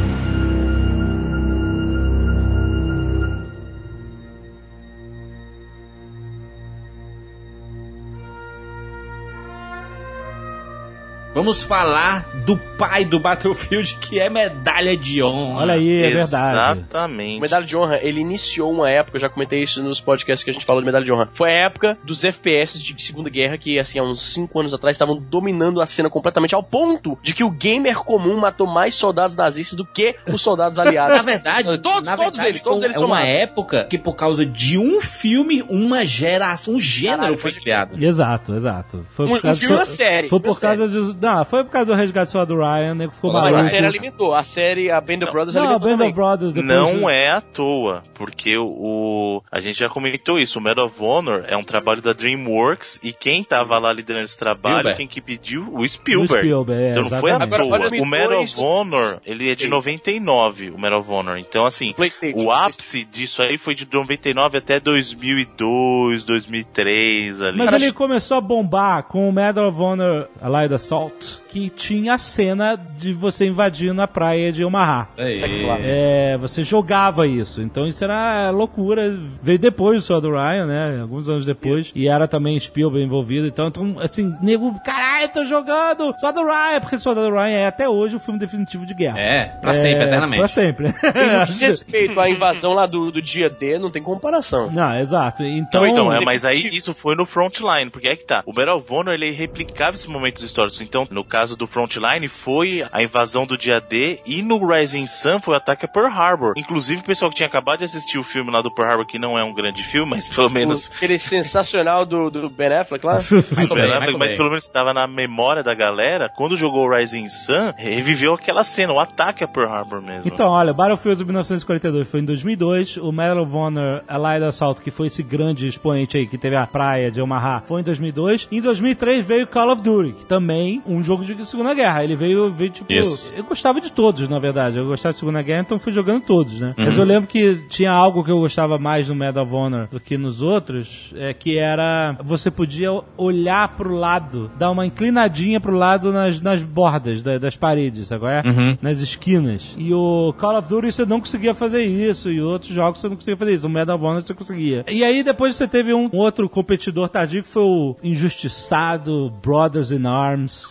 [11.34, 15.62] Vamos falar do pai do Battlefield, que é medalha de honra.
[15.62, 16.78] Olha aí, é verdade.
[16.78, 17.40] Exatamente.
[17.40, 20.52] Medalha de Honra, ele iniciou uma época, eu já comentei isso nos podcasts que a
[20.52, 21.28] gente falou de Medalha de Honra.
[21.34, 24.94] Foi a época dos FPS de Segunda Guerra que, assim, há uns 5 anos atrás
[24.94, 29.36] estavam dominando a cena completamente ao ponto de que o gamer comum matou mais soldados
[29.36, 31.16] nazistas do que os soldados aliados.
[31.16, 33.40] Na verdade, todos, na todos verdade, eles, todos foi eles é uma somados.
[33.40, 38.02] época que por causa de um filme, uma geração, um gênero Caralho, foi criado.
[38.02, 39.04] Exato, exato.
[39.10, 41.23] Foi Um- um filme e uma série, Foi uma por causa de.
[41.24, 43.08] Não, foi por causa do resgate só do Ryan, né?
[43.08, 43.60] Que ficou Mas maluco.
[43.60, 44.34] a série alimentou.
[44.34, 46.08] A série, a Band of Brothers Não, a alimentou Band também.
[46.08, 46.72] of Brothers depois.
[46.94, 51.44] Não é à toa, porque o, a gente já comentou isso, o Medal of Honor
[51.48, 54.96] é um trabalho da DreamWorks e quem tava lá liderando esse trabalho, Spielberg.
[54.98, 56.38] quem que pediu, o O Spielberg.
[56.46, 57.36] Spielberg, é, então não foi à.
[57.42, 58.00] Agora, toa.
[58.00, 61.38] O Medal of Honor, ele é de 99, o Medal of Honor.
[61.38, 61.94] Então assim,
[62.36, 67.58] o ápice disso aí foi de 99 até 2002, 2003 ali.
[67.58, 71.13] Mas ele começou a bombar com o Medal of Honor Allied Assault,
[71.48, 75.08] que tinha a cena de você invadindo a praia de Omaha.
[75.16, 75.36] Aí.
[75.82, 79.16] É, você jogava isso, então isso era loucura.
[79.42, 81.00] Veio depois do Sword Ryan, né?
[81.00, 81.92] Alguns anos depois.
[81.94, 83.46] E era também Spielberg envolvido.
[83.46, 88.16] Então, então, assim, nego, caralho, tô jogando Sword Ryan, porque Sword Ryan é até hoje
[88.16, 89.20] o filme definitivo de guerra.
[89.20, 90.38] É, pra sempre, É, eternamente.
[90.38, 90.86] Pra sempre.
[90.88, 94.70] Em respeito à invasão lá do, do dia D, não tem comparação.
[94.70, 95.44] Não, exato.
[95.44, 98.42] Então, Então, é, mas aí isso foi no Frontline, porque é que tá.
[98.46, 100.80] O Medal of Honor, ele replicava esses momentos históricos.
[100.80, 105.40] Então, no caso do Frontline, foi a invasão do dia D e no Rising Sun
[105.40, 106.54] foi o ataque a Pearl Harbor.
[106.56, 109.18] Inclusive, o pessoal que tinha acabado de assistir o filme lá do Pearl Harbor, que
[109.18, 110.90] não é um grande filme, mas pelo menos...
[110.94, 113.18] Aquele sensacional do, do Ben Affleck lá.
[113.30, 114.36] Ben Affleck, Michael mas Bay.
[114.36, 116.28] pelo menos estava na memória da galera.
[116.28, 120.22] Quando jogou o Rising Sun, reviveu aquela cena, o ataque a Pearl Harbor mesmo.
[120.26, 125.08] Então, olha, Battlefield 1942 foi em 2002, o Medal of Honor Allied Assault, que foi
[125.08, 128.48] esse grande expoente aí que teve a praia de Omaha, foi em 2002.
[128.50, 132.04] Em 2003 veio Call of Duty, que também um jogo de Segunda Guerra.
[132.04, 133.30] Ele veio, veio tipo, Isso.
[133.36, 134.76] eu gostava de todos, na verdade.
[134.78, 136.74] Eu gostava de Segunda Guerra, então fui jogando todos, né?
[136.76, 140.00] Mas eu lembro que tinha algo que eu gostava mais no Medal of Honor do
[140.00, 145.76] que nos outros, é que era você podia olhar pro lado, dar uma inclinadinha pro
[145.76, 148.76] lado nas, nas bordas da- das paredes, agora Uhum.
[148.80, 149.74] nas esquinas.
[149.76, 153.16] E o Call of Duty você não conseguia fazer isso, e outros jogos você não
[153.16, 153.66] conseguia fazer isso.
[153.66, 154.84] O Medal of Honor você conseguia.
[154.88, 160.06] E aí depois você teve um outro competidor tardio que foi o injustiçado Brothers in
[160.06, 160.70] Arms.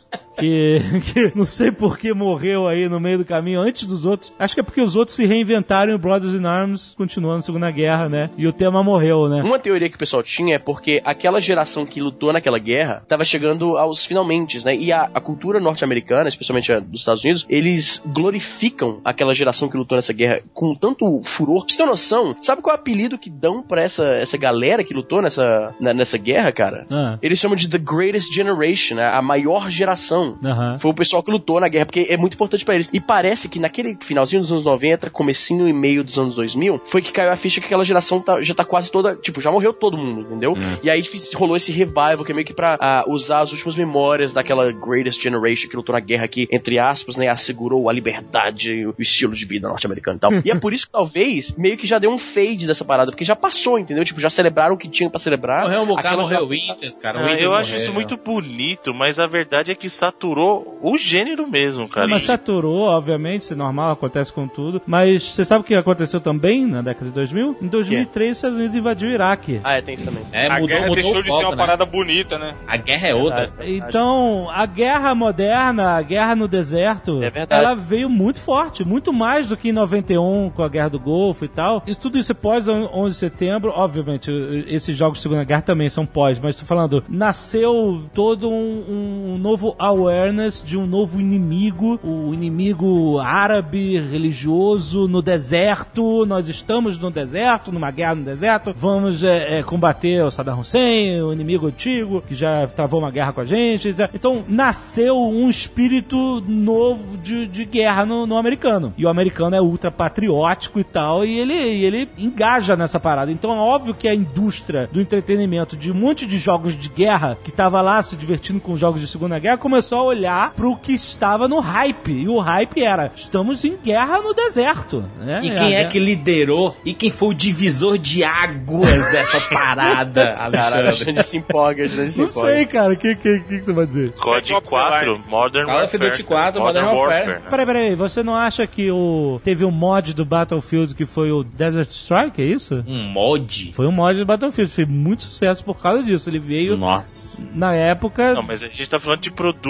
[0.37, 0.79] Que,
[1.13, 4.31] que não sei por que morreu aí no meio do caminho antes dos outros.
[4.39, 7.41] Acho que é porque os outros se reinventaram e o Brothers in Arms continuou na
[7.41, 8.29] Segunda Guerra, né?
[8.37, 9.43] E o tema morreu, né?
[9.43, 13.23] Uma teoria que o pessoal tinha é porque aquela geração que lutou naquela guerra estava
[13.23, 14.75] chegando aos finalmente, né?
[14.75, 19.77] E a, a cultura norte-americana, especialmente a dos Estados Unidos, eles glorificam aquela geração que
[19.77, 21.65] lutou nessa guerra com tanto furor.
[21.65, 24.83] Pra você ter noção, sabe qual é o apelido que dão pra essa, essa galera
[24.83, 26.85] que lutou nessa, na- nessa guerra, cara?
[26.89, 29.07] Ah, Eles chamam de The Greatest Generation, né?
[29.07, 30.00] a maior geração.
[30.43, 30.77] Aham.
[30.79, 32.89] Foi o pessoal que lutou na guerra, porque é muito importante pra eles.
[32.93, 37.01] E parece que naquele finalzinho dos anos 90, comecinho e meio dos anos 2000, foi
[37.01, 39.73] que caiu a ficha que aquela geração tá- já tá quase toda, tipo, já morreu
[39.73, 40.55] todo mundo, entendeu?
[40.83, 43.75] E aí fiz- rolou esse revival, que é meio que pra ah, usar as últimas
[43.75, 48.73] memórias daquela Greatest Generation que lutou na guerra que, entre aspas, né, assegurou a liberdade
[48.73, 50.31] e o estilo de vida norte-americano e tal.
[50.45, 53.25] e é por isso que talvez meio que já deu um fade dessa parada, porque
[53.25, 54.03] já passou, entendeu?
[54.05, 55.63] Tipo, já celebraram o que tinha pra celebrar.
[55.63, 57.19] Morreu um bocado, Aquela- morreu o Winters, cara.
[57.19, 57.83] Ah, eu acho morreu.
[57.83, 62.07] isso muito bonito, mas a verdade é que saturou o gênero mesmo, cara.
[62.07, 64.81] Mas saturou, obviamente, isso é normal, acontece com tudo.
[64.85, 67.57] Mas você sabe o que aconteceu também na década de 2000?
[67.61, 69.59] Em 2003, os Estados Unidos invadiu o Iraque.
[69.63, 70.23] Ah, é, tem isso também.
[70.31, 71.57] É, a mudou, guerra mudou deixou o de foco, ser uma né?
[71.57, 72.55] parada bonita, né?
[72.67, 73.47] A guerra é outra.
[73.47, 73.75] Verdade.
[73.75, 79.47] Então, a guerra moderna, a guerra no deserto, É ela veio muito forte, muito mais
[79.47, 81.83] do que em 91 com a guerra do Golfo e tal.
[81.85, 84.31] Isso tudo isso é pós 11 de setembro, obviamente,
[84.67, 89.37] esses jogos de Segunda Guerra também são pós, mas tô falando, nasceu todo um, um
[89.37, 96.23] novo awareness de um novo inimigo, o inimigo árabe religioso no deserto.
[96.25, 98.73] Nós estamos no deserto, numa guerra no deserto.
[98.77, 103.33] Vamos é, é, combater o Saddam Hussein, o inimigo antigo que já travou uma guerra
[103.33, 103.87] com a gente.
[103.87, 104.11] etc.
[104.13, 108.93] Então nasceu um espírito novo de, de guerra no, no americano.
[108.95, 113.31] E o americano é ultra patriótico e tal, e ele, ele engaja nessa parada.
[113.31, 117.37] Então é óbvio que a indústria do entretenimento de um monte de jogos de guerra
[117.43, 120.91] que tava lá se divertindo com jogos de Segunda Guerra começou a olhar pro que
[120.93, 122.11] estava no hype.
[122.11, 125.03] E o hype era: estamos em guerra no deserto.
[125.19, 125.39] né?
[125.43, 130.95] E quem é que liderou e quem foi o divisor de águas dessa parada, Alexandre?
[130.97, 132.49] gente se empolga, se Não empolga.
[132.49, 132.93] sei, cara.
[132.93, 134.11] O que, que, que, que você vai dizer?
[134.19, 135.23] COD Top 4, Line.
[135.29, 136.09] Modern Call of Warfare.
[136.11, 137.27] Duty 4, Modern Warfare.
[137.27, 137.41] né?
[137.49, 141.43] Peraí, peraí, você não acha que o teve um mod do Battlefield que foi o
[141.43, 142.83] Desert Strike, é isso?
[142.85, 143.71] Um mod?
[143.73, 146.29] Foi um mod do Battlefield, fez muito sucesso por causa disso.
[146.29, 147.31] Ele veio Nossa.
[147.53, 148.33] na época.
[148.33, 149.60] Não, mas a gente tá falando de produto,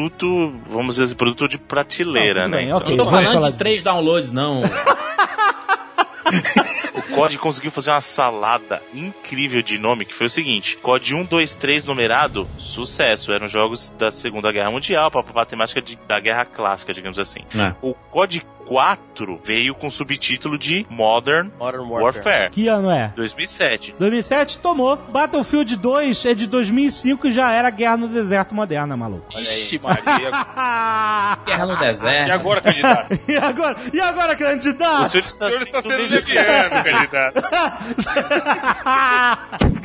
[0.67, 2.63] vamos dizer assim, produto de prateleira, Ah, né?
[2.63, 2.89] Então, ok.
[2.95, 4.61] Não tô vamos falando falar de de- três downloads, não.
[6.95, 11.25] O COD conseguiu fazer uma salada incrível de nome, que foi o seguinte: COD 1,
[11.25, 13.33] 2, 3 numerado, sucesso.
[13.33, 17.41] Eram jogos da Segunda Guerra Mundial, para a temática de- da Guerra Clássica, digamos assim.
[17.55, 17.73] É.
[17.81, 22.03] O COD 4 veio com o subtítulo de Modern Modern Warfare.
[22.03, 22.49] Warfare.
[22.51, 23.11] Que ano é?
[23.17, 23.95] 2007.
[23.99, 24.95] 2007 tomou.
[24.95, 29.25] Battlefield 2 é de 2005 e já era guerra no deserto moderna, maluco.
[29.37, 30.31] Ixi, Maria.
[31.45, 32.29] Guerra no deserto.
[32.29, 33.19] E agora, candidato?
[33.27, 35.09] e agora, e agora, O candidato?
[35.09, 37.41] senhor está, O senhor está sendo sendo leviano, candidato.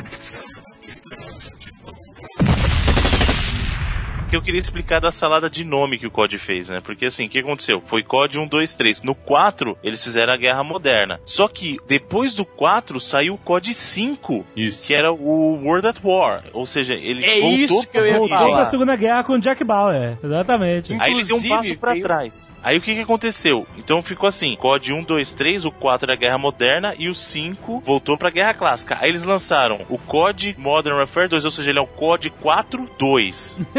[4.37, 6.81] que eu queria explicar da salada de nome que o COD fez, né?
[6.83, 7.83] Porque assim, o que aconteceu?
[7.87, 9.03] Foi COD 1, 2, 3.
[9.03, 11.21] No 4, eles fizeram a Guerra Moderna.
[11.25, 14.87] Só que depois do 4 saiu o COD 5, Isso.
[14.87, 16.43] que era o World at War.
[16.53, 18.57] Ou seja, ele É voltou isso que eu ia Voltou falar.
[18.57, 20.19] pra Segunda Guerra com Jack Bauer.
[20.23, 20.93] Exatamente.
[21.01, 22.53] Aí ele deu um Inclusive, passo pra veio- trás.
[22.63, 23.67] Aí o que que aconteceu?
[23.79, 27.15] Então ficou assim: COD 1, 2, 3, o 4 era a Guerra Moderna e o
[27.15, 28.99] 5 voltou pra Guerra Clássica.
[29.01, 32.89] Aí eles lançaram o COD Modern Warfare 2, ou seja, ele é o COD 4
[32.99, 33.61] 2.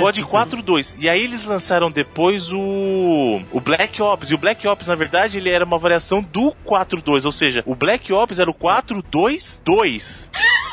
[0.00, 0.96] COD 4 2.
[1.00, 4.30] E aí eles lançaram depois o o Black Ops.
[4.30, 7.62] E o Black Ops, na verdade, ele era uma variação do 4 2, ou seja,
[7.66, 10.30] o Black Ops era o 4 2 2.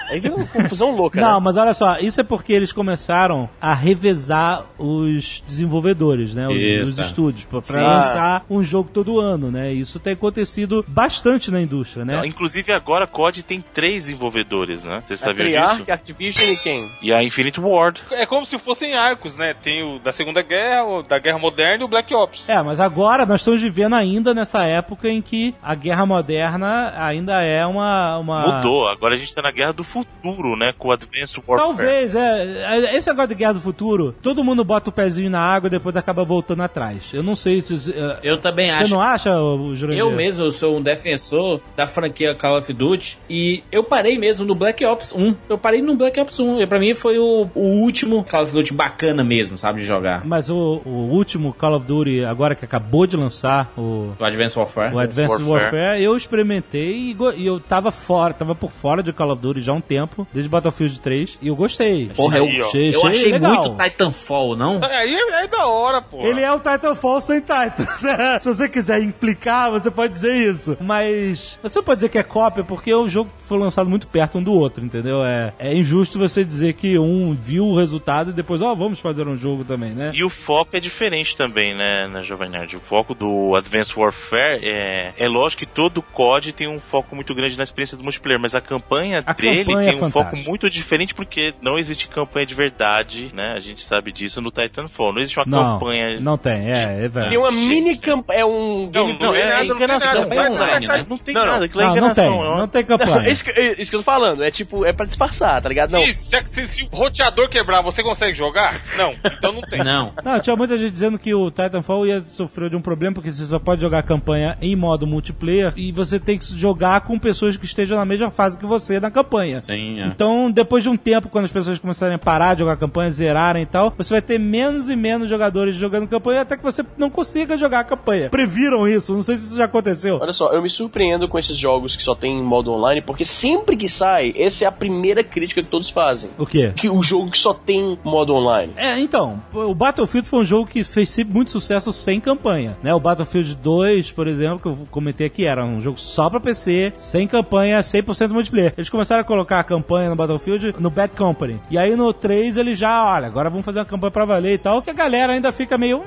[0.09, 1.39] Aí deu uma confusão louca, Não, né?
[1.43, 6.47] mas olha só, isso é porque eles começaram a revezar os desenvolvedores, né?
[6.47, 7.01] Os, os é.
[7.03, 9.71] estúdios, pra, pra lançar um jogo todo ano, né?
[9.71, 12.25] Isso tem acontecido bastante na indústria, né?
[12.25, 15.03] Inclusive agora COD tem três desenvolvedores, né?
[15.05, 15.91] Você A sabia Treyarch, disso?
[15.91, 16.91] Activision e quem?
[17.03, 18.01] E a Infinite Ward.
[18.11, 19.53] É como se fossem arcos, né?
[19.53, 22.47] Tem o da Segunda Guerra, o da Guerra Moderna e o Black Ops.
[22.49, 27.41] É, mas agora nós estamos vivendo ainda nessa época em que a guerra moderna ainda
[27.41, 28.17] é uma.
[28.17, 28.57] uma...
[28.57, 30.73] Mudou, agora a gente tá na guerra do futuro, né?
[30.77, 31.67] Com o Advanced Warfare.
[31.67, 32.65] Talvez, é.
[32.75, 35.71] é, Esse negócio de guerra do futuro, todo mundo bota o pezinho na água e
[35.71, 37.11] depois acaba voltando atrás.
[37.13, 37.91] Eu não sei se.
[37.91, 38.93] é, Eu também Você acho.
[38.93, 39.99] não acha, o Jurandir?
[40.01, 44.45] Eu mesmo, eu sou um defensor da franquia Call of Duty e eu parei mesmo
[44.45, 45.35] no Black Ops 1.
[45.47, 46.61] Eu parei no Black Ops 1.
[46.61, 48.88] E pra mim foi o, o último Call of Duty bacana
[49.25, 50.25] mesmo, sabe, de jogar.
[50.25, 54.57] Mas o, o último Call of Duty, agora que acabou de lançar, o, O Advanced
[54.57, 54.93] Warfare.
[54.93, 55.75] o Advanced Warfare.
[55.75, 56.03] Warfare.
[56.03, 59.71] eu experimentei e, e eu tava fora, tava por fora de Call of Duty já
[59.71, 62.09] há um tempo, desde Battlefield 3, e eu gostei.
[62.15, 62.65] Porra, eu, Aí, ó.
[62.67, 63.51] Achei- eu achei achei legal.
[63.73, 64.79] muito Titanfall, não?
[64.83, 66.21] Aí é, é da hora, pô.
[66.21, 68.03] Ele é o Titanfall sem Titans.
[68.41, 70.77] Se você quiser implicar, você pode dizer isso.
[70.79, 74.43] Mas você pode dizer que é cópia, porque o jogo foi lançado muito perto um
[74.43, 75.23] do outro, entendeu?
[75.23, 79.27] É, é injusto você dizer que um viu o resultado e depois, ó, vamos fazer
[79.27, 80.11] um jogo também, né?
[80.13, 82.75] E o foco é diferente também, né, na Jovem Nerd.
[82.75, 85.13] O foco do Advanced Warfare é.
[85.17, 88.55] É lógico que todo COD tem um foco muito grande na experiência do multiplayer, mas
[88.55, 92.45] a campanha A dele campanha tem é um foco muito diferente porque não existe campanha
[92.45, 93.53] de verdade, né?
[93.55, 95.13] A gente sabe disso no Titanfall.
[95.13, 96.19] Não existe uma Não, campanha.
[96.19, 97.29] não tem, é, é verdade.
[97.29, 98.39] Tem uma mini campanha.
[98.39, 100.21] É um Não, não, é, nada, é não tem enganação.
[100.29, 100.35] nada.
[100.35, 101.05] é online, né?
[101.09, 102.53] Não tem Não, nada, aquilo é Não, não tem, enganação.
[102.55, 103.29] é não tem campanha.
[103.29, 105.91] Isso, que- isso que eu tô falando, é tipo, é pra disfarçar, tá ligado?
[105.91, 106.01] Não.
[106.03, 108.68] Isso, se, se, se o roteador quebrar, você consegue jogar?
[108.97, 109.83] Não, então não tem.
[109.83, 110.13] Não.
[110.23, 113.45] Não, tinha muita gente dizendo que o Titanfall ia sofrer de um problema porque você
[113.45, 117.57] só pode jogar a campanha em modo multiplayer e você tem que jogar com pessoas
[117.57, 119.61] que estejam na mesma fase que você na campanha.
[119.61, 120.07] Sim, é.
[120.07, 123.63] Então, depois de um tempo, quando as pessoas começarem a parar de jogar campanha, zerarem
[123.63, 127.09] e tal, você vai ter menos e menos jogadores jogando campanha até que você não
[127.09, 128.29] consiga jogar a campanha.
[128.29, 130.19] Previram isso, não sei se isso já aconteceu.
[130.21, 133.75] Olha só, eu me surpreendo com esses jogos que só tem modo online, porque sempre
[133.75, 136.31] que sai, essa é a primeira crítica que todos fazem.
[136.37, 136.73] O quê?
[136.75, 138.58] Que o jogo que só tem modo online.
[138.75, 142.93] É, então, o Battlefield foi um jogo que fez muito sucesso sem campanha, né?
[142.93, 146.93] O Battlefield 2, por exemplo, que eu comentei aqui, era um jogo só pra PC,
[146.97, 148.73] sem campanha, 100% multiplayer.
[148.77, 151.59] Eles começaram a colocar a campanha no Battlefield no Bad Company.
[151.69, 154.57] E aí no 3 eles já, olha, agora vamos fazer uma campanha pra valer e
[154.57, 156.03] tal, que a galera ainda fica meio,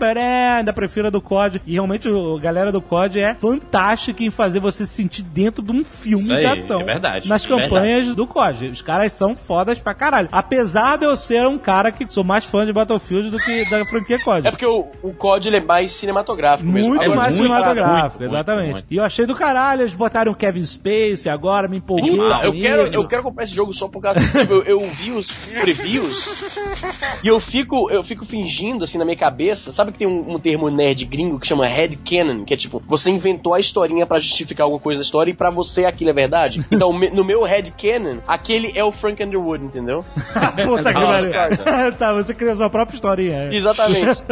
[0.00, 1.60] ainda prefiro a do COD.
[1.66, 5.62] E realmente o- a galera do COD é fantástica em fazer você se sentir dentro
[5.62, 6.80] de um filme Isso aí, de ação.
[6.80, 8.68] é verdade, Nas é campanhas do COD.
[8.68, 10.28] Os caras são fodas pra caralho.
[10.32, 13.84] Apesar de eu ser um cara que sou mais fã de Battlefield do que da
[13.86, 14.46] franquia COD.
[14.46, 16.90] É porque o, o COD ele é mais cinematográfico mesmo.
[16.90, 18.72] Muito Agora, mais muito, cinematográfico, muito, exatamente.
[18.72, 18.86] muito.
[18.90, 22.16] E eu achei do caralho, eles botaram o Kevin Space agora, me empolguei.
[22.16, 22.94] Com eu quero, isso.
[22.94, 24.20] eu quero comprar esse jogo só por causa.
[24.20, 26.44] tipo, eu, eu vi os previews
[27.22, 29.72] e eu fico, eu fico fingindo assim na minha cabeça.
[29.72, 33.10] Sabe que tem um, um termo nerd gringo que chama headcanon, que é tipo, você
[33.10, 36.64] inventou a historinha pra justificar alguma coisa da história e pra você aquilo é verdade.
[36.74, 40.04] Então, me- no meu headcanon, aquele é o Frank Underwood, entendeu?
[40.66, 41.92] Puta que pariu.
[41.98, 43.34] tá, você criou sua própria historinha.
[43.50, 43.54] é.
[43.54, 44.22] Exatamente.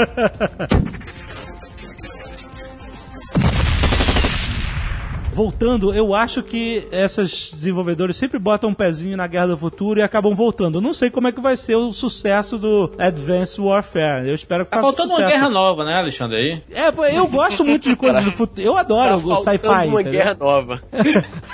[5.32, 10.02] Voltando, eu acho que essas desenvolvedores sempre botam um pezinho na Guerra do Futuro e
[10.02, 10.78] acabam voltando.
[10.78, 14.28] Eu não sei como é que vai ser o sucesso do Advanced Warfare.
[14.28, 15.32] Eu espero que Tá faça faltando uma sucesso.
[15.32, 16.36] guerra nova, né, Alexandre?
[16.36, 16.60] Aí?
[16.72, 18.60] É, eu gosto muito de coisas do futuro.
[18.66, 19.88] Eu adoro o Tá faltando sci-fi.
[19.88, 20.80] uma guerra nova.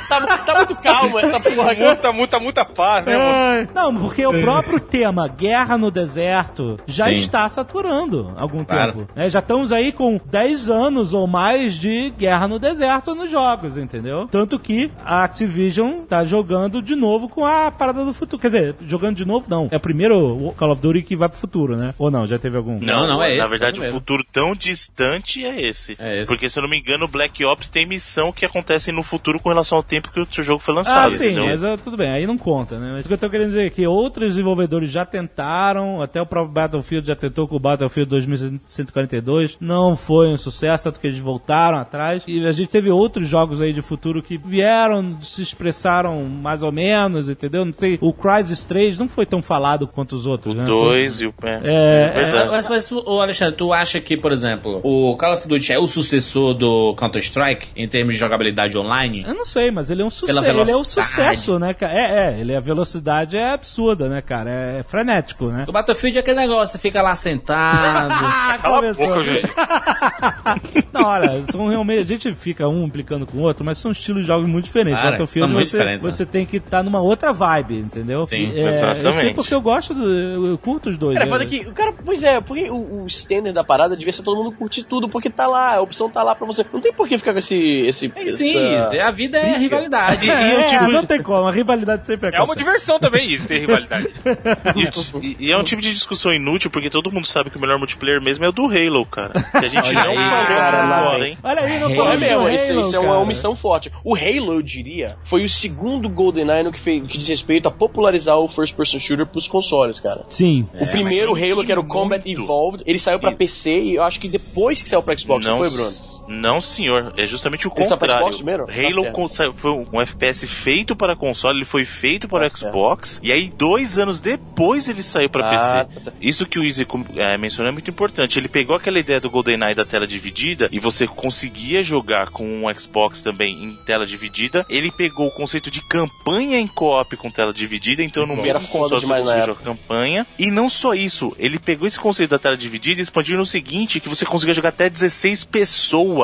[0.08, 1.82] tá, tá muito calma essa porra aqui.
[1.82, 3.38] Muita, muita, muita paz, né, moço?
[3.38, 7.12] É, Não, porque o próprio tema Guerra no Deserto já Sim.
[7.12, 8.92] está saturando há algum Claro.
[8.92, 9.08] tempo.
[9.14, 9.30] né?
[9.30, 14.26] Já estamos aí com 10 anos ou mais de Guerra no Deserto nos jogos, entendeu?
[14.30, 18.40] Tanto que a Activision tá jogando de novo com a parada do futuro.
[18.40, 19.68] Quer dizer, jogando de novo não.
[19.70, 21.94] É o primeiro Call of Duty que vai pro futuro, né?
[21.98, 22.26] Ou não?
[22.26, 22.78] Já teve algum?
[22.80, 25.96] Não, não, é Na esse, verdade, tá o futuro tão distante é esse.
[25.98, 26.26] É esse.
[26.28, 29.40] Porque, se eu não me engano, o Black Ops tem missão que acontece no futuro
[29.40, 31.46] com relação ao tempo que o jogo foi Ah, lançado, sim, entendeu?
[31.46, 32.90] mas ah, tudo bem, aí não conta, né?
[32.92, 36.26] Mas o que eu tô querendo dizer é que outros desenvolvedores já tentaram, até o
[36.26, 41.18] próprio Battlefield já tentou com o Battlefield 2142, não foi um sucesso, tanto que eles
[41.18, 42.22] voltaram atrás.
[42.26, 46.72] E a gente teve outros jogos aí de futuro que vieram, se expressaram mais ou
[46.72, 47.64] menos, entendeu?
[47.64, 50.64] Não sei, o Crysis 3 não foi tão falado quanto os outros, né?
[50.64, 51.34] Dois e o.
[51.42, 52.48] É, É, é.
[52.48, 56.54] Mas, mas, Alexandre, tu acha que, por exemplo, o Call of Duty é o sucessor
[56.54, 59.24] do Counter-Strike em termos de jogabilidade online?
[59.26, 60.42] Eu não sei, mas ele é um sucesso.
[60.42, 61.92] Pela Ele é um sucesso, né, cara?
[61.92, 64.50] É, é, ele, a velocidade é absurda, né, cara?
[64.50, 65.64] É frenético, né?
[65.68, 68.14] O Battlefield é aquele negócio, você fica lá sentado.
[68.60, 69.48] Cala a boca, gente.
[70.92, 74.22] Não, olha, são realmente, a gente fica um implicando com o outro, mas são estilos
[74.22, 74.98] de jogos muito diferentes.
[75.00, 76.12] Cara, Battlefield muito você, diferentes, né?
[76.12, 78.26] você tem que estar numa outra vibe, entendeu?
[78.26, 79.34] Sim, é, Eu sei exatamente.
[79.34, 81.14] porque eu gosto, do, eu curto os dois.
[81.18, 81.32] Cara, né?
[81.32, 84.42] foda que, o cara, pois é, porque o, o standard da parada devia ser todo
[84.42, 86.64] mundo curtir tudo, porque tá lá, a opção tá lá pra você.
[86.72, 87.56] Não tem por que ficar com esse.
[87.86, 90.28] esse É, Sim, essa- a vida é rivalidade.
[90.28, 93.30] É, E eu, é, tipo, não tem como, a rivalidade sempre É uma diversão também
[93.32, 94.08] isso, ter rivalidade.
[95.22, 97.78] E, e é um tipo de discussão inútil, porque todo mundo sabe que o melhor
[97.78, 99.32] multiplayer mesmo é o do Halo, cara.
[99.32, 101.38] Que a gente Olha não aí, falou cara, agora, hein?
[101.42, 103.90] Olha aí, não É, é falando mesmo, isso, isso é uma omissão forte.
[104.04, 107.70] O Halo, eu diria, foi o segundo GoldenEye no que, fez, que diz respeito a
[107.70, 110.24] popularizar o first person shooter pros consoles, cara.
[110.30, 110.66] Sim.
[110.80, 112.42] O primeiro Halo, que era o Combat muito.
[112.42, 115.44] Evolved, ele saiu pra E- PC e eu acho que depois que saiu pra Xbox,
[115.44, 115.92] não, foi, Bruno?
[116.28, 117.12] Não, senhor.
[117.16, 118.24] É justamente o Ele contrário.
[118.38, 119.28] Tá Halo certo.
[119.28, 122.72] saiu- foi um FPS feito para console, ele foi feito para Tá certo.
[122.72, 125.50] Xbox, e aí dois anos depois ele saiu para Ah,
[125.84, 125.94] PC.
[125.94, 126.16] tá certo.
[126.20, 126.86] Isso que o Easy
[127.16, 128.38] é, mencionou é muito importante.
[128.38, 132.74] Ele pegou aquela ideia do GoldenEye da tela dividida e você conseguia jogar com um
[132.74, 134.64] Xbox também em tela dividida.
[134.68, 139.00] Ele pegou o conceito de campanha em co-op com tela dividida, então no mesmo console
[139.00, 140.26] você conseguia jogar campanha.
[140.38, 143.98] E não só isso, ele pegou esse conceito da tela dividida e expandiu no seguinte,
[144.00, 146.17] que você conseguia jogar até 16 pessoas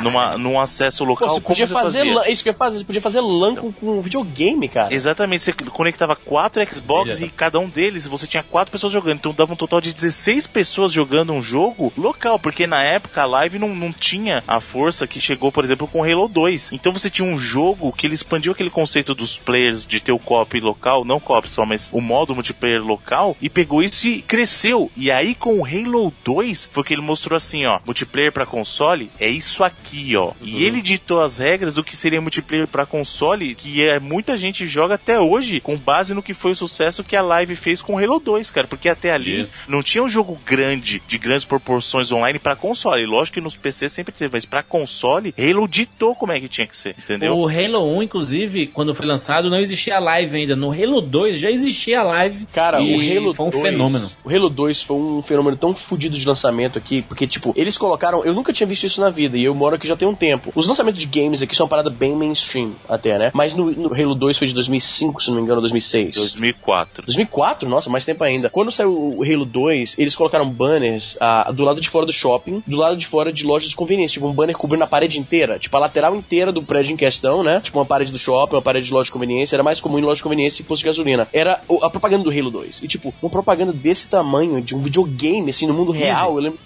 [0.00, 1.28] numa, num acesso Pô, local.
[1.28, 2.14] você como podia você fazer fazia.
[2.14, 4.92] LAN, isso que eu ia fazer, você podia fazer LAN com, com videogame, cara.
[4.92, 9.18] Exatamente, você conectava quatro Xbox Filha e cada um deles você tinha quatro pessoas jogando.
[9.18, 13.26] Então dava um total de 16 pessoas jogando um jogo local, porque na época a
[13.26, 16.72] live não, não tinha a força que chegou, por exemplo, com Halo 2.
[16.72, 20.18] Então você tinha um jogo que ele expandiu aquele conceito dos players de ter o
[20.18, 24.90] co-op local, não co-op só, mas o modo multiplayer local, e pegou isso e cresceu.
[24.96, 29.10] E aí com o Halo 2 foi que ele mostrou assim, ó, multiplayer pra console
[29.18, 30.32] é isso aqui, ó.
[30.40, 34.66] E ele ditou as regras do que seria multiplayer pra console, que é muita gente
[34.66, 37.98] joga até hoje com base no que foi o sucesso que a Live fez com
[37.98, 39.64] Halo 2, cara, porque até ali Isso.
[39.68, 43.06] não tinha um jogo grande, de grandes proporções online pra console.
[43.06, 46.66] Lógico que nos PC sempre teve, mas pra console, Halo ditou como é que tinha
[46.66, 47.36] que ser, entendeu?
[47.36, 50.56] O Halo 1, inclusive, quando foi lançado, não existia a live ainda.
[50.56, 52.46] No Halo 2 já existia a live.
[52.52, 54.10] Cara, e o Halo foi um 2, fenômeno.
[54.24, 58.24] O Halo 2 foi um fenômeno tão fodido de lançamento aqui, porque, tipo, eles colocaram.
[58.24, 60.52] Eu nunca tinha visto isso na vida, e eu moro aqui já tem um tempo.
[60.54, 63.30] Os lançamentos de games aqui são uma parada bem mainstream, até, né?
[63.32, 66.14] Mas no, no Halo 2 foi de 2005, se não me engano, ou 2006.
[66.14, 67.04] 2004.
[67.04, 67.68] 2004?
[67.68, 68.50] Nossa, mais tempo ainda.
[68.50, 72.62] Quando saiu o Halo 2, eles colocaram banners ah, do lado de fora do shopping,
[72.66, 74.14] do lado de fora de lojas de conveniência.
[74.14, 75.58] Tipo, um banner cobrindo a parede inteira.
[75.58, 77.60] Tipo, a lateral inteira do prédio em questão, né?
[77.60, 79.56] Tipo, uma parede do shopping, uma parede de loja de conveniência.
[79.56, 81.28] Era mais comum em loja de conveniência se fosse gasolina.
[81.32, 82.82] Era a propaganda do Halo 2.
[82.82, 86.36] E, tipo, uma propaganda desse tamanho, de um videogame, assim, no mundo real.
[86.36, 86.58] Eu lembro.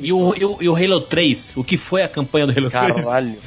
[0.00, 1.54] E o, e, o, e o Halo 3?
[1.56, 2.70] O que foi a campanha do 3?
[2.70, 3.38] Caralho.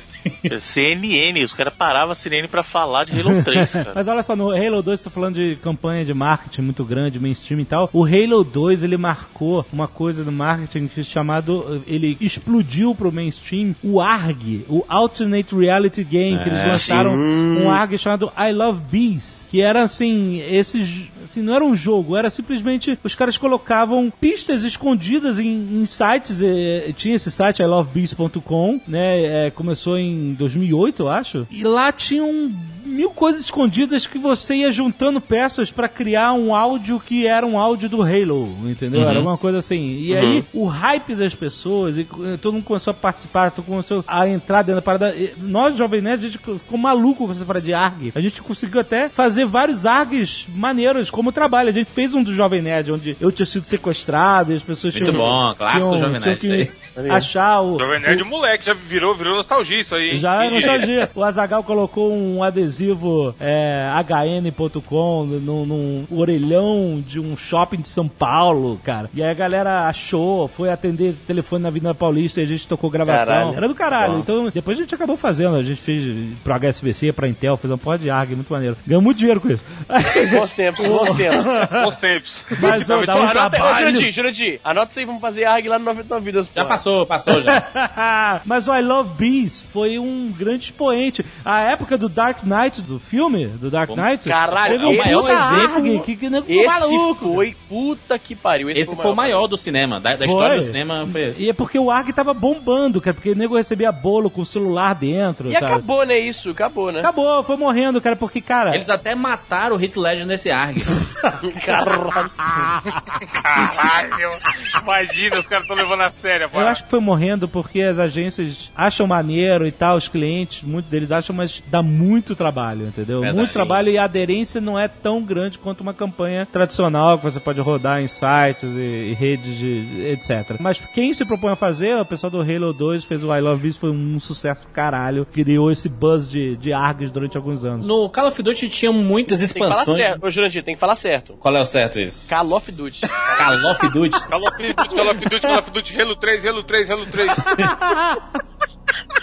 [0.60, 3.92] CNN, os caras paravam a CNN pra falar de Halo 3, cara.
[3.96, 7.62] Mas olha só, no Halo 2, tô falando de campanha de marketing muito grande, mainstream
[7.62, 7.90] e tal.
[7.94, 13.76] O Halo 2, ele marcou uma coisa do marketing que chamado, ele explodiu pro mainstream,
[13.84, 19.48] o ARG, o Alternate Reality Game, que eles lançaram um ARG chamado I Love Bees,
[19.50, 24.64] que era assim, esses, assim, não era um jogo, era simplesmente, os caras colocavam pistas
[24.64, 31.10] escondidas em, em sites, eh, tinha esse site ilovebees.com, né, eh, começou em 2008, eu
[31.10, 32.52] acho, e lá tinham
[32.84, 37.58] mil coisas escondidas que você ia juntando peças pra criar um áudio que era um
[37.58, 39.08] áudio do Halo, entendeu?
[39.08, 39.98] Era uma coisa assim.
[40.02, 42.06] E aí, o hype das pessoas, e
[42.42, 45.16] todo mundo começou a participar, todo mundo começou a entrar dentro da parada.
[45.16, 48.12] E Nós, Jovem Nerd, a gente ficou maluco com essa parada de ARG.
[48.14, 51.70] A gente conseguiu até fazer vários ARGs maneiros como trabalho.
[51.70, 54.94] A gente fez um do Jovem Nerd, onde eu tinha sido sequestrado e as pessoas
[54.96, 55.24] Muito tinham...
[55.24, 57.80] bom, clássico tinham- Jovem tinham Nerd, que isso Achar o...
[57.80, 60.12] Jovem Nerd moleque, já virou, virou nostalgia isso aí.
[60.12, 60.20] hein?
[60.20, 61.10] Já é nostalgia.
[61.16, 68.08] O Azagal colocou um adesivo é, hn.com num, num orelhão de um shopping de São
[68.08, 69.10] Paulo, cara.
[69.14, 72.90] E aí a galera achou, foi atender telefone na Avenida Paulista e a gente tocou
[72.90, 73.26] gravação.
[73.26, 73.58] Caralho.
[73.58, 74.20] Era do caralho.
[74.20, 75.56] Então, depois a gente acabou fazendo.
[75.56, 76.04] A gente fez
[76.44, 78.76] pro HSBC, pra Intel, fez uma porra de ARG, muito maneiro.
[78.86, 79.64] Ganhou muito dinheiro com isso.
[80.32, 81.46] Bons tempos, bons tempos.
[81.72, 82.46] Bons tempos.
[82.60, 83.78] Mas ó, dá um Anota, ô, trabalho.
[83.78, 86.50] Jurandir, Jurandir, anota isso aí, vamos fazer ARG lá no 99 Vidas.
[86.54, 86.70] Já pô.
[86.82, 88.42] Passou, passou já.
[88.46, 91.24] Mas o I Love Bees foi um grande expoente.
[91.46, 94.98] A época do Dark Knight, do filme, do Dark Knight, Caralho, teve um é o
[94.98, 96.02] maior puta exemplo.
[96.04, 97.34] Que, que nego ficou Esse maluco.
[97.34, 98.70] foi, puta que pariu.
[98.70, 100.28] Esse, Esse foi o maior do cinema, da, da Foi.
[100.28, 101.44] história do cinema foi esse.
[101.44, 104.46] E é porque o ARG tava bombando, cara, porque o nego recebia bolo com o
[104.46, 105.66] celular dentro, E sabe?
[105.66, 107.00] acabou, né, isso, acabou, né?
[107.00, 108.74] Acabou, foi morrendo, cara, porque, cara...
[108.74, 110.82] Eles até mataram o Hit Ledger nesse ARG.
[111.66, 112.12] Caralho.
[113.32, 114.40] Caralho.
[114.82, 116.46] Imagina, os caras estão levando a sério.
[116.46, 120.90] Eu acho que foi morrendo porque as agências acham maneiro e tal, os clientes, muitos
[120.90, 123.20] deles acham, mas dá muito trabalho, entendeu?
[123.22, 123.38] Verdade.
[123.38, 127.40] Muito trabalho e a aderência não é tão grande quanto uma campanha tradicional que você
[127.40, 130.58] pode rodar em sites e, e redes de etc.
[130.60, 133.62] Mas quem se propõe a fazer, o pessoal do Halo 2 fez o I Love
[133.62, 137.86] This, foi um sucesso caralho, criou esse buzz de, de ARGs durante alguns anos.
[137.86, 140.06] No Call of Duty tinha muitas Tem que falar expansões.
[140.06, 140.26] certo.
[140.26, 141.34] Ô, Jurandir, tem que falar certo.
[141.34, 142.28] Qual é o certo isso?
[142.28, 143.02] Call of Duty.
[143.38, 144.22] Call of Duty.
[144.28, 147.32] Call of Duty, Call of Duty, Call of Duty, Halo 3, Halo 3, Halo 3.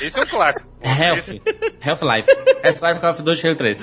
[0.01, 0.69] Esse é um clássico.
[0.81, 1.40] Health.
[1.81, 2.28] Half-Life.
[2.62, 3.78] Half-Life Call of Duty Halo 3.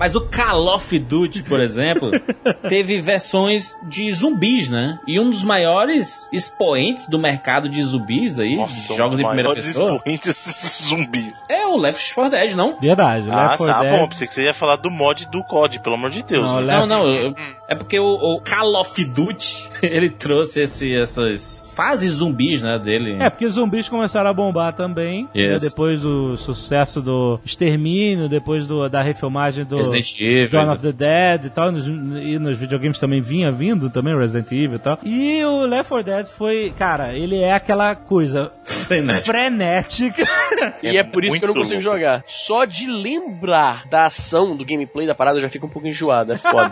[0.00, 2.10] Mas o Call of Duty, por exemplo,
[2.68, 4.98] teve versões de zumbis, né?
[5.06, 9.66] E um dos maiores expoentes do mercado de zumbis aí, de jogos em primeira maiores
[9.66, 11.34] pessoa, expoentes zumbis.
[11.50, 12.78] é o Left 4 Dead, não?
[12.80, 13.92] Verdade, Ah, Left 4 tá Dead.
[14.00, 14.08] bom.
[14.08, 16.46] Pensei que você ia falar do mod do COD, pelo amor de Deus.
[16.50, 16.78] Não, né?
[16.78, 17.34] Não, não, eu-
[17.68, 23.16] é porque o, o Call of Duty, ele trouxe esse, essas fases zumbis, né, dele.
[23.20, 25.24] É, porque os zumbis começaram a bombar também.
[25.24, 25.62] né, Yes.
[25.62, 30.50] depois do sucesso do Extermínio, depois do, da refilmagem do Resident Evil.
[30.50, 31.72] Dawn of the Dead e tal.
[31.72, 34.98] Nos, e nos videogames também vinha vindo também, Resident Evil e tal.
[35.02, 39.24] E o Left 4 Dead foi, cara, ele é aquela coisa Frenético.
[39.26, 40.24] frenética.
[40.82, 41.96] E é por isso que eu não consigo louco.
[41.98, 42.22] jogar.
[42.26, 46.32] Só de lembrar da ação, do gameplay da parada, eu já fico um pouco enjoado.
[46.32, 46.70] É foda.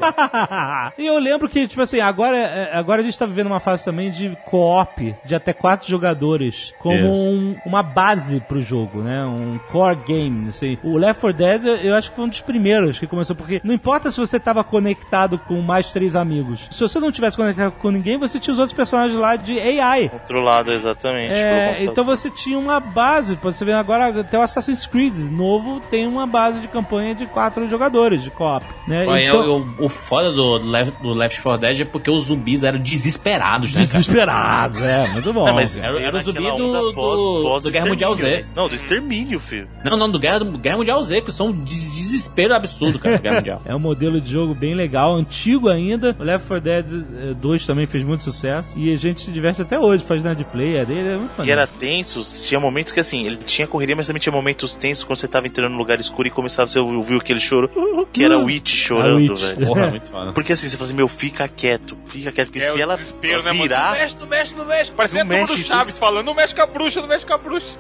[0.99, 3.85] e eu lembro que, tipo assim, agora, é, agora a gente tá vivendo uma fase
[3.85, 9.25] também de co-op, de até quatro jogadores, como um- uma base pro jogo, né?
[9.25, 10.77] Um core game, assim.
[10.83, 13.61] O Left 4 Dead, eu- eu acho que foi um dos primeiros que começou, porque
[13.65, 16.69] não importa se você tava conectado com mais três amigos.
[16.71, 20.09] Se você não tivesse conectado com ninguém, você tinha os outros personagens lá de AI.
[20.09, 21.29] Controlado, exatamente.
[21.29, 23.39] pelo É, então você tinha uma base.
[23.43, 27.67] Você vê agora até o Assassin's Creed novo tem uma base de campanha de quatro
[27.69, 28.65] jogadores de co-op.
[28.87, 29.07] Né?
[29.07, 32.63] Olha, Então- o, o foda do Left, do Left 4 Dead é porque os zumbis
[32.65, 33.81] eram desesperados, né?
[33.83, 35.47] Desesperados, é, muito bom.
[35.47, 38.31] Não, mas Era- era o zumbi do- do- do Guerra Mundial Z.
[38.31, 38.43] né?
[38.55, 39.69] Não, do extermínio, filho.
[39.85, 43.23] Não, não, do Guerra, do Guerra Mundial Z, que são de desespero absurdo, cara, do
[43.23, 43.63] Guerra Mundial.
[43.65, 46.15] É um modelo de jogo bem legal, antigo ainda.
[46.19, 46.87] O Left 4 Dead
[47.31, 48.73] eh, 2 também fez muito sucesso.
[48.77, 51.61] E a gente se diverte até hoje, faz net player dele, é muito E maneiro.
[51.61, 55.19] era tenso, tinha momentos que assim, ele tinha correria, mas também tinha momentos tensos quando
[55.19, 57.69] você tava entrando num lugar escuro e começava você ouvir aquele choro,
[58.13, 59.41] que era o Witch chorando, Witch.
[59.43, 59.67] velho.
[59.67, 60.33] Porra, muito foda.
[60.33, 63.53] Porque assim, você fala assim, meu, fica quieto, fica quieto, porque É se ela né,
[63.53, 64.91] virar, Não mexe, não mexe, não mexe.
[64.93, 67.27] Parecia Não a turma do mexe, Chaves falando, não mexe com a bruxa, não mexe
[67.27, 67.77] com a bruxa.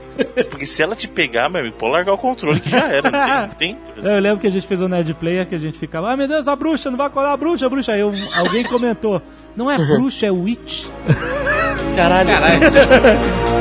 [0.50, 3.48] porque se ela te pegar, meu amigo, pode largar o controle que já era, não
[3.56, 5.78] tem, não tem Eu lembro que a gente fez um Nerd Player que a gente
[5.78, 7.92] ficava, ah meu Deus, a bruxa, não vai colar a bruxa, a bruxa.
[7.92, 9.22] Aí eu- alguém comentou,
[9.56, 10.86] não é bruxa, é witch.
[11.96, 12.30] Caralho.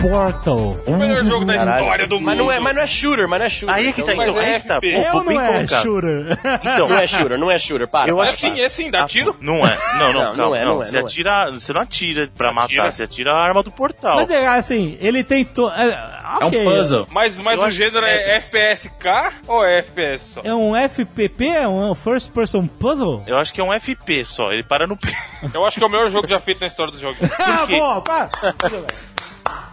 [0.00, 0.76] Portal.
[0.86, 1.82] O melhor jogo da Caralho.
[1.84, 2.24] história do mundo.
[2.26, 3.74] Mas não, é, mas não é shooter, mas não é shooter.
[3.74, 6.38] Aí é que tá, Mas então, é tá, É ou não é shooter?
[6.60, 7.88] Então, Não é shooter, não é shooter.
[7.88, 8.10] Para.
[8.10, 9.36] Eu acho É sim, é sim, dá tiro.
[9.40, 11.04] Não é, não, não, Não, calma, não é, não, é, você não é.
[11.04, 14.16] atira, você não atira pra matar, você atira a arma do portal.
[14.16, 15.68] Mas é assim, ele tem to...
[15.70, 15.92] é,
[16.40, 17.06] É um puzzle.
[17.10, 19.06] Mas, mas o gênero é FPSK
[19.46, 20.40] ou é FPS só?
[20.44, 23.22] É um FPP, é um First Person Puzzle?
[23.26, 25.08] Eu acho que é um FP só, ele para no P.
[25.52, 27.18] Eu acho que é o melhor jogo já feito na história dos jogos.
[27.38, 28.28] Ah, bom, para.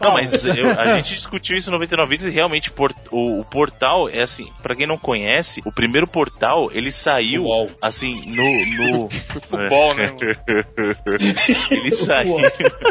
[0.01, 3.45] Não, mas eu- a gente discutiu isso no 99 Vidas e realmente por- o, o
[3.45, 7.67] portal é assim, pra quem não conhece, o primeiro portal ele saiu UOL.
[7.81, 10.15] assim no no O ball, né?
[11.71, 12.35] ele saiu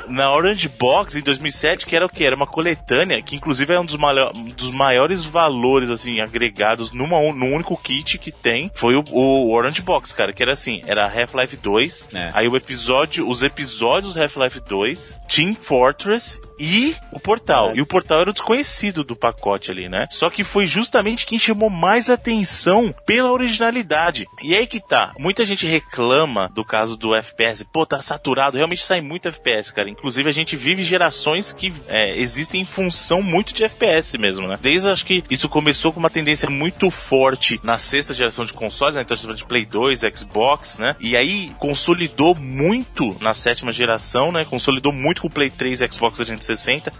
[0.08, 3.80] na Orange Box em 2007, que era o que era uma coletânea que inclusive é
[3.80, 3.94] um dos,
[4.34, 9.52] um dos maiores valores assim agregados numa num único kit que tem, foi o, o
[9.54, 12.28] Orange Box, cara, que era assim, era Half-Life 2, É.
[12.32, 17.74] aí o episódio, os episódios do Half-Life 2, Team Fortress e o Portal.
[17.74, 20.06] E o Portal era o desconhecido do pacote ali, né?
[20.10, 24.26] Só que foi justamente quem chamou mais atenção pela originalidade.
[24.42, 25.12] E aí que tá.
[25.18, 27.64] Muita gente reclama do caso do FPS.
[27.64, 28.56] Pô, tá saturado.
[28.56, 29.90] Realmente sai muito FPS, cara.
[29.90, 34.56] Inclusive, a gente vive gerações que é, existem em função muito de FPS mesmo, né?
[34.60, 38.96] Desde acho que isso começou com uma tendência muito forte na sexta geração de consoles,
[38.96, 39.02] né?
[39.02, 40.96] Então, de Play 2, Xbox, né?
[41.00, 44.44] E aí consolidou muito na sétima geração, né?
[44.44, 46.45] Consolidou muito com o Play 3 e Xbox 360,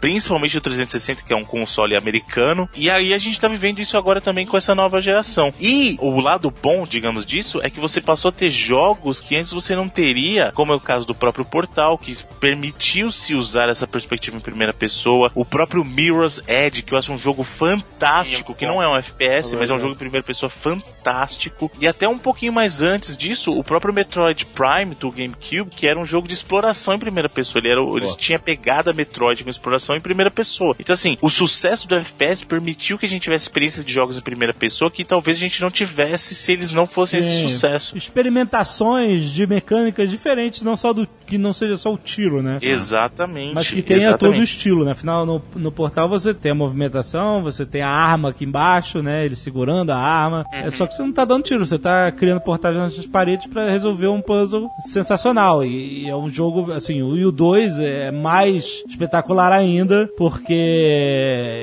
[0.01, 2.69] principalmente o 360, que é um console americano.
[2.75, 5.53] E aí a gente tá vivendo isso agora também com essa nova geração.
[5.61, 9.53] E o lado bom, digamos disso, é que você passou a ter jogos que antes
[9.53, 14.37] você não teria, como é o caso do próprio Portal, que permitiu-se usar essa perspectiva
[14.37, 15.31] em primeira pessoa.
[15.35, 19.55] O próprio Mirror's Edge, que eu acho um jogo fantástico, que não é um FPS,
[19.55, 21.71] mas é um jogo em primeira pessoa fantástico.
[21.81, 25.99] E até um pouquinho mais antes disso, o próprio Metroid Prime do GameCube, que era
[25.99, 27.61] um jogo de exploração em primeira pessoa.
[27.61, 30.77] Ele era, eles tinham pegada Metroid com exploração em primeira pessoa.
[30.79, 34.21] Então, assim, o sucesso do FPS permitiu que a gente tivesse experiências de jogos em
[34.21, 37.49] primeira pessoa que talvez a gente não tivesse se eles não fossem esse Sim.
[37.49, 37.97] sucesso.
[37.97, 42.59] Experimentações de mecânicas diferentes, não só do que não seja só o tiro, né?
[42.63, 43.55] Exatamente.
[43.55, 44.35] Mas que tenha exatamente.
[44.35, 44.93] todo o estilo, né?
[44.93, 49.25] Afinal, no, no portal você tem a movimentação, você tem a arma aqui embaixo, né?
[49.25, 50.45] Ele segurando a arma.
[50.53, 53.69] É só que você não tá dando tiro, você tá criando portais nas paredes pra
[53.69, 55.65] resolver um puzzle sensacional.
[55.65, 60.53] E, e é um jogo, assim, o, e o 2 é mais espetacular ainda, porque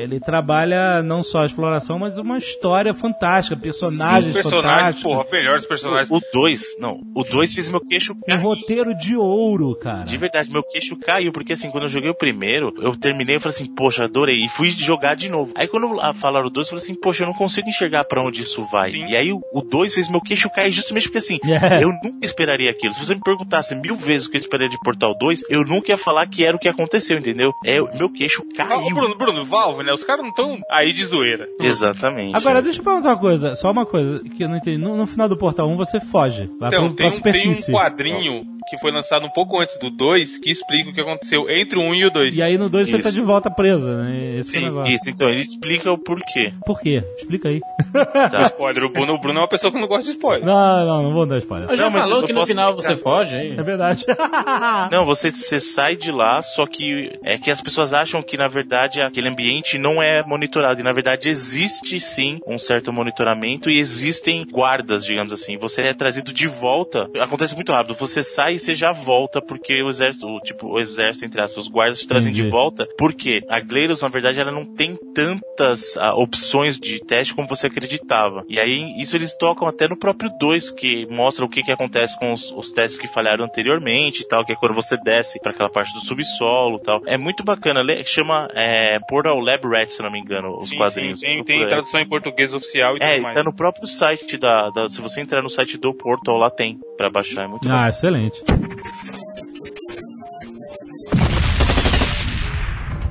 [0.03, 5.03] ele trabalha não só a exploração, mas uma história fantástica, personagens personagens, fantásticos.
[5.03, 6.09] porra, melhores personagens.
[6.11, 8.39] O 2, não, o 2 fez meu queixo Um cair.
[8.41, 10.03] roteiro de ouro, cara.
[10.05, 13.39] De verdade, meu queixo caiu, porque assim, quando eu joguei o primeiro, eu terminei e
[13.39, 14.43] falei assim, poxa, adorei.
[14.45, 15.51] E fui jogar de novo.
[15.55, 18.41] Aí quando falaram o 2, eu falei assim, poxa, eu não consigo enxergar pra onde
[18.43, 18.91] isso vai.
[18.91, 19.05] Sim.
[19.07, 21.79] E aí o 2 fez meu queixo cair justamente porque assim, Yeah.
[21.81, 22.93] eu nunca esperaria aquilo.
[22.93, 25.91] Se você me perguntasse mil vezes o que eu esperaria de Portal 2, eu nunca
[25.91, 27.52] ia falar que era o que aconteceu, entendeu?
[27.65, 28.93] É, o meu queixo caiu.
[28.93, 29.91] Bruno, Bruno, Valve, né?
[29.93, 31.47] Os caras não estão aí de zoeira.
[31.59, 32.35] Exatamente.
[32.35, 34.77] Agora, deixa eu perguntar uma coisa, só uma coisa que eu não entendi.
[34.77, 36.49] No, no final do Portal 1 você foge.
[36.59, 39.77] Vai Então, pro, tem pra um, tem um quadrinho que foi lançado um pouco antes
[39.79, 42.37] do 2 que explica o que aconteceu entre o 1 e o 2.
[42.37, 44.37] E aí no 2 você tá de volta presa, né?
[44.37, 44.93] Esse é o Sim, negócio.
[44.95, 46.53] Isso, então, ele explica o porquê.
[46.65, 47.03] Por quê?
[47.17, 47.61] Explica aí.
[48.47, 50.45] Spoiler, o Bruno, o Bruno é uma pessoa que não gosta de spoiler.
[50.45, 51.67] Não, não, não vou dar spoiler.
[51.67, 52.95] Mas já Não, mas falou eu que no final explicar.
[52.95, 53.55] você foge, hein?
[53.57, 54.05] É verdade.
[54.91, 58.47] Não, você, você sai de lá, só que é que as pessoas acham que na
[58.47, 60.79] verdade aquele ambiente não é monitorado.
[60.79, 65.57] E na verdade existe sim um certo monitoramento e existem guardas, digamos assim.
[65.57, 67.09] Você é trazido de volta.
[67.19, 67.95] Acontece muito rápido.
[67.95, 71.65] Você sai e você já volta, porque o exército, o, tipo, o exército, entre aspas,
[71.65, 72.45] os guardas te trazem Entendi.
[72.45, 77.33] de volta, porque a Gleiros, na verdade, ela não tem tantas ah, opções de teste
[77.33, 78.43] como você acreditava.
[78.47, 82.17] E aí, isso eles tocam até no próprio 2, que mostra o que, que acontece
[82.17, 85.51] com os, os testes que falharam anteriormente e tal, que é quando você desce para
[85.51, 87.01] aquela parte do subsolo e tal.
[87.05, 90.77] É muito bacana, le- chama é, Portal Lab Rat, se não me engano, os Sim,
[90.77, 91.19] quadrinhos.
[91.19, 93.35] sim, tem, tem tradução em português oficial e É, tudo mais.
[93.35, 96.79] tá no próprio site da, da- Se você entrar no site do Portal, lá tem
[96.97, 97.43] pra baixar.
[97.43, 98.42] É muito Ah, excelente.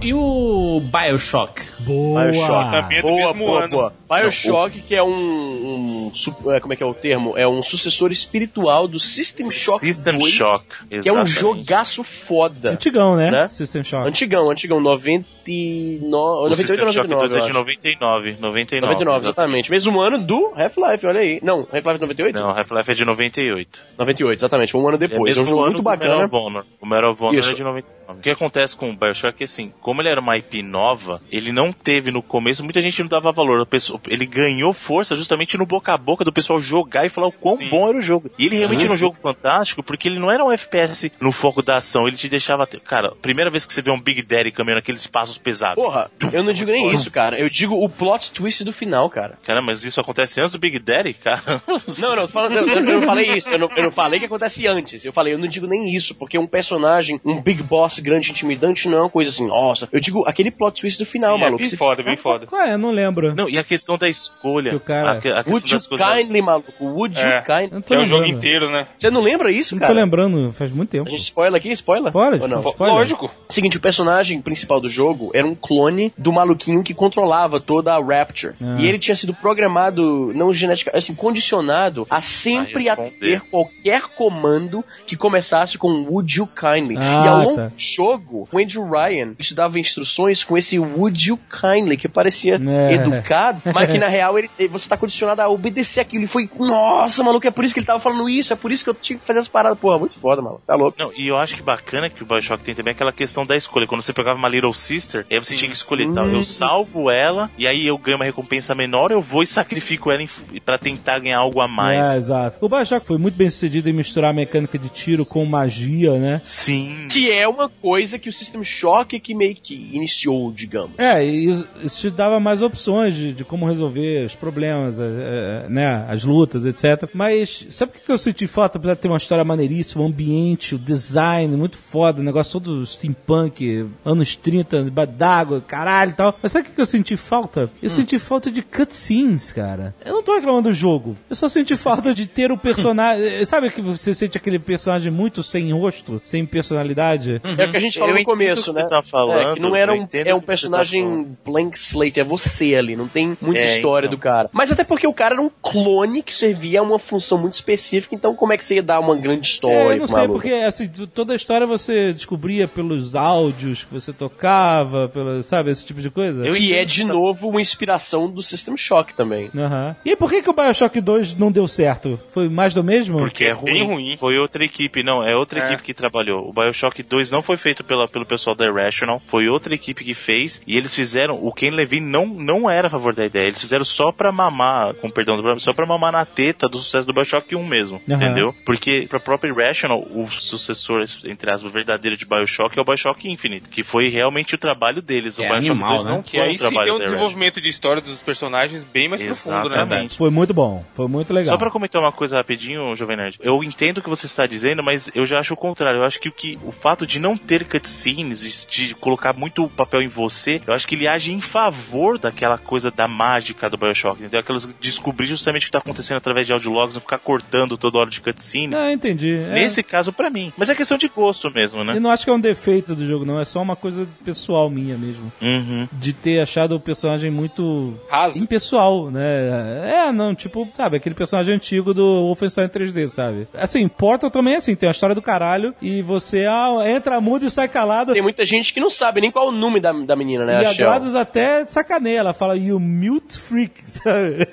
[0.00, 1.71] E o Bioshock?
[1.84, 2.24] Boa.
[2.24, 3.70] Bioshock Também é do Boa, mesmo boa, ano.
[3.70, 3.92] boa.
[4.08, 7.36] Bioshock, que é um, um é, Como é que é o termo?
[7.36, 10.64] É um sucessor espiritual do System Shock System 2, Shock.
[10.88, 11.30] que é um exatamente.
[11.30, 12.72] jogaço foda.
[12.72, 13.30] Antigão, né?
[13.30, 13.48] Né?
[13.48, 14.06] System Shock.
[14.08, 17.52] Antigão, antigão, 99, O 98 System ou Shock 99, 2 é de acho.
[17.52, 18.36] 99.
[18.40, 18.92] 99.
[18.92, 19.70] 99, exatamente.
[19.70, 21.40] Mesmo ano do Half-Life, olha aí.
[21.42, 22.38] Não, Half-Life 98?
[22.38, 23.80] Não, Half-Life é de 98.
[23.98, 24.72] 98, exatamente.
[24.72, 25.36] Foi um ano É depois.
[25.36, 26.14] É, um mesmo jogo ano muito bacana.
[26.14, 26.64] Medal of Honor.
[26.80, 27.50] O Medal of Honor Isso.
[27.50, 28.01] é de 99.
[28.18, 31.20] O que acontece com o Bioshock é que, assim, como ele era uma IP nova,
[31.30, 33.64] ele não teve no começo, muita gente não dava valor.
[33.66, 37.32] Pessoa- ele ganhou força justamente no boca a boca do pessoal jogar e falar o
[37.32, 37.68] quão Sim.
[37.70, 38.30] bom era o jogo.
[38.38, 41.32] E ele realmente Sim, era um jogo fantástico, porque ele não era um FPS no
[41.32, 42.66] foco da ação, ele te deixava...
[42.66, 45.82] Cara, primeira vez que você vê um Big Daddy caminhando naqueles passos pesados.
[45.82, 47.38] Porra, eu não digo nem isso, cara.
[47.38, 49.38] Eu digo o plot twist do final, cara.
[49.44, 51.62] Cara, mas isso acontece antes do Big Daddy, cara?
[51.98, 53.48] Não, não, tô falando, eu, eu não falei isso.
[53.48, 55.04] Eu não, eu não falei que acontece antes.
[55.04, 58.88] Eu falei, eu não digo nem isso, porque um personagem, um big boss grande, intimidante,
[58.88, 59.88] não é uma coisa assim, nossa.
[59.92, 61.58] Eu digo aquele plot twist do final, Sim, é maluco.
[61.62, 62.46] bem Você- foda, bem foda.
[62.46, 62.76] Qual é?
[62.76, 63.34] Não lembro.
[63.34, 64.70] Não, e a questão da escolha.
[64.70, 66.72] Que o cara- a, a questão Would you kindly, maluco?
[66.80, 67.42] Would you É.
[67.42, 67.82] kindly?
[67.88, 68.86] Não É o jogo inteiro, né?
[68.96, 69.92] Você não lembra isso, Não cara?
[69.94, 71.06] tô lembrando, faz muito tempo.
[71.08, 71.70] A gente spoiler aqui?
[71.72, 72.12] Spoiler?
[72.12, 72.60] Pode, Ou não?
[72.68, 72.96] Spoiler.
[72.96, 73.30] Lógico.
[73.48, 78.00] Seguinte, o personagem principal do jogo era um clone do maluquinho que controlava toda a
[78.02, 78.54] Rapture.
[78.60, 78.76] Ah.
[78.80, 84.84] E ele tinha sido programado, não geneticamente, assim, condicionado a sempre A atender qualquer comando
[85.06, 86.96] que começasse com Would You Kindly.
[86.98, 87.66] Ah, e ao longo tá.
[87.68, 92.54] do jogo, o Andrew Ryan te dava instruções com esse Would You Kindly, que parecia
[92.54, 92.94] É.
[92.94, 96.24] educado, mas que na real ele, você tá condicionado a obedecer aquilo.
[96.24, 98.84] E foi, nossa, maluco, é por isso que ele tava falando isso, é por isso
[98.84, 99.78] que eu tinha que fazer as paradas.
[99.78, 100.62] Porra, muito foda, maluco.
[100.66, 100.96] Tá louco.
[100.98, 103.86] Não, e eu acho que bacana que o Bioshock tem também aquela questão da escolha.
[103.86, 106.22] Quando você pegava uma Little Sister, aí você tinha que escolher, tá?
[106.22, 110.22] Eu salvo ela, e aí eu ganho uma recompensa menor, eu vou e sacrifico ela
[110.64, 112.14] pra tentar ganhar algo a mais.
[112.14, 112.58] É, exato.
[112.64, 116.40] O Bioshock foi muito bem sucedido em misturar a mecânica de tiro com magia, né?
[116.46, 117.08] Sim.
[117.10, 120.98] Que é uma coisa que o System Shock que meio que iniciou, digamos.
[120.98, 125.04] É, e isso, isso te dava mais opções de, de como resolver os problemas, é,
[125.04, 127.08] é, né, as lutas, etc.
[127.14, 128.78] Mas sabe o que eu senti falta?
[128.78, 132.84] Apesar de ter uma história maneiríssima, o ambiente, o design, muito foda, o negócio todo
[132.86, 136.38] steampunk, anos 30, debaixo d'água, caralho e tal.
[136.42, 137.70] Mas sabe o que eu senti falta?
[137.82, 139.94] Eu senti falta de cutscenes, cara.
[140.04, 141.16] Eu não tô reclamando do jogo.
[141.28, 143.44] Eu só senti falta de ter o personagem.
[143.44, 147.40] Sabe que você sente aquele personagem muito sem rosto, sem personalidade?
[147.62, 148.82] É o que a gente Eu falou no entendo começo, o que né?
[148.82, 151.38] você tá falando, é, que não era eu um, é um tá personagem falando.
[151.44, 154.18] blank slate, é você ali, não tem muita É, história então.
[154.18, 154.48] do cara.
[154.52, 158.14] Mas até porque o cara era um clone que servia a uma função muito específica,
[158.14, 160.34] então como é que você ia dar uma grande história É, eu não sei, maluco?
[160.34, 165.84] porque assim, toda a história você descobria pelos áudios que você tocava, pelo, sabe, esse
[165.84, 166.44] tipo de coisa.
[166.44, 169.50] Eu Que é de tá- novo uma inspiração do System Shock também.
[169.56, 169.96] Aham.
[170.04, 172.18] E por que, que o Bioshock 2 não deu certo?
[172.28, 173.18] Foi mais do mesmo?
[173.18, 173.94] Porque é Bem ruim.
[173.94, 174.16] ruim.
[174.16, 175.64] Foi outra equipe, não, é outra É.
[175.66, 176.48] equipe que trabalhou.
[176.48, 180.14] O Bioshock 2 não foi feito pela, pelo pessoal da Irrational, foi outra equipe que
[180.14, 183.60] fez, e eles fizeram, o Ken Levine não, não era a favor da ideia, eles
[183.60, 187.12] fizeram só pra mamar, com perdão do só pra mamar na teta do sucesso do
[187.12, 188.16] Bioshock 1 mesmo, Aham.
[188.16, 188.54] entendeu?
[188.64, 193.68] Porque pra própria Irrational, o sucessor, entre aspas, verdadeiro de Bioshock é o Bioshock Infinite,
[193.68, 195.38] que foi realmente o trabalho deles.
[195.38, 196.10] É o Bioshock animal, 2 né?
[196.10, 199.68] não Que foi aí sim tem um desenvolvimento de história dos personagens bem mais profundo,
[199.68, 199.76] né?
[199.76, 200.16] Exatamente.
[200.16, 201.54] Foi muito bom, foi muito legal.
[201.54, 203.38] Só pra comentar uma coisa rapidinho, Jovem Nerd.
[203.40, 206.00] Eu entendo o que você está dizendo, mas eu já acho o contrário.
[206.00, 210.02] Eu acho que o, que, o fato de não ter cutscenes, de colocar muito papel
[210.02, 214.20] em você, eu acho que ele age em favor daquela coisa da mágica do Bioshock,
[214.20, 214.40] entendeu?
[214.40, 218.10] Aquelas descobrir justamente o que tá acontecendo através de audiologs, não ficar cortando toda hora
[218.10, 218.68] de cutscene.
[218.68, 219.34] Não, entendi.
[219.34, 219.54] É.
[219.54, 220.52] Nesse caso, pra mim.
[220.56, 221.96] Mas é questão de gosto mesmo, né?
[221.96, 223.40] Eu não acho que é um defeito do jogo, não.
[223.40, 225.32] É só uma coisa pessoal minha mesmo.
[225.40, 225.88] Uhum.
[225.92, 228.38] De ter achado o personagem muito Raso.
[228.38, 230.06] impessoal, né?
[230.06, 233.48] É, não, tipo, sabe, aquele personagem antigo do Wolfenstein 3D, sabe?
[233.54, 237.46] Assim, Portal também é assim, tem a história do caralho e você ah, entra mudo
[237.46, 238.12] e sai calado.
[238.12, 240.62] Tem muita gente que não sabe nem qual é o nome da, da menina, né?
[240.62, 240.74] E a.
[240.74, 244.46] Glados até sacaneia, ela fala, you mute freak, sabe?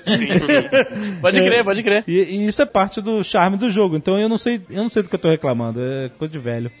[1.20, 2.04] Pode crer, pode crer.
[2.06, 3.96] E, e isso é parte do charme do jogo.
[3.96, 5.80] Então eu não sei, eu não sei do que eu tô reclamando.
[5.80, 6.70] É coisa de velho.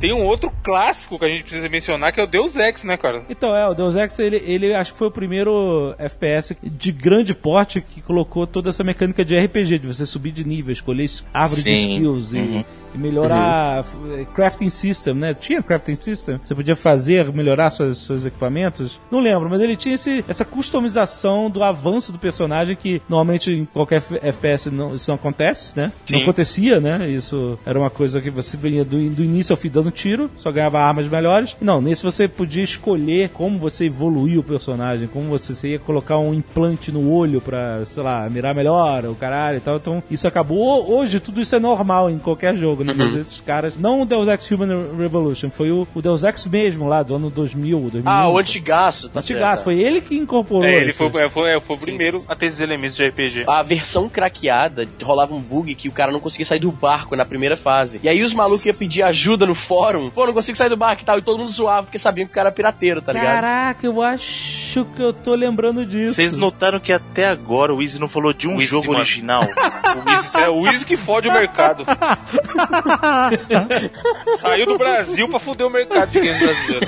[0.00, 2.96] Tem um outro clássico que a gente precisa mencionar, que é o Deus Ex, né,
[2.96, 3.22] cara?
[3.28, 7.34] Então, é, o Deus Ex, ele, ele acho que foi o primeiro FPS de grande
[7.34, 11.24] porte que colocou toda essa mecânica de RPG, de você subir de nível, escolher es-
[11.34, 11.92] árvore de Sim.
[11.96, 12.60] skills e, Uhum.
[12.60, 12.64] e
[12.94, 15.34] melhorar f- crafting system, né?
[15.34, 18.98] Tinha crafting system, você podia fazer, melhorar seus, seus equipamentos.
[19.10, 23.64] Não lembro, mas ele tinha esse, essa customização do avanço do personagem que normalmente em
[23.64, 25.92] qualquer FPS não, isso não acontece, né?
[26.10, 26.22] Não Sim.
[26.24, 27.08] acontecia, né?
[27.08, 30.50] Isso era uma coisa que você vinha do, do início ao fim dando tiro, só
[30.50, 31.56] ganhava armas melhores.
[31.60, 36.18] Não, nesse você podia escolher como você evoluir o personagem, como você, você ia colocar
[36.18, 39.76] um implante no olho pra, sei lá, mirar melhor, o caralho e tal.
[39.76, 40.90] Então, isso acabou.
[40.90, 42.92] Hoje, tudo isso é normal em qualquer jogo, né?
[42.96, 43.74] Mas esses caras.
[43.78, 47.30] Não o Deus Ex Human Revolution, foi o, o Deus Ex mesmo lá, do ano
[47.30, 48.08] 2000, 2001.
[48.08, 49.64] Ah, o antigaço, tá Antigaço, certo.
[49.64, 50.64] foi ele que incorporou.
[50.64, 52.26] É, ele foi, é, foi, é, foi o Sim, primeiro sim.
[52.28, 53.44] a ter esses elementos de RPG.
[53.46, 57.24] A versão craqueada rolava um bug que o cara não conseguia sair do barco na
[57.24, 58.00] primeira fase.
[58.02, 60.10] E aí os malucos iam pedir ajuda no fórum.
[60.10, 61.18] Pô, não consigo sair do barco e tal.
[61.18, 63.34] E todo mundo zoava porque sabiam que o cara era pirateiro, tá ligado?
[63.34, 66.14] Caraca, eu acho que eu tô lembrando disso.
[66.14, 69.00] Vocês notaram que até agora o Easy não falou de um jogo mano.
[69.00, 69.42] original?
[69.90, 71.84] O Easy, é o Easy que fode o mercado.
[74.40, 76.86] Saiu do Brasil pra foder o mercado de games brasileiro.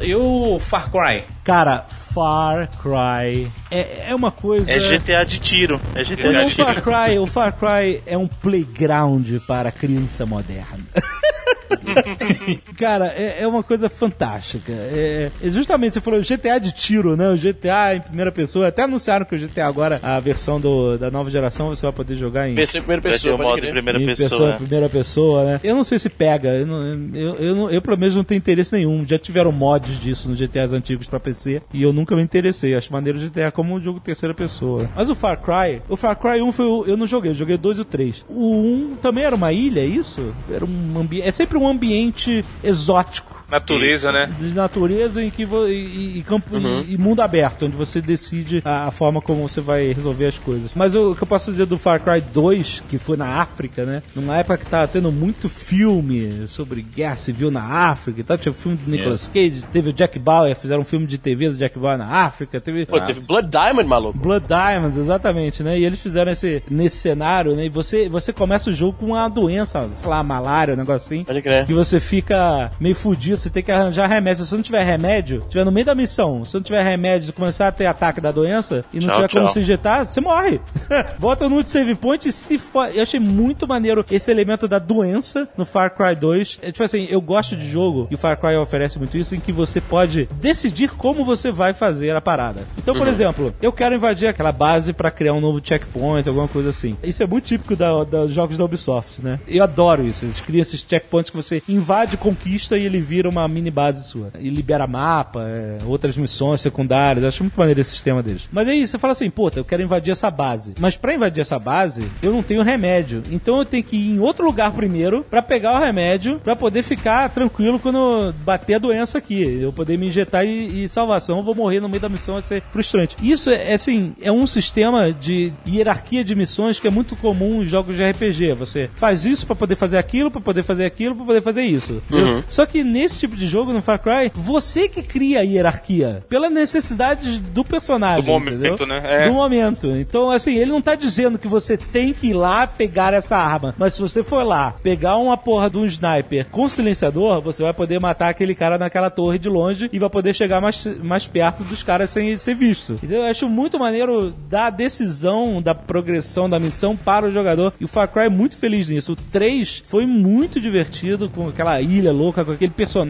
[0.00, 1.24] E o Far Cry?
[1.42, 4.70] Cara, Far Cry é, é uma coisa.
[4.70, 5.80] É GTA de tiro.
[5.96, 6.64] É GTA O de tiro.
[6.64, 10.84] Far Cry, o Far Cry é um playground para a criança moderna.
[12.78, 14.72] Cara, é, é uma coisa fantástica.
[14.72, 17.28] É, é justamente, você falou GTA de tiro, né?
[17.30, 18.68] O GTA em primeira pessoa.
[18.68, 22.14] Até anunciaram que o GTA agora, a versão do- da nova geração, você vai poder
[22.14, 24.28] jogar em, PC em primeira pessoa, modo primeira em pessoa.
[24.28, 24.56] pessoa, né?
[24.56, 25.60] primeira pessoa, né?
[25.62, 26.48] Eu não sei se pega.
[26.50, 29.04] Eu, não- eu, eu, não- eu, pelo menos, não tenho interesse nenhum.
[29.06, 32.74] Já tiveram mods disso nos GTAs antigos pra PC e eu nunca me interessei.
[32.74, 34.88] Acho maneiro o GTA como um jogo terceira pessoa.
[34.94, 37.56] Mas o Far Cry, o Far Cry 1 foi o, eu não joguei, eu joguei
[37.56, 38.24] 2 e o 3.
[38.28, 38.52] O
[38.92, 40.34] 1 também era uma ilha, é isso?
[40.52, 44.28] Era um ambiente, é sempre um ambiente exótico Natureza, né?
[44.38, 48.88] de natureza em que e, e campo e, e mundo aberto, onde você decide a,
[48.88, 50.70] a forma como você vai resolver as coisas.
[50.74, 53.84] Mas o, o que eu posso dizer do Far Cry 2, que foi na África,
[53.84, 54.02] né?
[54.14, 58.52] Numa época que tava tendo muito filme sobre guerra civil na África e tal, tinha
[58.52, 61.56] o filme do Nicolas Cage, teve o Jack Bauer, fizeram um filme de TV do
[61.56, 64.18] Jack Bauer na África, teve Pô, teve Blood Diamond, maluco.
[64.18, 65.78] Blood Diamonds, exatamente, né?
[65.78, 67.66] E eles fizeram esse nesse cenário, né?
[67.66, 71.24] E você você começa o jogo com uma doença, sei lá, malária, um negócio assim
[71.24, 71.66] Pode crer.
[71.66, 74.44] que você fica meio fudido, você tem que arranjar remédio.
[74.44, 77.32] Se você não tiver remédio, tiver no meio da missão, se não tiver remédio e
[77.32, 79.52] começar a ter ataque da doença e não Tchau, tiver como tchau.
[79.54, 80.60] se injetar, você morre.
[81.18, 82.84] Volta no save point e se fo...
[82.86, 86.58] Eu achei muito maneiro esse elemento da doença no Far Cry 2.
[86.62, 89.40] É tipo assim, eu gosto de jogo, e o Far Cry oferece muito isso, em
[89.40, 92.62] que você pode decidir como você vai fazer a parada.
[92.78, 96.70] Então, por exemplo, eu quero invadir aquela base pra criar um novo checkpoint, alguma coisa
[96.70, 96.96] assim.
[97.02, 99.38] Isso é muito típico da- dos jogos da Ubisoft, né?
[99.46, 100.24] Eu adoro isso.
[100.24, 104.30] Eles criam esses checkpoints que você invade, conquista e ele vira uma mini base sua.
[104.38, 107.22] E libera mapa, é, outras missões secundárias.
[107.22, 108.48] Eu acho muito maneiro esse sistema deles.
[108.52, 110.74] Mas aí você fala assim, puta, eu quero invadir essa base.
[110.78, 113.22] Mas pra invadir essa base, eu não tenho remédio.
[113.30, 116.82] Então eu tenho que ir em outro lugar primeiro pra pegar o remédio pra poder
[116.82, 119.60] ficar tranquilo quando bater a doença aqui.
[119.60, 122.42] Eu poder me injetar e, e salvação, eu vou morrer no meio da missão, vai
[122.42, 123.16] ser frustrante.
[123.22, 127.62] Isso é é, assim, é um sistema de hierarquia de missões que é muito comum
[127.62, 128.52] em jogos de RPG.
[128.54, 132.02] Você faz isso pra poder fazer aquilo, pra poder fazer aquilo, pra poder fazer isso.
[132.08, 132.44] entendeu?
[132.48, 136.50] Só que nesse tipo de jogo, no Far Cry, você que cria a hierarquia pela
[136.50, 138.24] necessidade do personagem.
[138.24, 138.86] Do momento, entendeu?
[138.86, 139.02] né?
[139.04, 139.28] É.
[139.28, 139.90] Do momento.
[139.96, 143.74] Então, assim, ele não tá dizendo que você tem que ir lá pegar essa arma.
[143.78, 147.72] Mas se você for lá pegar uma porra de um sniper com silenciador, você vai
[147.72, 151.64] poder matar aquele cara naquela torre de longe e vai poder chegar mais, mais perto
[151.64, 152.98] dos caras sem ser visto.
[153.02, 157.72] Então, eu acho muito maneiro da decisão da progressão da missão para o jogador.
[157.80, 159.12] E o Far Cry é muito feliz nisso.
[159.12, 163.03] O 3 foi muito divertido com aquela ilha louca, com aquele personagem.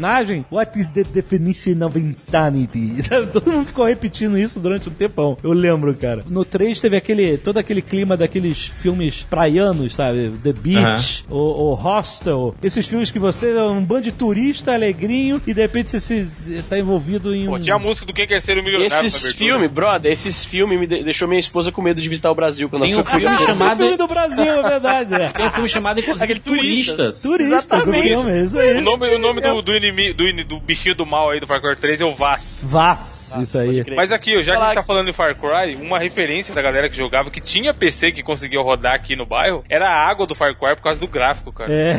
[0.50, 3.02] What is the definition of insanity?
[3.08, 3.26] Sabe?
[3.28, 5.36] Todo mundo ficou repetindo isso durante um tempão.
[5.42, 6.24] Eu lembro, cara.
[6.28, 10.32] No 3 teve aquele, todo aquele clima daqueles filmes praianos, sabe?
[10.42, 11.36] The Beach, o,
[11.70, 12.54] o Hostel.
[12.62, 16.62] Esses filmes que você é um bando de turista alegrinho e de repente você se,
[16.68, 17.52] tá envolvido em um...
[17.52, 20.78] Pô, tinha a música do Quem Quer Ser o Milionário Esses filmes, brother, esses filmes
[20.78, 23.04] me de- deixou minha esposa com medo de visitar o Brasil quando Tem ela um
[23.04, 23.76] foi filme Tem chamado.
[23.78, 25.14] filme do Brasil, é verdade.
[25.14, 25.28] É.
[25.28, 26.96] Tem um filme chamado, inclusive, Aquele turista.
[26.96, 27.22] Turistas.
[27.22, 28.08] Turistas do Exatamente.
[28.08, 28.78] filme, é isso aí.
[28.78, 31.60] O nome, o nome do, do inimigo, do, do bichinho do mal aí do Far
[31.60, 32.60] Cry 3 é o Vaz.
[32.62, 33.84] Vaz, isso aí.
[33.94, 36.88] Mas aqui, já que a gente tá falando de Far Cry, uma referência da galera
[36.88, 40.34] que jogava, que tinha PC que conseguia rodar aqui no bairro, era a água do
[40.34, 41.72] Far Cry por causa do gráfico, cara.
[41.72, 41.94] É.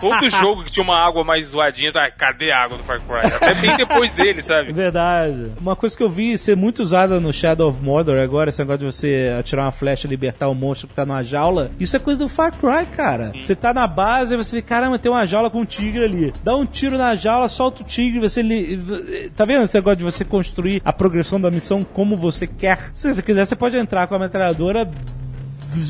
[0.00, 3.32] Todo jogo que tinha uma água mais zoadinha, tá, cadê a água do Far Cry?
[3.34, 4.72] Até bem depois dele, sabe?
[4.72, 5.52] Verdade.
[5.60, 8.80] Uma coisa que eu vi ser muito usada no Shadow of Mordor agora, esse negócio
[8.80, 11.98] de você atirar uma flecha e libertar o monstro que tá numa jaula, isso é
[11.98, 13.32] coisa do Far Cry, cara.
[13.34, 16.32] Você tá na base e você vê, caramba, tem uma jaula com um tigre ali.
[16.42, 19.30] Dá um tiro na jaula, solta o tigre, você li...
[19.36, 22.90] Tá vendo esse negócio de você construir a progressão da missão como você quer?
[22.94, 24.90] Se você quiser, você pode entrar com a metralhadora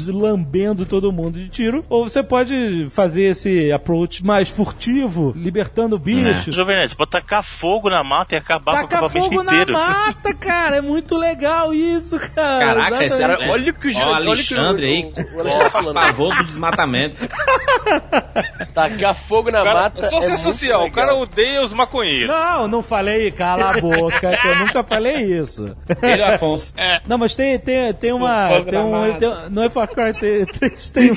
[0.08, 5.98] lambendo todo mundo de tiro, ou você pode fazer esse approach mais furtivo, libertando o
[5.98, 6.52] bicho.
[6.52, 9.72] Jovem Nerd, você pode tacar fogo na mata e acabar com o fogo inteiro.
[9.72, 10.76] na mata, cara.
[10.76, 12.84] É muito legal isso, cara.
[12.84, 15.70] Caraca, esse era- Olha o que o Ó, Alexandre aí, o- o Alexandre tá a
[15.70, 15.94] falando.
[15.94, 17.20] favor do desmatamento.
[18.74, 20.06] Tacar fogo na cara, mata.
[20.06, 22.28] é só é ser social, o cara odeia os maconheiros.
[22.28, 25.76] Não, não falei, cala a boca, que eu nunca falei isso.
[26.02, 26.74] Ele o Afonso.
[27.06, 28.48] Não, mas tem, tem, tem uma.
[28.48, 30.12] Tem um, tem, não é Far Cry
[30.46, 31.12] 3, tem,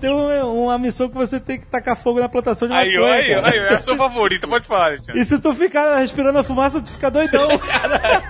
[0.00, 3.12] tem um- uma missão que você tem que tacar fogo na plantação de Aí, maconha.
[3.14, 5.20] aí, aí, ó, é a sua favorita, pode falar, Alexandre.
[5.20, 8.22] E se tu ficar respirando a fumaça, tu fica doidão, cara.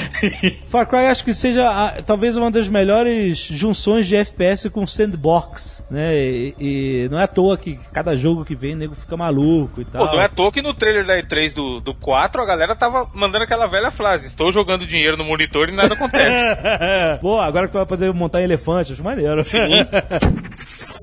[0.68, 5.84] Far Cry acho que seja ah, talvez uma das melhores junções de FPS com sandbox,
[5.90, 6.16] né?
[6.16, 9.80] E, e não é à toa que cada jogo que vem, o nego fica maluco
[9.80, 10.06] e tal.
[10.06, 12.74] Pô, não é à toa que no trailer da E3 do, do 4 a galera
[12.74, 16.56] tava mandando aquela velha frase: Estou jogando dinheiro no monitor e nada acontece.
[17.20, 19.42] Pô, agora que tu vai poder montar em elefante, acho maneiro.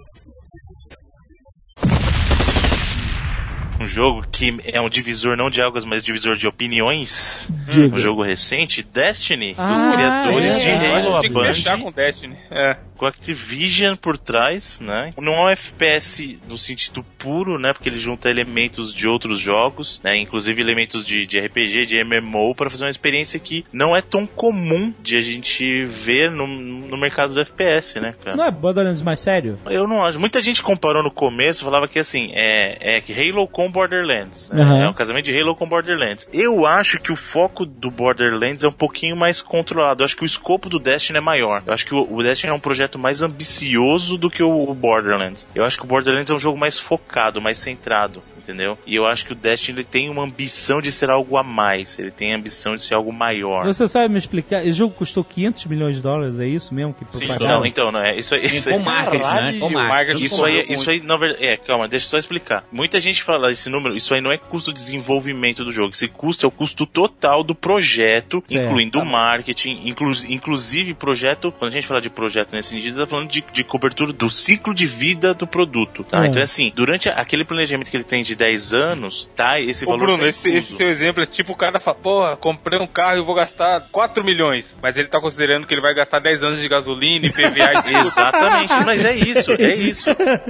[3.84, 7.46] Um jogo que é um divisor não de águas, mas divisor de opiniões.
[7.68, 7.96] Diga.
[7.96, 10.78] Um jogo recente, Destiny, dos Ah, criadores é.
[10.78, 12.38] de acho Halo, a com Destiny.
[12.50, 12.78] É.
[12.96, 15.14] com Activision por trás, né?
[15.18, 17.74] Não é um FPS no sentido puro, né?
[17.74, 20.18] Porque ele junta elementos de outros jogos, né?
[20.18, 24.26] Inclusive elementos de, de RPG, de MMO, para fazer uma experiência que não é tão
[24.26, 28.38] comum de a gente ver no, no mercado do FPS, né, cara?
[28.38, 29.60] Não é Borderlands mais sério?
[29.66, 30.20] Eu não acho.
[30.20, 34.52] Muita gente comparou no começo, falava que assim, é, é que Halo com Borderlands.
[34.52, 34.64] né?
[34.64, 34.84] Uhum.
[34.84, 36.30] É um casamento de Halo com Borderlands.
[36.32, 40.04] Eu acho que o foco do Borderlands é um pouquinho mais controlado.
[40.04, 41.64] Eu acho que o escopo do Destiny é maior.
[41.66, 45.48] Eu acho que o, Destiny é um projeto mais ambicioso do que o Borderlands.
[45.56, 48.22] Eu acho que o Borderlands é um jogo mais focado, mais centrado.
[48.44, 48.78] Entendeu?
[48.86, 51.98] E eu acho que o Destiny ele tem uma ambição de ser algo a mais.
[51.98, 53.66] Ele tem a ambição de ser algo maior.
[53.66, 54.62] Você sabe me explicar?
[54.62, 56.94] Esse jogo custou 500 milhões de dólares, é isso mesmo?
[56.94, 57.60] Que Sim, propagaram?
[57.60, 58.18] Não, então, não é.
[58.18, 59.58] Isso, aí- isso aí- Com marketing, né?
[59.60, 60.24] Com marketing.
[60.24, 62.66] Isso aí, isso aí, na verdade, é, calma, deixa eu só explicar.
[62.72, 65.92] Muita gente fala esse número, isso aí não é custo de desenvolvimento do jogo.
[65.94, 68.66] Esse custo é o custo total do projeto, Certo.
[68.66, 73.08] incluindo o marketing, inclu, inclusive projeto, quando a gente fala de projeto nesse sentido, tá
[73.08, 76.26] falando de, de cobertura do ciclo de vida do produto, tá?
[76.26, 76.28] É.
[76.28, 79.60] Então, assim, durante aquele planejamento que ele tem de 10 anos, tá?
[79.60, 82.36] Esse Ô valor Bruno, tá esse, esse seu exemplo é tipo o cara fala, porra,
[82.36, 84.76] comprei um carro e vou gastar 4 milhões.
[84.82, 87.98] Mas ele tá considerando que ele vai gastar 10 anos de gasolina, IPVA e tudo.
[88.08, 90.10] Exatamente, mas é isso, é isso.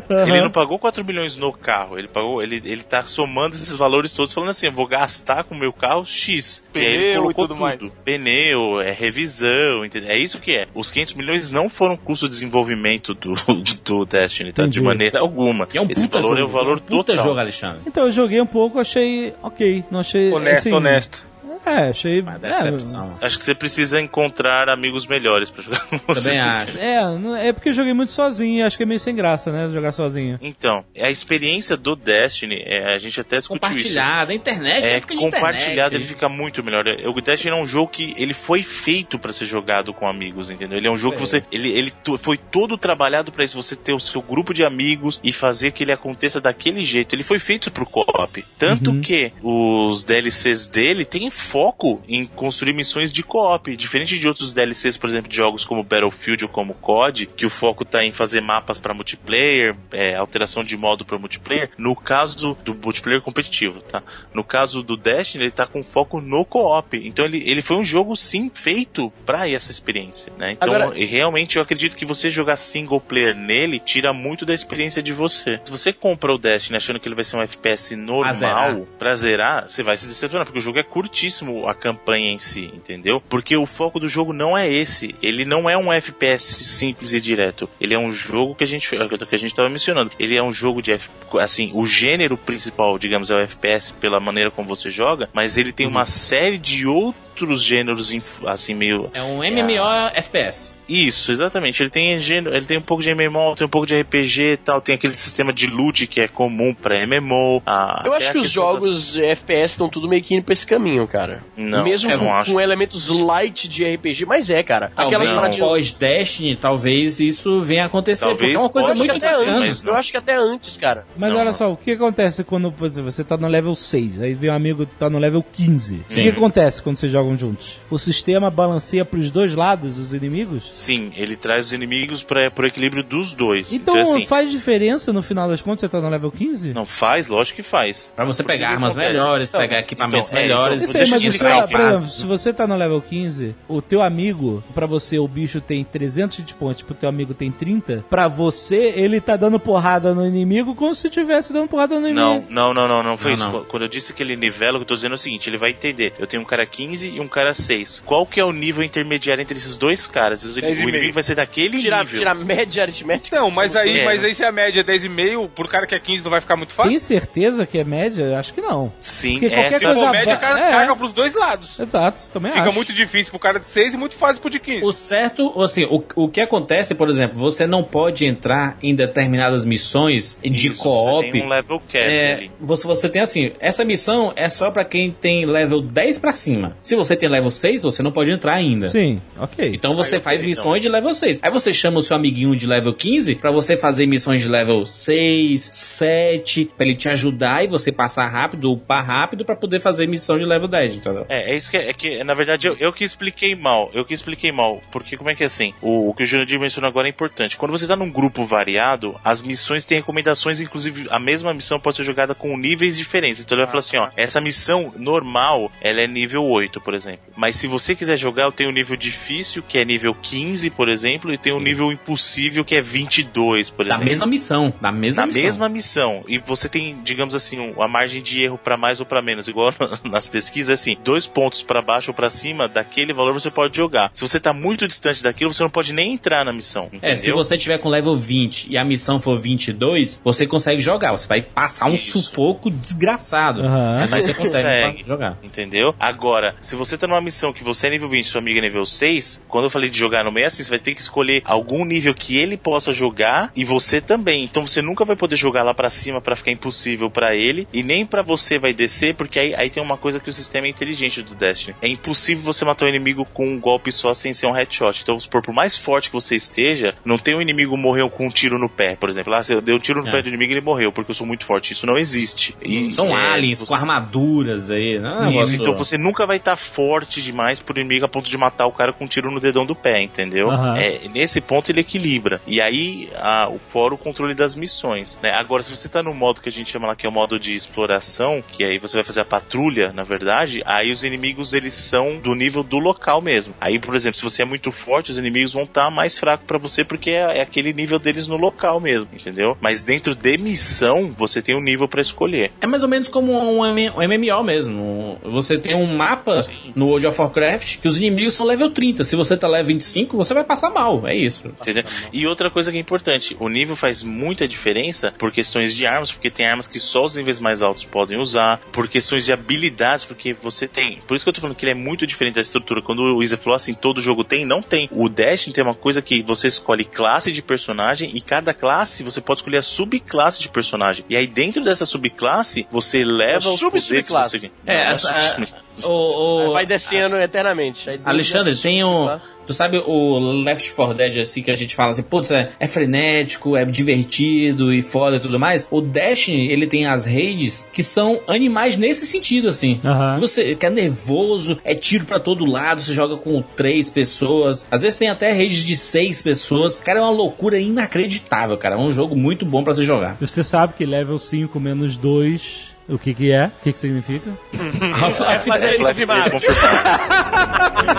[0.10, 4.14] Ele não pagou 4 milhões no carro, ele pagou, ele, ele tá somando esses valores
[4.14, 6.64] todos, falando assim, eu vou gastar com o meu carro X.
[6.74, 7.80] e aí ele Pneu e colocou tudo mais.
[8.04, 10.10] Pneu, é revisão, entendeu?
[10.10, 10.68] É isso que é.
[10.74, 13.34] Os 500 milhões não foram custo de desenvolvimento do,
[13.84, 14.64] do Destiny, tá?
[14.64, 14.80] Entendi.
[14.80, 15.68] De maneira alguma.
[15.74, 16.42] E é um Esse puta valor jogo.
[16.42, 17.26] é o valor um puta total.
[17.26, 17.73] jogo, Alexandre.
[17.86, 19.84] Então eu joguei um pouco, achei ok.
[19.90, 20.32] Não achei.
[20.32, 21.26] Honesto, assim, honesto.
[21.66, 22.22] É, achei.
[22.22, 23.18] Uma é, decepção.
[23.22, 26.30] Acho que você precisa encontrar amigos melhores pra jogar com você.
[26.32, 26.78] Também acho.
[26.80, 29.70] É, é porque eu joguei muito sozinho e acho que é meio sem graça, né?
[29.72, 30.38] Jogar sozinho.
[30.42, 33.72] Então, a experiência do Destiny, é, a gente até discutiu isso.
[33.78, 35.96] Compartilhada, a internet, É, compartilhado internet.
[35.96, 36.84] ele fica muito melhor.
[37.08, 40.78] O Destiny é um jogo que ele foi feito pra ser jogado com amigos, entendeu?
[40.78, 43.76] Ele é um jogo que você, ele, ele to- foi todo trabalhado pra isso, você
[43.76, 47.16] ter o seu grupo de amigos e fazer que ele aconteça daquele jeito.
[47.16, 48.44] Ele foi feito pro co-op.
[48.58, 49.02] Tanto Uhum.
[49.02, 54.98] que os DLCs dele têm foco em construir missões de co-op, diferente de outros DLCs,
[54.98, 58.42] por exemplo, de jogos como Battlefield ou como COD, que o foco tá em fazer
[58.42, 61.70] mapas pra multiplayer, é, alteração de modo pra multiplayer.
[61.78, 64.02] No caso do multiplayer competitivo, tá?
[64.34, 66.98] No caso do Destiny, ele tá com foco no co-op.
[66.98, 70.54] Então ele, ele foi um jogo sim feito pra essa experiência, né?
[70.54, 75.04] Então, Agora- realmente eu acredito que você jogar single player nele tira muito da experiência
[75.04, 75.62] de você.
[75.64, 78.76] Se você compra o Destiny achando que ele vai ser um FPS normal, zerar.
[78.98, 82.72] pra zerar, você vai se decepcionar, porque o jogo é curtíssimo a campanha em si,
[82.74, 83.22] entendeu?
[83.30, 85.16] Porque o foco do jogo não é esse.
[85.22, 87.70] Ele não é um FPS simples e direto.
[87.80, 90.12] Ele é um jogo que a gente que a gente tava mencionando.
[90.20, 91.10] Ele é um jogo de F,
[91.40, 95.72] assim, o gênero principal, digamos, é o FPS pela maneira como você joga, mas ele
[95.72, 97.24] tem uma série de outros
[97.64, 100.78] gêneros inf- assim meio É um MMO FPS.
[100.88, 101.82] Isso, exatamente.
[101.82, 104.58] Ele tem, gênero- ele tem um pouco de MMO, tem um pouco de RPG e
[104.58, 107.62] tal, tem aquele sistema de loot que é comum pra MMO.
[107.66, 110.52] a- Eu acho que os questão das- jogos FPS estão tudo meio que indo pra
[110.54, 111.42] esse caminho, cara.
[111.56, 112.52] Não, Mesmo eu com, não acho.
[112.54, 114.92] com elementos light de RPG, mas é, cara.
[114.96, 115.58] Aquelas paradinhas.
[115.66, 118.26] pós-Destiny, talvez isso venha a acontecer.
[118.26, 119.84] Talvez porque é uma coisa muito até antes.
[119.86, 121.06] Eu acho que até antes, cara.
[121.18, 121.54] Mas Não, olha não.
[121.54, 124.54] só, o que acontece quando por exemplo, você tá no level 6, aí vem um
[124.54, 126.02] amigo que tá no level 15.
[126.10, 126.24] O Sim.
[126.24, 127.80] que acontece quando vocês jogam juntos?
[127.90, 130.70] O sistema balanceia pros dois lados os inimigos?
[130.72, 133.72] Sim, ele traz os inimigos para pro equilíbrio dos dois.
[133.72, 136.74] Então, assim, faz diferença no final das contas você tá no level 15?
[136.74, 138.14] não faz, lógico que faz.
[138.16, 140.82] Pra você Porque pegar o armas melhores, Então, pegar equipamentos então, é, melhores.
[140.82, 143.82] então, sei, deixa mas o o por exemplo, se você tá no level 15, o
[143.82, 148.04] teu amigo, pra você o bicho tem 300 hit points, pro teu amigo tem 30,
[148.10, 152.34] pra você ele tá dando porrada no inimigo como se estivesse dando porrada no Não,
[152.36, 152.52] inimigo.
[152.54, 153.58] não, não, não, não foi Não, isso.
[153.58, 153.64] não.
[153.66, 155.58] Quando eu disse que ele nivela, o que eu tô dizendo é o seguinte, ele
[155.58, 156.14] vai entender.
[156.20, 158.04] Eu tenho um cara 15 e um cara 6.
[158.06, 160.44] Qual que é o nível intermediário entre esses dois caras?
[160.44, 161.14] O Dez e inimigo meio.
[161.14, 162.20] vai ser daquele Tirar, nível.
[162.20, 163.36] tirar média aritmética.
[163.36, 164.06] Não, mas aí, É.
[164.06, 166.56] mas aí se a média é 10,5, pro cara que é 15 não vai ficar
[166.56, 166.92] muito fácil?
[166.92, 168.24] Tem certeza que é média?
[168.24, 168.92] Eu Acho que não.
[169.00, 170.72] Sim, Porque qualquer essa Se coisa for média, cara, é.
[170.72, 171.80] caga pros dois lados.
[171.80, 172.76] Exato, também Fica acho.
[172.76, 174.86] muito difícil pro cara de 6 e muito fácil pro de 15.
[174.86, 179.66] O certo, assim, o, o que acontece, por exemplo, você não pode entrar em determinadas
[179.66, 181.26] missões de co-op.
[181.28, 182.52] Você tem um level cap É, ali.
[182.60, 186.76] você, você tem assim, essa missão é só pra quem tem level 10 pra cima.
[186.82, 188.88] Se você tem level 6, você não pode entrar ainda.
[188.88, 189.72] Sim, ok.
[189.74, 191.40] Então você Aí, faz missões de level 6.
[191.42, 194.86] Aí você chama o seu amiguinho de level 15 pra você fazer missões de level
[194.86, 200.08] 6, 7, pra ele te ajudar e você passar rápido, upar rápido pra poder fazer
[200.08, 201.26] missão de level 10, entendeu?
[201.30, 203.90] É, é isso que é, é que, na verdade, eu, eu que expliquei mal.
[203.94, 204.82] Eu que expliquei mal.
[204.92, 205.74] Porque como é que é assim?
[205.82, 207.58] O, o que o Jurandir mencionou agora é importante.
[207.58, 211.98] Quando você tá num grupo variado, as missões têm recomendações, inclusive a mesma missão pode
[211.98, 213.44] ser jogada com níveis diferentes.
[213.44, 217.22] Então ele vai falar assim, ó, essa missão normal, ela é nível 8, por exemplo.
[217.36, 220.90] Mas se você quiser jogar, eu tenho um nível difícil, que é nível 15, por
[220.90, 224.06] exemplo, e tem um nível impossível, que é 22, por Da exemplo.
[224.06, 225.44] mesma missão, da mesma na missão.
[225.44, 226.24] mesma missão.
[226.28, 229.48] E você tem, digamos assim, a margem de erro pra mais ou pra menos.
[229.48, 233.76] Igual nas pesquisas, assim, dois pontos pra baixo ou pra cima daquele valor você pode
[233.76, 234.12] jogar.
[234.14, 236.86] Se você tá muito distante daquilo, você não pode nem entrar na missão.
[236.88, 237.10] Entendeu?
[237.12, 241.12] É, se você tiver com level 20 e a missão for 22, você consegue jogar.
[241.12, 242.22] Você vai passar um Isso.
[242.22, 243.62] sufoco desgraçado.
[243.62, 244.08] Aham.
[244.10, 245.04] Mas você consegue Consegue.
[245.08, 245.38] jogar.
[245.44, 245.96] Entendeu?
[246.00, 248.62] Agora, se você tá numa missão que você é nível 20 e sua amiga é
[248.64, 251.42] nível 6, quando eu falei de jogar no meio, assim, você vai ter que escolher
[251.46, 254.44] algum nível que ele possa jogar e você também.
[254.44, 257.82] Então você nunca vai poder jogar lá pra cima pra ficar impossível pra ele e
[257.84, 260.70] nem pra você vai descer, porque aí, aí tem uma coisa que o sistema é
[260.70, 261.76] inteligente do Destiny.
[261.82, 265.02] É impossível você matar o inimigo com um golpe só sem ser um headshot.
[265.02, 268.30] Então, supor, por mais forte que você esteja, não tem um inimigo morreu com um
[268.30, 269.32] tiro no pé, por exemplo.
[269.32, 270.12] Lá, se eu dei um tiro no É.
[270.12, 271.74] pé do inimigo e ele morreu, porque eu sou muito forte.
[271.74, 272.56] Isso não existe.
[272.62, 275.12] E, São é, aliens você- com armaduras aí, né?
[275.22, 278.66] Um isso, então você nunca vai estar forte demais pro inimigo a ponto de matar
[278.66, 280.50] o cara com um tiro no dedão do pé, entendeu?
[280.50, 280.78] Aham.
[280.78, 282.42] É, nesse ponto ele equilibra.
[282.48, 285.18] E aí a- o fora o controle das missões.
[285.22, 285.32] Né?
[285.32, 287.40] Agora, se você tá no modo que a gente chama lá que é o modo
[287.40, 291.74] de exploração, que aí você vai fazer a patrulha, na verdade, aí os inimigos eles
[291.74, 293.54] são do nível do local mesmo.
[293.62, 296.58] Aí, por exemplo, se você é muito forte, os inimigos vão estar mais fracos pra
[296.58, 299.58] você porque é, é aquele nível deles no local mesmo, entendeu?
[299.62, 302.52] Mas dentro de missão, você tem um nível pra escolher.
[302.62, 305.18] É mais ou menos como um, um MMO mesmo.
[305.24, 306.46] Você tem um mapa
[306.76, 309.04] no World of Warcraft que os inimigos são level 30.
[309.04, 311.08] Se você tá level 25, você vai passar mal.
[311.08, 311.48] É isso.
[311.48, 311.84] Entendeu?
[312.12, 316.12] E outra coisa que é importante, o nível faz muita diferença por questões de armas,
[316.12, 320.06] porque tem armas que só os níveis mais altos podem usar, por questões de habilidades,
[320.06, 321.00] porque você tem.
[321.08, 322.82] Por isso que eu tô falando que ele é muito diferente da estrutura.
[322.82, 324.88] Quando o Isa falou assim, todo jogo tem, não tem.
[324.92, 329.22] O Destiny tem uma coisa que você escolhe classe de personagem e cada classe você
[329.22, 331.06] pode escolher a subclasse de personagem.
[331.10, 334.52] E aí dentro dessa subclasse, você leva os poderes que você...
[334.66, 335.48] É, Não, essa- sub-
[335.84, 337.90] O, o- Vai descendo eternamente.
[337.90, 339.08] Aí Alexandre, tem um.
[339.48, 342.68] Tu sabe o Left 4 Dead, assim, que a gente fala assim, putz, é, é
[342.68, 345.68] frenético, é divertido e foda e tudo mais.
[345.72, 349.80] O Destiny, ele tem as raids que são animais nesse sentido, assim.
[350.20, 354.68] Você que é nervoso, é tiro pra todo lado, você joga com três pessoas.
[354.72, 356.78] Às vezes tem até raids de seis pessoas.
[356.80, 358.76] Cara, é uma loucura inacreditável, cara.
[358.76, 360.16] É um jogo muito bom pra se jogar.
[360.20, 363.48] Você sabe que level 5 menos 2, o que que é?
[363.48, 364.38] O que que significa?
[364.54, 365.76] É 3.
[365.76, 366.32] isso, confirmado.
[366.32, 367.94] confirmado.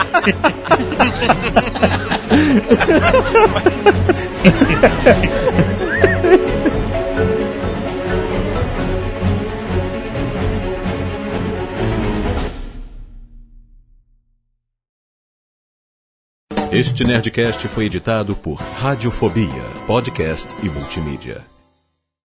[16.74, 21.53] Este Nerdcast foi editado por Radiofobia, podcast e multimídia.